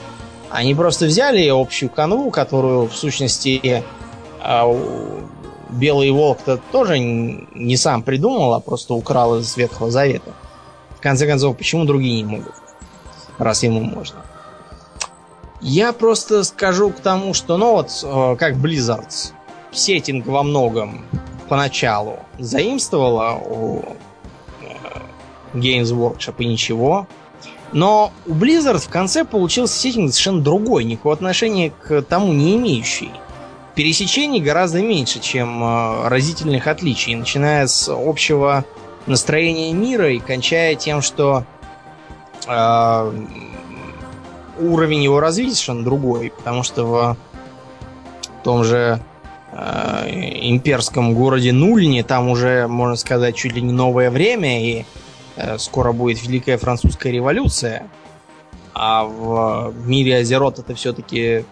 Они 0.50 0.74
просто 0.74 1.06
взяли 1.06 1.48
общую 1.48 1.90
канву, 1.90 2.30
которую, 2.30 2.88
в 2.88 2.94
сущности, 2.94 3.82
э, 4.42 5.22
Белый 5.68 6.10
волк-то 6.10 6.58
тоже 6.70 6.98
не 6.98 7.76
сам 7.76 8.02
придумал, 8.02 8.54
а 8.54 8.60
просто 8.60 8.94
украл 8.94 9.38
из 9.38 9.56
Ветхого 9.56 9.90
Завета. 9.90 10.32
В 10.96 11.00
конце 11.00 11.26
концов, 11.26 11.56
почему 11.56 11.84
другие 11.84 12.22
не 12.22 12.24
могут? 12.24 12.54
Раз 13.38 13.62
ему 13.62 13.80
можно. 13.80 14.22
Я 15.60 15.92
просто 15.92 16.44
скажу 16.44 16.90
к 16.90 17.00
тому, 17.00 17.34
что, 17.34 17.56
ну 17.56 17.72
вот, 17.72 17.90
э, 18.02 18.36
как 18.38 18.54
Blizzard, 18.54 19.32
сеттинг 19.72 20.26
во 20.26 20.42
многом 20.42 21.04
поначалу 21.48 22.20
заимствовала 22.38 23.34
у 23.34 23.80
э, 24.60 25.54
Games 25.54 25.92
Workshop 25.92 26.34
и 26.38 26.46
ничего. 26.46 27.06
Но 27.72 28.12
у 28.26 28.32
Blizzard 28.32 28.78
в 28.78 28.88
конце 28.88 29.24
получился 29.24 29.74
сеттинг 29.74 30.12
совершенно 30.12 30.40
другой, 30.40 30.84
никакого 30.84 31.14
отношения 31.14 31.70
к 31.70 32.02
тому 32.02 32.32
не 32.32 32.56
имеющий 32.56 33.10
пересечений 33.76 34.40
гораздо 34.40 34.82
меньше, 34.82 35.20
чем 35.20 35.62
э, 35.62 36.08
разительных 36.08 36.66
отличий, 36.66 37.14
начиная 37.14 37.66
с 37.68 37.88
общего 37.88 38.64
настроения 39.06 39.72
мира 39.72 40.10
и 40.10 40.18
кончая 40.18 40.74
тем, 40.74 41.02
что 41.02 41.44
э, 42.48 43.12
уровень 44.58 45.04
его 45.04 45.20
развития 45.20 45.52
совершенно 45.52 45.84
другой, 45.84 46.32
потому 46.36 46.62
что 46.62 46.84
в 46.84 47.16
том 48.42 48.64
же 48.64 48.98
э, 49.52 50.08
имперском 50.42 51.14
городе 51.14 51.52
Нульне 51.52 52.02
там 52.02 52.30
уже, 52.30 52.66
можно 52.68 52.96
сказать, 52.96 53.36
чуть 53.36 53.52
ли 53.52 53.60
не 53.60 53.72
новое 53.72 54.10
время, 54.10 54.64
и 54.64 54.84
э, 55.36 55.58
скоро 55.58 55.92
будет 55.92 56.22
Великая 56.22 56.56
Французская 56.56 57.12
революция, 57.12 57.86
а 58.72 59.04
в 59.04 59.86
мире 59.86 60.18
Азерот 60.18 60.58
это 60.58 60.74
все-таки 60.74 61.44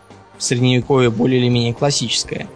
средневековье 0.45 1.11
более 1.11 1.40
или 1.40 1.49
менее 1.49 1.74
классическое. 1.74 2.49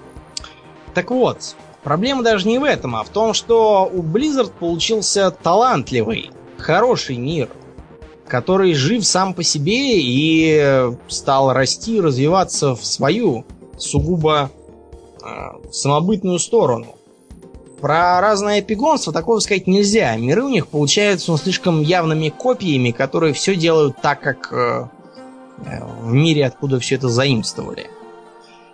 Так 0.94 1.10
вот, 1.10 1.56
проблема 1.82 2.22
даже 2.22 2.48
не 2.48 2.58
в 2.58 2.64
этом, 2.64 2.96
а 2.96 3.04
в 3.04 3.08
том, 3.08 3.34
что 3.34 3.90
у 3.92 4.02
Blizzard 4.02 4.52
получился 4.58 5.30
талантливый, 5.30 6.30
хороший 6.56 7.16
мир, 7.16 7.48
который 8.26 8.74
жив 8.74 9.06
сам 9.06 9.34
по 9.34 9.42
себе 9.42 10.00
и 10.00 10.90
стал 11.08 11.52
расти 11.52 12.00
развиваться 12.00 12.74
в 12.74 12.84
свою 12.84 13.44
сугубо 13.76 14.50
э, 15.22 15.70
самобытную 15.72 16.38
сторону. 16.38 16.94
Про 17.80 18.20
разное 18.20 18.60
эпигонство 18.60 19.12
такого 19.12 19.38
сказать 19.38 19.68
нельзя. 19.68 20.16
Миры 20.16 20.42
у 20.42 20.48
них 20.48 20.66
получаются 20.66 21.30
ну, 21.30 21.36
слишком 21.36 21.80
явными 21.80 22.28
копиями, 22.28 22.90
которые 22.90 23.32
все 23.32 23.54
делают 23.54 23.96
так, 24.02 24.20
как 24.20 24.52
э, 24.52 24.88
в 25.64 26.12
мире, 26.12 26.46
откуда 26.46 26.78
все 26.80 26.96
это 26.96 27.08
заимствовали. 27.08 27.90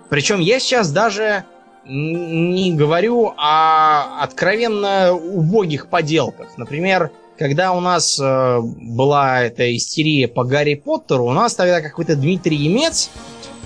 Причем 0.08 0.40
я 0.40 0.60
сейчас 0.60 0.90
даже 0.90 1.44
не 1.86 2.72
говорю 2.72 3.34
о 3.36 4.22
откровенно 4.22 5.12
убогих 5.12 5.88
поделках. 5.88 6.56
Например, 6.56 7.10
когда 7.38 7.72
у 7.72 7.80
нас 7.80 8.18
э, 8.20 8.60
была 8.60 9.42
эта 9.42 9.74
истерия 9.76 10.28
по 10.28 10.44
Гарри 10.44 10.74
Поттеру, 10.74 11.26
у 11.26 11.32
нас 11.32 11.54
тогда 11.54 11.80
какой-то 11.80 12.16
Дмитрий 12.16 12.56
Емец 12.56 13.10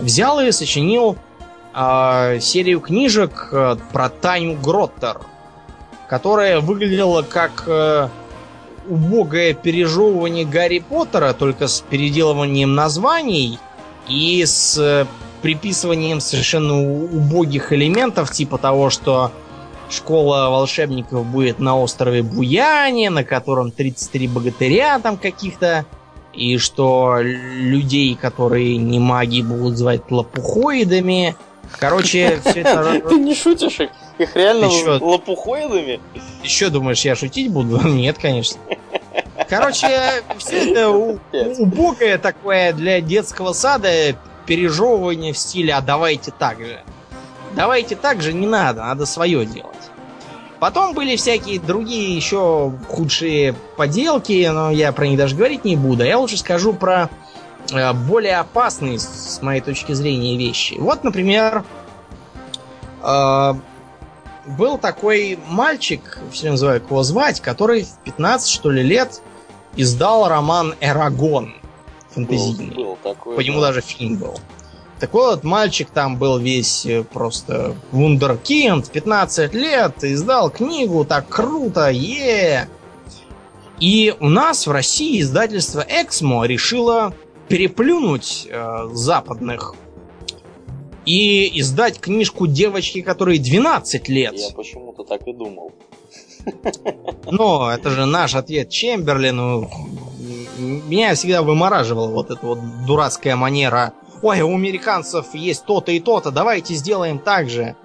взял 0.00 0.40
и 0.40 0.50
сочинил 0.52 1.16
э, 1.74 2.38
серию 2.40 2.80
книжек 2.80 3.50
э, 3.52 3.76
про 3.92 4.08
Таню 4.08 4.56
Гроттер. 4.60 5.20
которая 6.08 6.60
выглядела 6.60 7.22
как 7.22 7.64
э, 7.66 8.08
убогое 8.88 9.54
пережевывание 9.54 10.44
Гарри 10.44 10.78
Поттера, 10.80 11.32
только 11.32 11.68
с 11.68 11.80
переделыванием 11.80 12.74
названий 12.74 13.58
и 14.08 14.44
с 14.44 14.78
э, 14.78 15.06
приписыванием 15.42 16.20
совершенно 16.20 16.80
убогих 16.80 17.72
элементов, 17.72 18.30
типа 18.30 18.58
того, 18.58 18.90
что 18.90 19.32
школа 19.90 20.50
волшебников 20.50 21.26
будет 21.26 21.58
на 21.58 21.78
острове 21.78 22.22
Буяне, 22.22 23.10
на 23.10 23.24
котором 23.24 23.70
33 23.70 24.28
богатыря 24.28 24.98
там 24.98 25.16
каких-то, 25.16 25.86
и 26.32 26.58
что 26.58 27.18
людей, 27.20 28.14
которые 28.14 28.76
не 28.76 28.98
маги, 28.98 29.42
будут 29.42 29.76
звать 29.76 30.10
лопухоидами. 30.10 31.36
Короче, 31.78 32.40
все 32.44 32.60
это... 32.60 33.00
Ты 33.08 33.16
не 33.16 33.34
шутишь 33.34 33.80
их? 33.80 33.90
Их 34.18 34.34
реально 34.34 34.68
лопухоидами? 35.00 36.00
Еще 36.42 36.70
думаешь, 36.70 37.04
я 37.04 37.14
шутить 37.14 37.50
буду? 37.50 37.80
Нет, 37.86 38.18
конечно. 38.18 38.60
Короче, 39.48 40.22
все 40.38 40.72
это 40.72 40.90
убогое 41.58 42.18
такое 42.18 42.72
для 42.72 43.00
детского 43.00 43.52
сада 43.52 43.90
пережевывание 44.46 45.32
в 45.32 45.38
стиле 45.38 45.74
«а 45.74 45.80
давайте 45.80 46.30
так 46.30 46.58
же». 46.58 46.80
Давайте 47.54 47.96
так 47.96 48.20
же 48.22 48.32
не 48.34 48.46
надо, 48.46 48.82
надо 48.82 49.06
свое 49.06 49.46
делать. 49.46 49.74
Потом 50.60 50.92
были 50.92 51.16
всякие 51.16 51.60
другие 51.60 52.14
еще 52.14 52.72
худшие 52.88 53.54
поделки, 53.76 54.48
но 54.52 54.70
я 54.70 54.92
про 54.92 55.06
них 55.06 55.16
даже 55.16 55.36
говорить 55.36 55.64
не 55.64 55.76
буду. 55.76 56.04
Я 56.04 56.18
лучше 56.18 56.36
скажу 56.36 56.72
про 56.72 57.08
более 57.70 58.38
опасные, 58.38 58.98
с 58.98 59.40
моей 59.42 59.60
точки 59.60 59.92
зрения, 59.92 60.36
вещи. 60.36 60.74
Вот, 60.78 61.04
например, 61.04 61.64
э, 63.02 63.54
был 64.46 64.78
такой 64.78 65.38
мальчик, 65.48 66.18
все 66.32 66.50
называют 66.50 66.84
его 66.84 67.02
звать, 67.02 67.40
который 67.40 67.82
в 67.84 67.98
15, 68.04 68.48
что 68.48 68.70
ли, 68.70 68.82
лет 68.82 69.20
издал 69.76 70.28
роман 70.28 70.74
«Эрагон» 70.80 71.54
фэнтезийный. 72.10 72.74
Был, 72.74 72.84
был 72.84 72.98
такой, 73.02 73.36
По 73.36 73.40
нему 73.40 73.60
да. 73.60 73.68
даже 73.68 73.80
фильм 73.80 74.16
был. 74.16 74.38
Так 74.98 75.12
вот, 75.12 75.44
мальчик 75.44 75.90
там 75.90 76.16
был 76.16 76.38
весь 76.38 76.84
э, 76.84 77.04
просто 77.04 77.76
вундеркинд, 77.92 78.90
15 78.90 79.54
лет, 79.54 80.02
издал 80.02 80.50
книгу, 80.50 81.04
так 81.04 81.28
круто, 81.28 81.88
е 81.88 82.68
И 83.78 84.14
у 84.18 84.28
нас 84.28 84.66
в 84.66 84.72
России 84.72 85.20
издательство 85.20 85.84
Эксмо 85.88 86.44
решило 86.46 87.14
переплюнуть 87.48 88.46
э, 88.50 88.88
западных 88.92 89.74
и 91.06 91.60
издать 91.60 92.00
книжку 92.00 92.46
девочки, 92.46 93.00
которой 93.02 93.38
12 93.38 94.08
лет. 94.08 94.34
Я 94.34 94.50
почему-то 94.54 95.04
так 95.04 95.26
и 95.26 95.32
думал. 95.32 95.72
Но 97.30 97.70
это 97.70 97.90
же 97.90 98.06
наш 98.06 98.34
ответ 98.34 98.70
Чемберлину. 98.70 99.70
Меня 100.58 101.14
всегда 101.14 101.42
вымораживала 101.42 102.08
вот 102.08 102.30
эта 102.30 102.44
вот 102.44 102.58
дурацкая 102.86 103.36
манера 103.36 103.94
ой, 104.22 104.40
у 104.40 104.54
американцев 104.54 105.34
есть 105.34 105.64
то-то 105.64 105.92
и 105.92 106.00
то-то, 106.00 106.30
давайте 106.30 106.74
сделаем 106.74 107.18
так 107.18 107.48
же. 107.48 107.76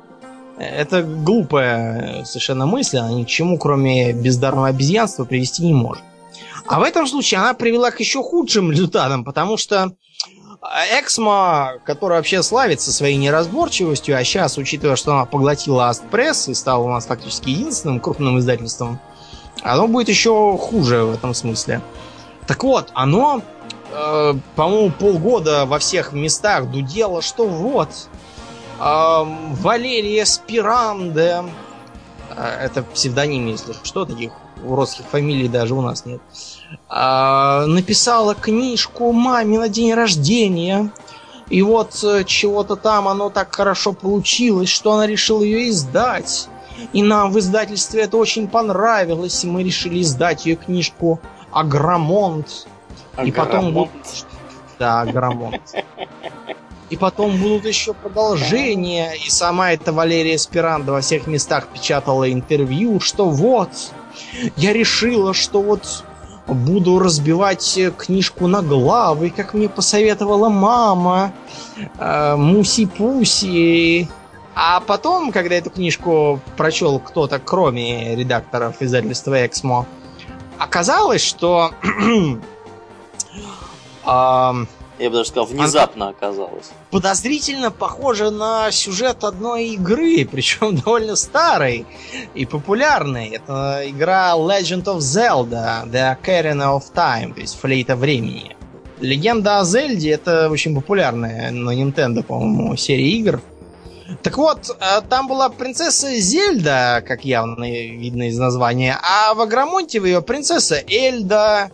Это 0.57 1.01
глупая 1.01 2.24
совершенно 2.26 2.66
мысль, 2.66 2.97
она 2.97 3.11
ни 3.11 3.24
к 3.24 3.28
чему, 3.28 3.57
кроме 3.57 4.14
бездарного 4.14 4.68
обезьянства, 4.68 5.26
привести 5.26 5.66
не 5.66 5.74
может. 5.74 6.03
А 6.74 6.80
в 6.80 6.82
этом 6.82 7.06
случае 7.06 7.40
она 7.40 7.54
привела 7.54 7.92
к 7.92 8.00
еще 8.00 8.24
худшим 8.24 8.72
результатам, 8.72 9.24
потому 9.24 9.58
что 9.58 9.92
Эксмо, 11.00 11.74
которая 11.86 12.18
вообще 12.18 12.42
славится 12.42 12.92
своей 12.92 13.16
неразборчивостью, 13.18 14.18
а 14.18 14.24
сейчас, 14.24 14.58
учитывая, 14.58 14.96
что 14.96 15.12
она 15.12 15.26
поглотила 15.26 15.90
Астпресс 15.90 16.48
и 16.48 16.56
стала 16.56 16.82
у 16.82 16.90
нас 16.90 17.06
фактически 17.06 17.52
единственным 17.52 18.00
крупным 18.00 18.40
издательством, 18.40 19.00
оно 19.62 19.88
будет 19.88 20.10
еще 20.10 20.58
хуже 20.58 21.04
в 21.04 21.14
этом 21.14 21.36
смысле. 21.36 21.80
Так 22.48 22.64
вот, 22.64 22.90
оно 22.96 23.44
э, 23.92 24.34
по-моему, 24.56 24.92
полгода 24.94 25.68
во 25.68 25.78
всех 25.78 26.12
местах 26.12 26.72
дудела, 26.72 27.22
что 27.22 27.48
вот, 27.48 27.90
э, 28.80 29.24
Валерия 29.62 30.26
Спиранде, 30.26 31.44
э, 32.36 32.66
это 32.66 32.82
псевдоним, 32.82 33.46
если 33.46 33.76
что, 33.84 34.06
таких 34.06 34.32
уродских 34.64 35.06
фамилий 35.06 35.48
даже 35.48 35.74
у 35.74 35.82
нас 35.82 36.06
нет, 36.06 36.22
э, 36.22 36.62
написала 36.90 38.36
книжку 38.36 39.12
маме 39.12 39.60
на 39.60 39.70
день 39.70 39.94
рождения, 39.94 40.92
и 41.50 41.62
вот 41.62 42.04
э, 42.04 42.24
чего-то 42.24 42.76
там 42.76 43.08
оно 43.08 43.30
так 43.30 43.54
хорошо 43.54 43.94
получилось, 43.94 44.70
что 44.70 44.94
она 44.94 45.06
решила 45.06 45.44
ее 45.44 45.70
издать. 45.70 46.48
И 46.94 47.04
нам 47.04 47.32
в 47.32 47.40
издательстве 47.40 48.04
это 48.04 48.18
очень 48.18 48.48
понравилось, 48.48 49.44
и 49.44 49.48
мы 49.48 49.64
решили 49.64 50.02
издать 50.02 50.46
ее 50.46 50.56
книжку 50.56 51.20
Агромонт. 51.52 52.68
И 53.24 53.32
потом 53.32 53.74
будут... 53.74 53.92
Да, 54.80 55.06
Грамонт. 55.06 55.62
И 56.90 56.98
потом 56.98 57.38
будут 57.38 57.66
еще 57.66 57.94
продолжения. 57.94 59.14
И 59.14 59.30
сама 59.30 59.72
эта 59.72 59.94
Валерия 59.94 60.38
Спиранда 60.38 60.92
во 60.92 61.02
всех 61.02 61.28
местах 61.28 61.68
печатала 61.68 62.32
интервью, 62.32 63.00
что 63.00 63.30
вот, 63.30 63.70
я 64.58 64.74
решила, 64.74 65.34
что 65.34 65.62
вот 65.62 66.04
буду 66.48 67.00
разбивать 67.00 67.80
книжку 67.98 68.48
на 68.48 68.62
главы, 68.62 69.30
как 69.30 69.54
мне 69.54 69.70
посоветовала 69.70 70.50
мама, 70.50 71.34
э, 71.98 72.36
Муси-Пуси. 72.36 74.08
А 74.56 74.82
потом, 74.82 75.32
когда 75.32 75.56
эту 75.56 75.72
книжку 75.72 76.39
прочел 76.58 77.00
кто-то, 77.00 77.39
кроме 77.39 78.16
редакторов 78.16 78.82
издательства 78.82 79.46
Эксмо, 79.46 79.88
оказалось, 80.60 81.24
что 81.24 81.72
А, 84.06 84.54
Я 85.04 85.10
бы 85.10 85.18
даже 85.18 85.32
сказал, 85.32 85.47
внезапно 85.47 86.08
оказалось. 86.08 86.72
Подозрительно 86.89 87.72
похоже 87.72 88.32
на 88.32 88.72
сюжет 88.72 89.26
одной 89.26 89.72
игры, 89.72 90.26
причем 90.32 90.78
довольно 90.78 91.18
старой 91.18 91.86
и 92.34 92.45
популярной. 92.45 93.28
Это 93.32 93.84
игра 93.86 94.32
Legend 94.38 94.86
of 94.86 94.99
Zelda, 94.99 95.86
The 95.91 96.16
Ocarina 96.16 96.80
of 96.80 96.84
Time, 96.95 97.34
то 97.34 97.41
есть 97.41 97.60
флейта 97.60 97.97
времени. 97.97 98.56
Легенда 99.01 99.60
о 99.60 99.66
Зельде 99.66 100.12
это 100.12 100.49
очень 100.49 100.74
популярная 100.74 101.51
на 101.51 101.72
Nintendo, 101.72 102.24
по-моему, 102.24 102.78
серия 102.78 103.10
игр. 103.10 103.41
Так 104.22 104.38
вот, 104.38 104.70
э, 104.70 105.01
там 105.10 105.28
была 105.28 105.49
принцесса 105.49 106.16
Зельда, 106.16 107.04
как 107.06 107.26
явно 107.26 107.70
видно 107.70 108.30
из 108.30 108.38
названия, 108.38 108.97
а 109.04 109.34
в 109.34 109.41
Агромонте 109.41 109.97
ее 109.97 110.22
принцесса 110.22 110.82
Эльда, 110.88 111.72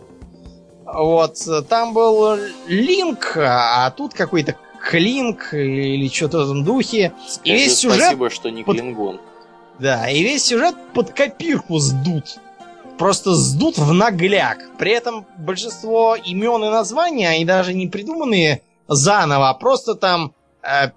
вот, 0.94 1.36
там 1.68 1.92
был 1.92 2.36
Линк, 2.66 3.36
а 3.36 3.90
тут 3.90 4.14
какой-то 4.14 4.56
Клинк 4.82 5.52
или 5.52 6.08
что-то 6.08 6.38
в 6.38 6.42
этом 6.42 6.64
духе. 6.64 7.12
Скажи 7.28 7.40
и 7.44 7.52
весь 7.52 7.78
сюжет... 7.78 8.00
Спасибо, 8.00 8.30
что 8.30 8.50
не 8.50 8.64
под... 8.64 8.76
Клингон. 8.76 9.20
Да, 9.78 10.08
и 10.08 10.22
весь 10.22 10.44
сюжет 10.44 10.74
под 10.94 11.10
копирку 11.10 11.78
сдут. 11.78 12.38
Просто 12.98 13.34
сдут 13.34 13.78
в 13.78 13.92
нагляк. 13.92 14.58
При 14.78 14.92
этом 14.92 15.26
большинство 15.38 16.16
имен 16.16 16.64
и 16.64 16.68
названий, 16.68 17.26
они 17.26 17.44
даже 17.44 17.72
не 17.72 17.88
придуманные 17.88 18.62
заново, 18.88 19.48
а 19.48 19.54
просто 19.54 19.94
там 19.94 20.34
э, 20.62 20.90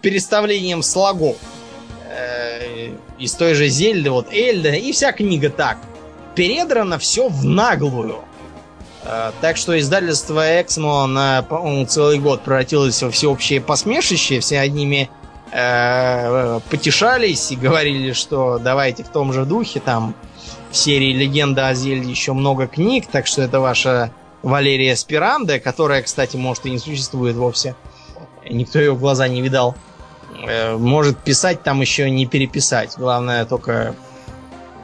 переставлением 0.00 0.82
слогов. 0.82 1.36
Э, 2.08 2.94
из 3.18 3.34
той 3.34 3.54
же 3.54 3.68
Зельды, 3.68 4.10
вот 4.10 4.32
Эльда, 4.32 4.70
и 4.70 4.92
вся 4.92 5.12
книга 5.12 5.50
так. 5.50 5.78
Передрано 6.34 6.98
все 6.98 7.28
в 7.28 7.44
наглую. 7.44 8.24
Э, 9.04 9.32
так 9.40 9.56
что 9.56 9.78
издательство 9.78 10.60
Эксмо 10.60 11.06
на, 11.06 11.42
по-моему, 11.42 11.86
целый 11.86 12.18
год 12.18 12.42
превратилось 12.42 13.02
во 13.02 13.10
всеобщее 13.10 13.60
посмешище. 13.60 14.40
Все 14.40 14.60
одними 14.60 15.10
э, 15.52 16.60
потешались 16.70 17.50
и 17.50 17.56
говорили, 17.56 18.12
что 18.12 18.58
давайте 18.58 19.04
в 19.04 19.08
том 19.08 19.32
же 19.32 19.44
духе. 19.44 19.80
Там 19.80 20.14
в 20.70 20.76
серии 20.76 21.12
«Легенда 21.12 21.68
о 21.68 21.74
Зельде» 21.74 22.10
еще 22.10 22.32
много 22.32 22.66
книг, 22.66 23.06
так 23.10 23.26
что 23.26 23.42
это 23.42 23.60
ваша 23.60 24.12
Валерия 24.42 24.96
Спиранда, 24.96 25.60
которая, 25.60 26.02
кстати, 26.02 26.36
может 26.36 26.66
и 26.66 26.70
не 26.70 26.78
существует 26.78 27.36
вовсе. 27.36 27.76
Никто 28.48 28.78
ее 28.78 28.92
в 28.92 28.98
глаза 29.00 29.28
не 29.28 29.42
видал. 29.42 29.74
Э, 30.46 30.76
может 30.76 31.18
писать 31.18 31.62
там 31.62 31.80
еще 31.80 32.10
не 32.10 32.26
переписать. 32.26 32.94
Главное 32.96 33.44
только 33.44 33.94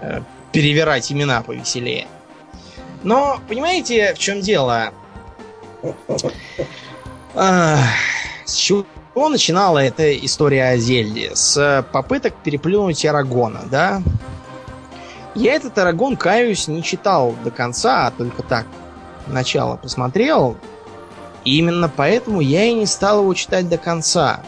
э, 0.01 0.21
перевирать 0.53 1.11
имена 1.11 1.43
повеселее. 1.43 2.07
Но, 3.03 3.39
понимаете, 3.49 4.15
в 4.15 4.19
чем 4.19 4.41
дело? 4.41 4.93
с 7.35 8.55
чего 8.55 8.85
начинала 9.29 9.79
эта 9.79 10.17
история 10.25 10.71
о 10.71 10.77
Зельде? 10.77 11.33
С 11.35 11.87
попыток 11.93 12.35
переплюнуть 12.43 13.05
Арагона, 13.05 13.61
да? 13.71 14.03
Я 15.35 15.55
этот 15.55 15.79
Арагон, 15.79 16.17
каюсь, 16.17 16.67
не 16.67 16.83
читал 16.83 17.35
до 17.45 17.51
конца, 17.51 18.07
а 18.07 18.11
только 18.11 18.43
так 18.43 18.67
начало 19.27 19.77
посмотрел. 19.77 20.57
И 21.45 21.59
именно 21.59 21.89
поэтому 21.89 22.41
я 22.41 22.65
и 22.65 22.75
не 22.75 22.87
стал 22.87 23.21
его 23.21 23.33
читать 23.35 23.69
до 23.69 23.79
конца. 23.79 24.41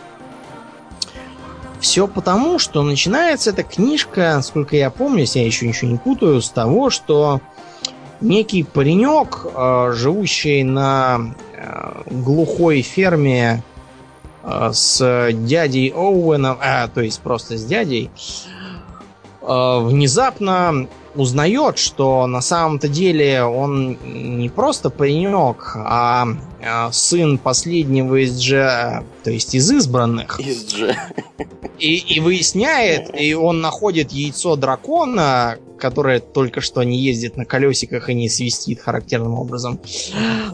Все 1.80 2.07
потому, 2.07 2.59
что 2.59 2.82
начинается 2.82 3.51
эта 3.51 3.62
книжка, 3.62 4.32
насколько 4.34 4.76
я 4.76 4.90
помню, 4.90 5.20
если 5.20 5.38
я 5.38 5.46
еще 5.46 5.66
ничего 5.66 5.90
не 5.90 5.96
путаю, 5.96 6.42
с 6.42 6.51
того, 6.51 6.90
что 6.90 7.40
некий 8.21 8.62
паренек, 8.62 9.47
э, 9.55 9.93
живущий 9.95 10.62
на 10.62 11.35
э, 11.55 12.03
глухой 12.07 12.83
ферме 12.83 13.62
э, 14.43 14.71
с 14.73 15.33
дядей 15.33 15.93
Оуэном, 15.95 16.59
а, 16.61 16.89
то 16.89 17.01
есть 17.01 17.21
просто 17.21 17.57
с 17.57 17.64
дядей, 17.64 18.11
внезапно 19.43 20.87
узнает, 21.14 21.78
что 21.78 22.26
на 22.26 22.40
самом-то 22.40 22.88
деле 22.88 23.42
он 23.42 23.98
не 24.04 24.48
просто 24.48 24.90
паренек, 24.90 25.72
а, 25.76 26.26
а 26.62 26.92
сын 26.92 27.38
последнего 27.38 28.22
из 28.22 28.38
Дж, 28.38 29.02
то 29.24 29.30
есть 29.30 29.54
из 29.54 29.70
избранных. 29.70 30.40
Из 30.40 30.64
Дж. 30.64 30.94
И, 31.78 31.96
и 31.96 32.20
выясняет, 32.20 33.11
и 33.18 33.34
он 33.34 33.61
находит 33.61 34.12
яйцо 34.12 34.56
дракона, 34.56 35.58
которое 35.78 36.20
только 36.20 36.61
что 36.61 36.82
не 36.82 36.98
ездит 36.98 37.36
на 37.36 37.44
колесиках 37.44 38.11
и 38.11 38.14
не 38.14 38.28
свистит 38.28 38.80
характерным 38.80 39.34
образом, 39.34 39.80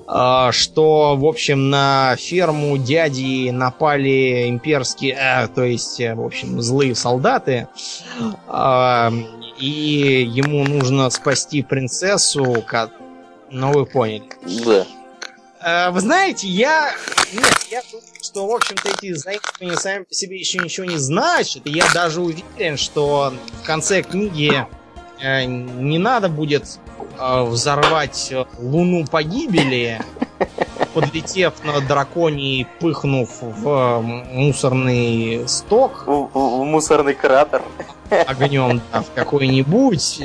а, 0.06 0.52
что, 0.52 1.16
в 1.16 1.26
общем, 1.26 1.68
на 1.68 2.16
ферму 2.16 2.78
дяди 2.78 3.50
напали 3.50 4.48
имперские, 4.48 5.16
э, 5.18 5.48
то 5.48 5.64
есть, 5.64 5.98
в 5.98 6.24
общем, 6.24 6.62
злые 6.62 6.94
солдаты, 6.94 7.68
а, 8.46 9.12
и 9.58 10.28
ему 10.30 10.64
нужно 10.64 11.10
спасти 11.10 11.62
принцессу, 11.62 12.62
как... 12.66 12.90
ну 13.50 13.72
вы 13.72 13.86
поняли. 13.86 14.24
Да. 14.64 14.86
А, 15.60 15.90
вы 15.90 16.00
знаете, 16.00 16.46
я... 16.46 16.94
Нет, 17.32 17.66
я 17.70 17.82
думаю, 17.90 18.06
что, 18.22 18.46
в 18.46 18.54
общем-то, 18.54 18.88
эти 18.88 19.12
заимствования 19.14 19.76
сами 19.76 20.04
по 20.04 20.14
себе 20.14 20.36
еще 20.38 20.58
ничего 20.58 20.86
не 20.86 20.96
значат. 20.96 21.66
И 21.66 21.70
я 21.70 21.86
даже 21.92 22.20
уверен, 22.20 22.76
что 22.76 23.32
в 23.62 23.66
конце 23.66 24.02
книги 24.02 24.66
э, 25.20 25.44
не 25.44 25.98
надо 25.98 26.28
будет 26.28 26.78
э, 27.18 27.42
взорвать 27.42 28.32
луну 28.58 29.06
погибели, 29.06 30.00
подлетев 30.96 31.52
на 31.62 31.80
драконе 31.82 32.60
и 32.60 32.66
пыхнув 32.80 33.28
в 33.42 34.00
мусорный 34.32 35.46
сток. 35.46 36.04
В, 36.06 36.30
в, 36.32 36.60
в 36.60 36.64
мусорный 36.64 37.12
кратер 37.12 37.62
огнем 38.26 38.80
да, 38.90 39.02
в 39.02 39.12
какой-нибудь. 39.14 40.22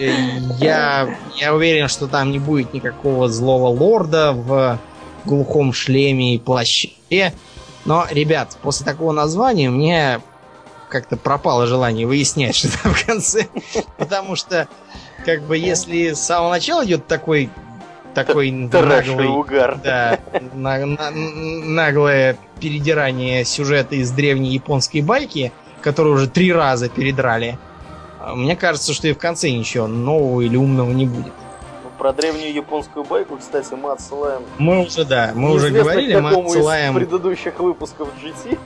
Я, 0.59 1.13
я 1.35 1.53
уверен, 1.53 1.89
что 1.89 2.07
там 2.07 2.31
не 2.31 2.39
будет 2.39 2.73
никакого 2.73 3.27
злого 3.27 3.67
лорда 3.67 4.31
в 4.31 4.79
глухом 5.25 5.73
шлеме 5.73 6.35
и 6.35 6.39
плаще. 6.39 7.33
Но, 7.83 8.05
ребят, 8.09 8.57
после 8.61 8.85
такого 8.85 9.11
названия 9.11 9.69
мне 9.69 10.21
как-то 10.87 11.17
пропало 11.17 11.67
желание 11.67 12.07
выяснять, 12.07 12.55
что 12.55 12.69
там 12.81 12.93
в 12.93 13.05
конце. 13.05 13.47
Потому 13.97 14.37
что, 14.37 14.69
как 15.25 15.41
бы, 15.43 15.57
если 15.57 16.13
с 16.13 16.21
самого 16.21 16.51
начала 16.51 16.85
идет 16.85 17.07
такой 17.07 17.49
такой 18.13 18.51
наглый 18.51 19.27
угар. 19.27 19.79
Да, 19.83 20.19
на, 20.53 20.85
на, 20.85 21.11
наглое 21.11 22.37
передирание 22.59 23.43
сюжета 23.45 23.95
из 23.95 24.11
древней 24.11 24.49
японской 24.49 25.01
байки, 25.01 25.51
которую 25.81 26.15
уже 26.15 26.29
три 26.29 26.53
раза 26.53 26.89
передрали. 26.89 27.57
А, 28.19 28.35
мне 28.35 28.55
кажется, 28.55 28.93
что 28.93 29.07
и 29.07 29.13
в 29.13 29.17
конце 29.17 29.49
ничего 29.49 29.87
нового 29.87 30.41
или 30.41 30.55
умного 30.55 30.91
не 30.91 31.05
будет. 31.05 31.33
Ну, 31.83 31.89
про 31.97 32.13
древнюю 32.13 32.53
японскую 32.53 33.03
байку, 33.03 33.37
кстати, 33.37 33.73
мы 33.73 33.91
отсылаем... 33.91 34.43
Мы 34.57 34.85
уже, 34.85 35.05
да, 35.05 35.31
мы 35.33 35.51
уже 35.51 35.69
говорили, 35.69 36.19
мы 36.19 36.29
отсылаем... 36.29 36.93
из 36.93 36.97
предыдущих 36.97 37.59
выпусков 37.59 38.09
GT. 38.23 38.57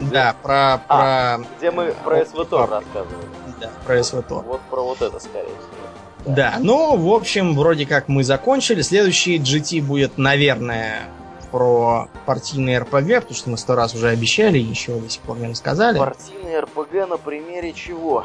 Да, 0.00 0.34
про... 0.42 0.80
А, 0.88 1.40
где 1.58 1.70
мы 1.70 1.94
про 2.04 2.24
СВТОР 2.24 2.70
рассказывали. 2.70 3.26
Да, 3.60 3.70
про 3.84 4.02
СВТОР. 4.02 4.44
Вот 4.44 4.60
про 4.70 4.82
вот 4.82 5.02
это, 5.02 5.18
скорее 5.18 5.46
всего. 5.46 5.77
Да. 6.26 6.56
ну, 6.60 6.96
в 6.96 7.12
общем, 7.14 7.54
вроде 7.54 7.86
как 7.86 8.08
мы 8.08 8.24
закончили. 8.24 8.82
Следующий 8.82 9.38
GT 9.38 9.82
будет, 9.82 10.18
наверное, 10.18 11.08
про 11.50 12.08
партийный 12.26 12.78
РПГ, 12.78 13.20
потому 13.20 13.34
что 13.34 13.50
мы 13.50 13.58
сто 13.58 13.74
раз 13.74 13.94
уже 13.94 14.08
обещали 14.08 14.58
ничего 14.58 14.98
до 15.00 15.08
сих 15.08 15.22
пор 15.22 15.38
не 15.38 15.48
рассказали. 15.48 15.98
Партийный 15.98 16.60
РПГ 16.60 17.08
на 17.08 17.16
примере 17.16 17.72
чего? 17.72 18.24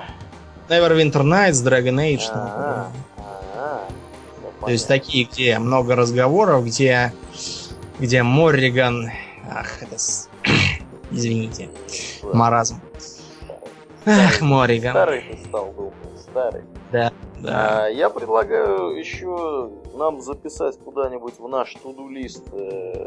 Neverwinter 0.69 1.23
Nights, 1.23 1.63
Dragon 1.63 1.95
Age. 1.95 2.29
А 2.33 2.89
То 4.61 4.71
есть 4.71 4.87
такие, 4.87 5.25
где 5.25 5.59
много 5.59 5.95
разговоров, 5.95 6.65
где, 6.65 7.13
где 7.99 8.23
Морриган... 8.23 9.11
Ах, 9.49 9.81
это... 9.81 9.95
Извините. 11.11 11.69
Маразм. 12.23 12.81
Ах, 14.05 14.41
Морриган. 14.41 14.93
Старый 14.93 15.21
ты 15.21 15.37
стал, 15.47 15.71
был. 15.71 15.93
Старый. 16.17 16.63
Да, 16.91 17.11
да. 17.43 17.85
А, 17.85 17.87
я 17.87 18.09
предлагаю 18.09 18.97
еще 18.97 19.71
нам 19.93 20.21
записать 20.21 20.77
куда-нибудь 20.79 21.35
в 21.39 21.47
наш 21.47 21.73
туду-лист 21.75 22.43
э, 22.51 23.05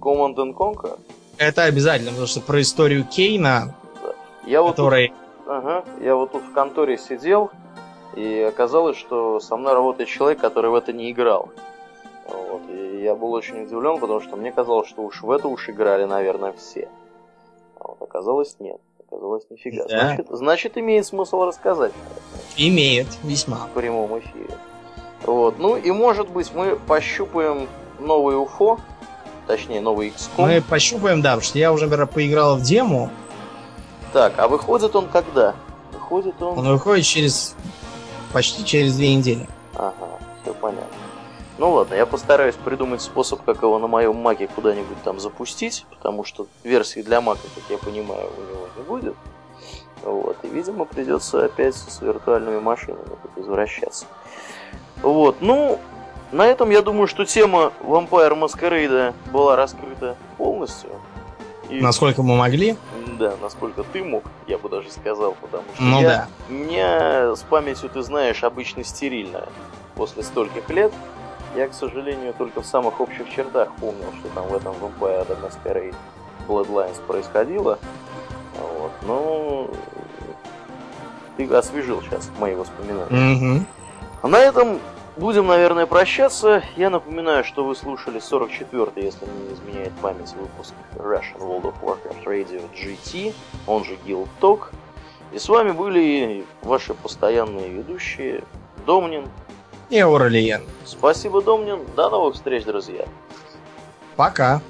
Command 0.00 0.36
Conquer. 0.54 0.98
Это 1.38 1.64
обязательно, 1.64 2.10
потому 2.10 2.26
что 2.26 2.40
про 2.40 2.60
историю 2.60 3.04
Кейна, 3.04 3.74
да. 4.02 4.12
я 4.46 4.62
который... 4.62 5.08
Вот 5.08 5.16
Ага. 5.50 5.84
Я 6.00 6.14
вот 6.14 6.30
тут 6.30 6.44
в 6.44 6.52
конторе 6.52 6.96
сидел, 6.96 7.50
и 8.14 8.40
оказалось, 8.40 8.96
что 8.96 9.40
со 9.40 9.56
мной 9.56 9.74
работает 9.74 10.08
человек, 10.08 10.38
который 10.38 10.70
в 10.70 10.74
это 10.76 10.92
не 10.92 11.10
играл. 11.10 11.48
Вот. 12.28 12.62
И 12.70 13.02
я 13.02 13.16
был 13.16 13.32
очень 13.32 13.64
удивлен, 13.64 13.98
потому 13.98 14.20
что 14.20 14.36
мне 14.36 14.52
казалось, 14.52 14.88
что 14.88 15.02
уж 15.02 15.22
в 15.22 15.30
это 15.32 15.48
уж 15.48 15.68
играли, 15.68 16.04
наверное, 16.04 16.52
все. 16.52 16.88
А 17.80 17.88
вот 17.88 18.00
оказалось 18.00 18.60
нет. 18.60 18.80
Оказалось 19.10 19.44
нифига. 19.50 19.84
Да. 19.88 19.98
Значит, 19.98 20.26
значит, 20.30 20.78
имеет 20.78 21.06
смысл 21.06 21.42
рассказать. 21.42 21.92
Имеет, 22.56 23.08
весьма. 23.22 23.66
В 23.66 23.70
прямом 23.70 24.18
эфире. 24.20 24.50
Вот. 25.24 25.58
Ну 25.58 25.76
и 25.76 25.90
может 25.90 26.28
быть 26.28 26.52
мы 26.54 26.76
пощупаем 26.76 27.68
новый 27.98 28.36
UFO, 28.36 28.78
точнее 29.46 29.80
новый 29.80 30.10
XCOM. 30.10 30.46
Мы 30.46 30.62
пощупаем, 30.62 31.20
да, 31.22 31.30
потому 31.30 31.42
что 31.42 31.58
я 31.58 31.72
уже, 31.72 31.86
например, 31.86 32.06
поиграл 32.06 32.56
в 32.56 32.62
дему, 32.62 33.10
так, 34.12 34.34
а 34.38 34.48
выходит 34.48 34.94
он 34.96 35.06
когда? 35.06 35.54
Выходит 35.92 36.40
он... 36.42 36.58
Он 36.58 36.68
выходит 36.68 37.04
через... 37.04 37.54
почти 38.32 38.64
через 38.64 38.96
две 38.96 39.14
недели. 39.14 39.48
Ага, 39.74 40.18
все 40.42 40.52
понятно. 40.54 40.86
Ну 41.60 41.72
ладно, 41.72 41.92
я 41.92 42.06
постараюсь 42.06 42.54
придумать 42.54 43.02
способ, 43.02 43.42
как 43.44 43.60
его 43.60 43.78
на 43.78 43.86
моем 43.86 44.16
маке 44.16 44.48
куда-нибудь 44.48 44.96
там 45.04 45.20
запустить, 45.20 45.84
потому 45.90 46.24
что 46.24 46.46
версии 46.64 47.02
для 47.02 47.20
мака, 47.20 47.42
как 47.54 47.64
я 47.68 47.76
понимаю, 47.76 48.30
у 48.38 48.50
него 48.50 48.66
не 48.78 48.82
будет. 48.82 49.14
Вот, 50.02 50.38
и, 50.42 50.48
видимо, 50.48 50.86
придется 50.86 51.44
опять 51.44 51.74
с 51.74 52.00
виртуальными 52.00 52.60
машинами 52.60 53.04
тут 53.04 53.44
извращаться. 53.44 54.06
Вот, 55.02 55.42
ну, 55.42 55.78
на 56.32 56.46
этом 56.46 56.70
я 56.70 56.80
думаю, 56.80 57.06
что 57.06 57.26
тема 57.26 57.72
Vampire 57.82 58.40
Masquerade 58.40 59.12
была 59.30 59.54
раскрыта 59.54 60.16
полностью. 60.38 60.88
И... 61.68 61.78
Насколько 61.78 62.22
мы 62.22 62.38
могли? 62.38 62.78
Да, 63.18 63.34
насколько 63.42 63.82
ты 63.82 64.02
мог, 64.02 64.24
я 64.46 64.56
бы 64.56 64.70
даже 64.70 64.90
сказал, 64.90 65.36
потому 65.38 65.64
что 65.74 65.82
ну, 65.82 66.00
я, 66.00 66.08
да. 66.08 66.28
меня 66.48 67.36
с 67.36 67.42
памятью, 67.42 67.90
ты 67.90 68.00
знаешь, 68.00 68.42
обычно 68.44 68.82
стерильная. 68.82 69.44
После 69.94 70.22
стольких 70.22 70.70
лет 70.70 70.90
я, 71.56 71.68
к 71.68 71.74
сожалению, 71.74 72.34
только 72.34 72.62
в 72.62 72.66
самых 72.66 73.00
общих 73.00 73.28
чертах 73.30 73.72
помнил, 73.76 74.12
что 74.20 74.28
там 74.34 74.46
в 74.48 74.54
этом 74.54 74.74
Vampire 74.76 75.26
The 75.26 75.36
Masquerade 75.40 75.94
Bloodlines 76.46 77.00
происходило. 77.06 77.78
Вот. 78.58 78.92
Но 79.02 79.70
ты 81.36 81.46
освежил 81.52 82.02
сейчас 82.02 82.30
мои 82.38 82.54
воспоминания. 82.54 83.64
А 84.22 84.28
на 84.28 84.38
этом 84.38 84.78
Будем, 85.20 85.48
наверное, 85.48 85.84
прощаться. 85.84 86.62
Я 86.76 86.88
напоминаю, 86.88 87.44
что 87.44 87.64
вы 87.64 87.74
слушали 87.74 88.20
44-й, 88.20 89.04
если 89.04 89.26
не 89.26 89.52
изменяет 89.52 89.92
память, 90.00 90.32
выпуск 90.32 90.72
Russian 90.94 91.38
World 91.40 91.62
of 91.64 91.74
Warcraft 91.82 92.24
Radio 92.24 92.62
GT, 92.72 93.34
он 93.66 93.84
же 93.84 93.98
Guild 94.06 94.28
Talk. 94.40 94.68
И 95.32 95.38
с 95.38 95.48
вами 95.50 95.72
были 95.72 96.46
ваши 96.62 96.94
постоянные 96.94 97.68
ведущие 97.68 98.44
Домнин 98.86 99.28
и 99.90 99.98
Ауралиен. 99.98 100.62
Спасибо, 100.84 101.42
Домнин. 101.42 101.80
До 101.96 102.08
новых 102.08 102.36
встреч, 102.36 102.64
друзья. 102.64 103.04
Пока. 104.16 104.62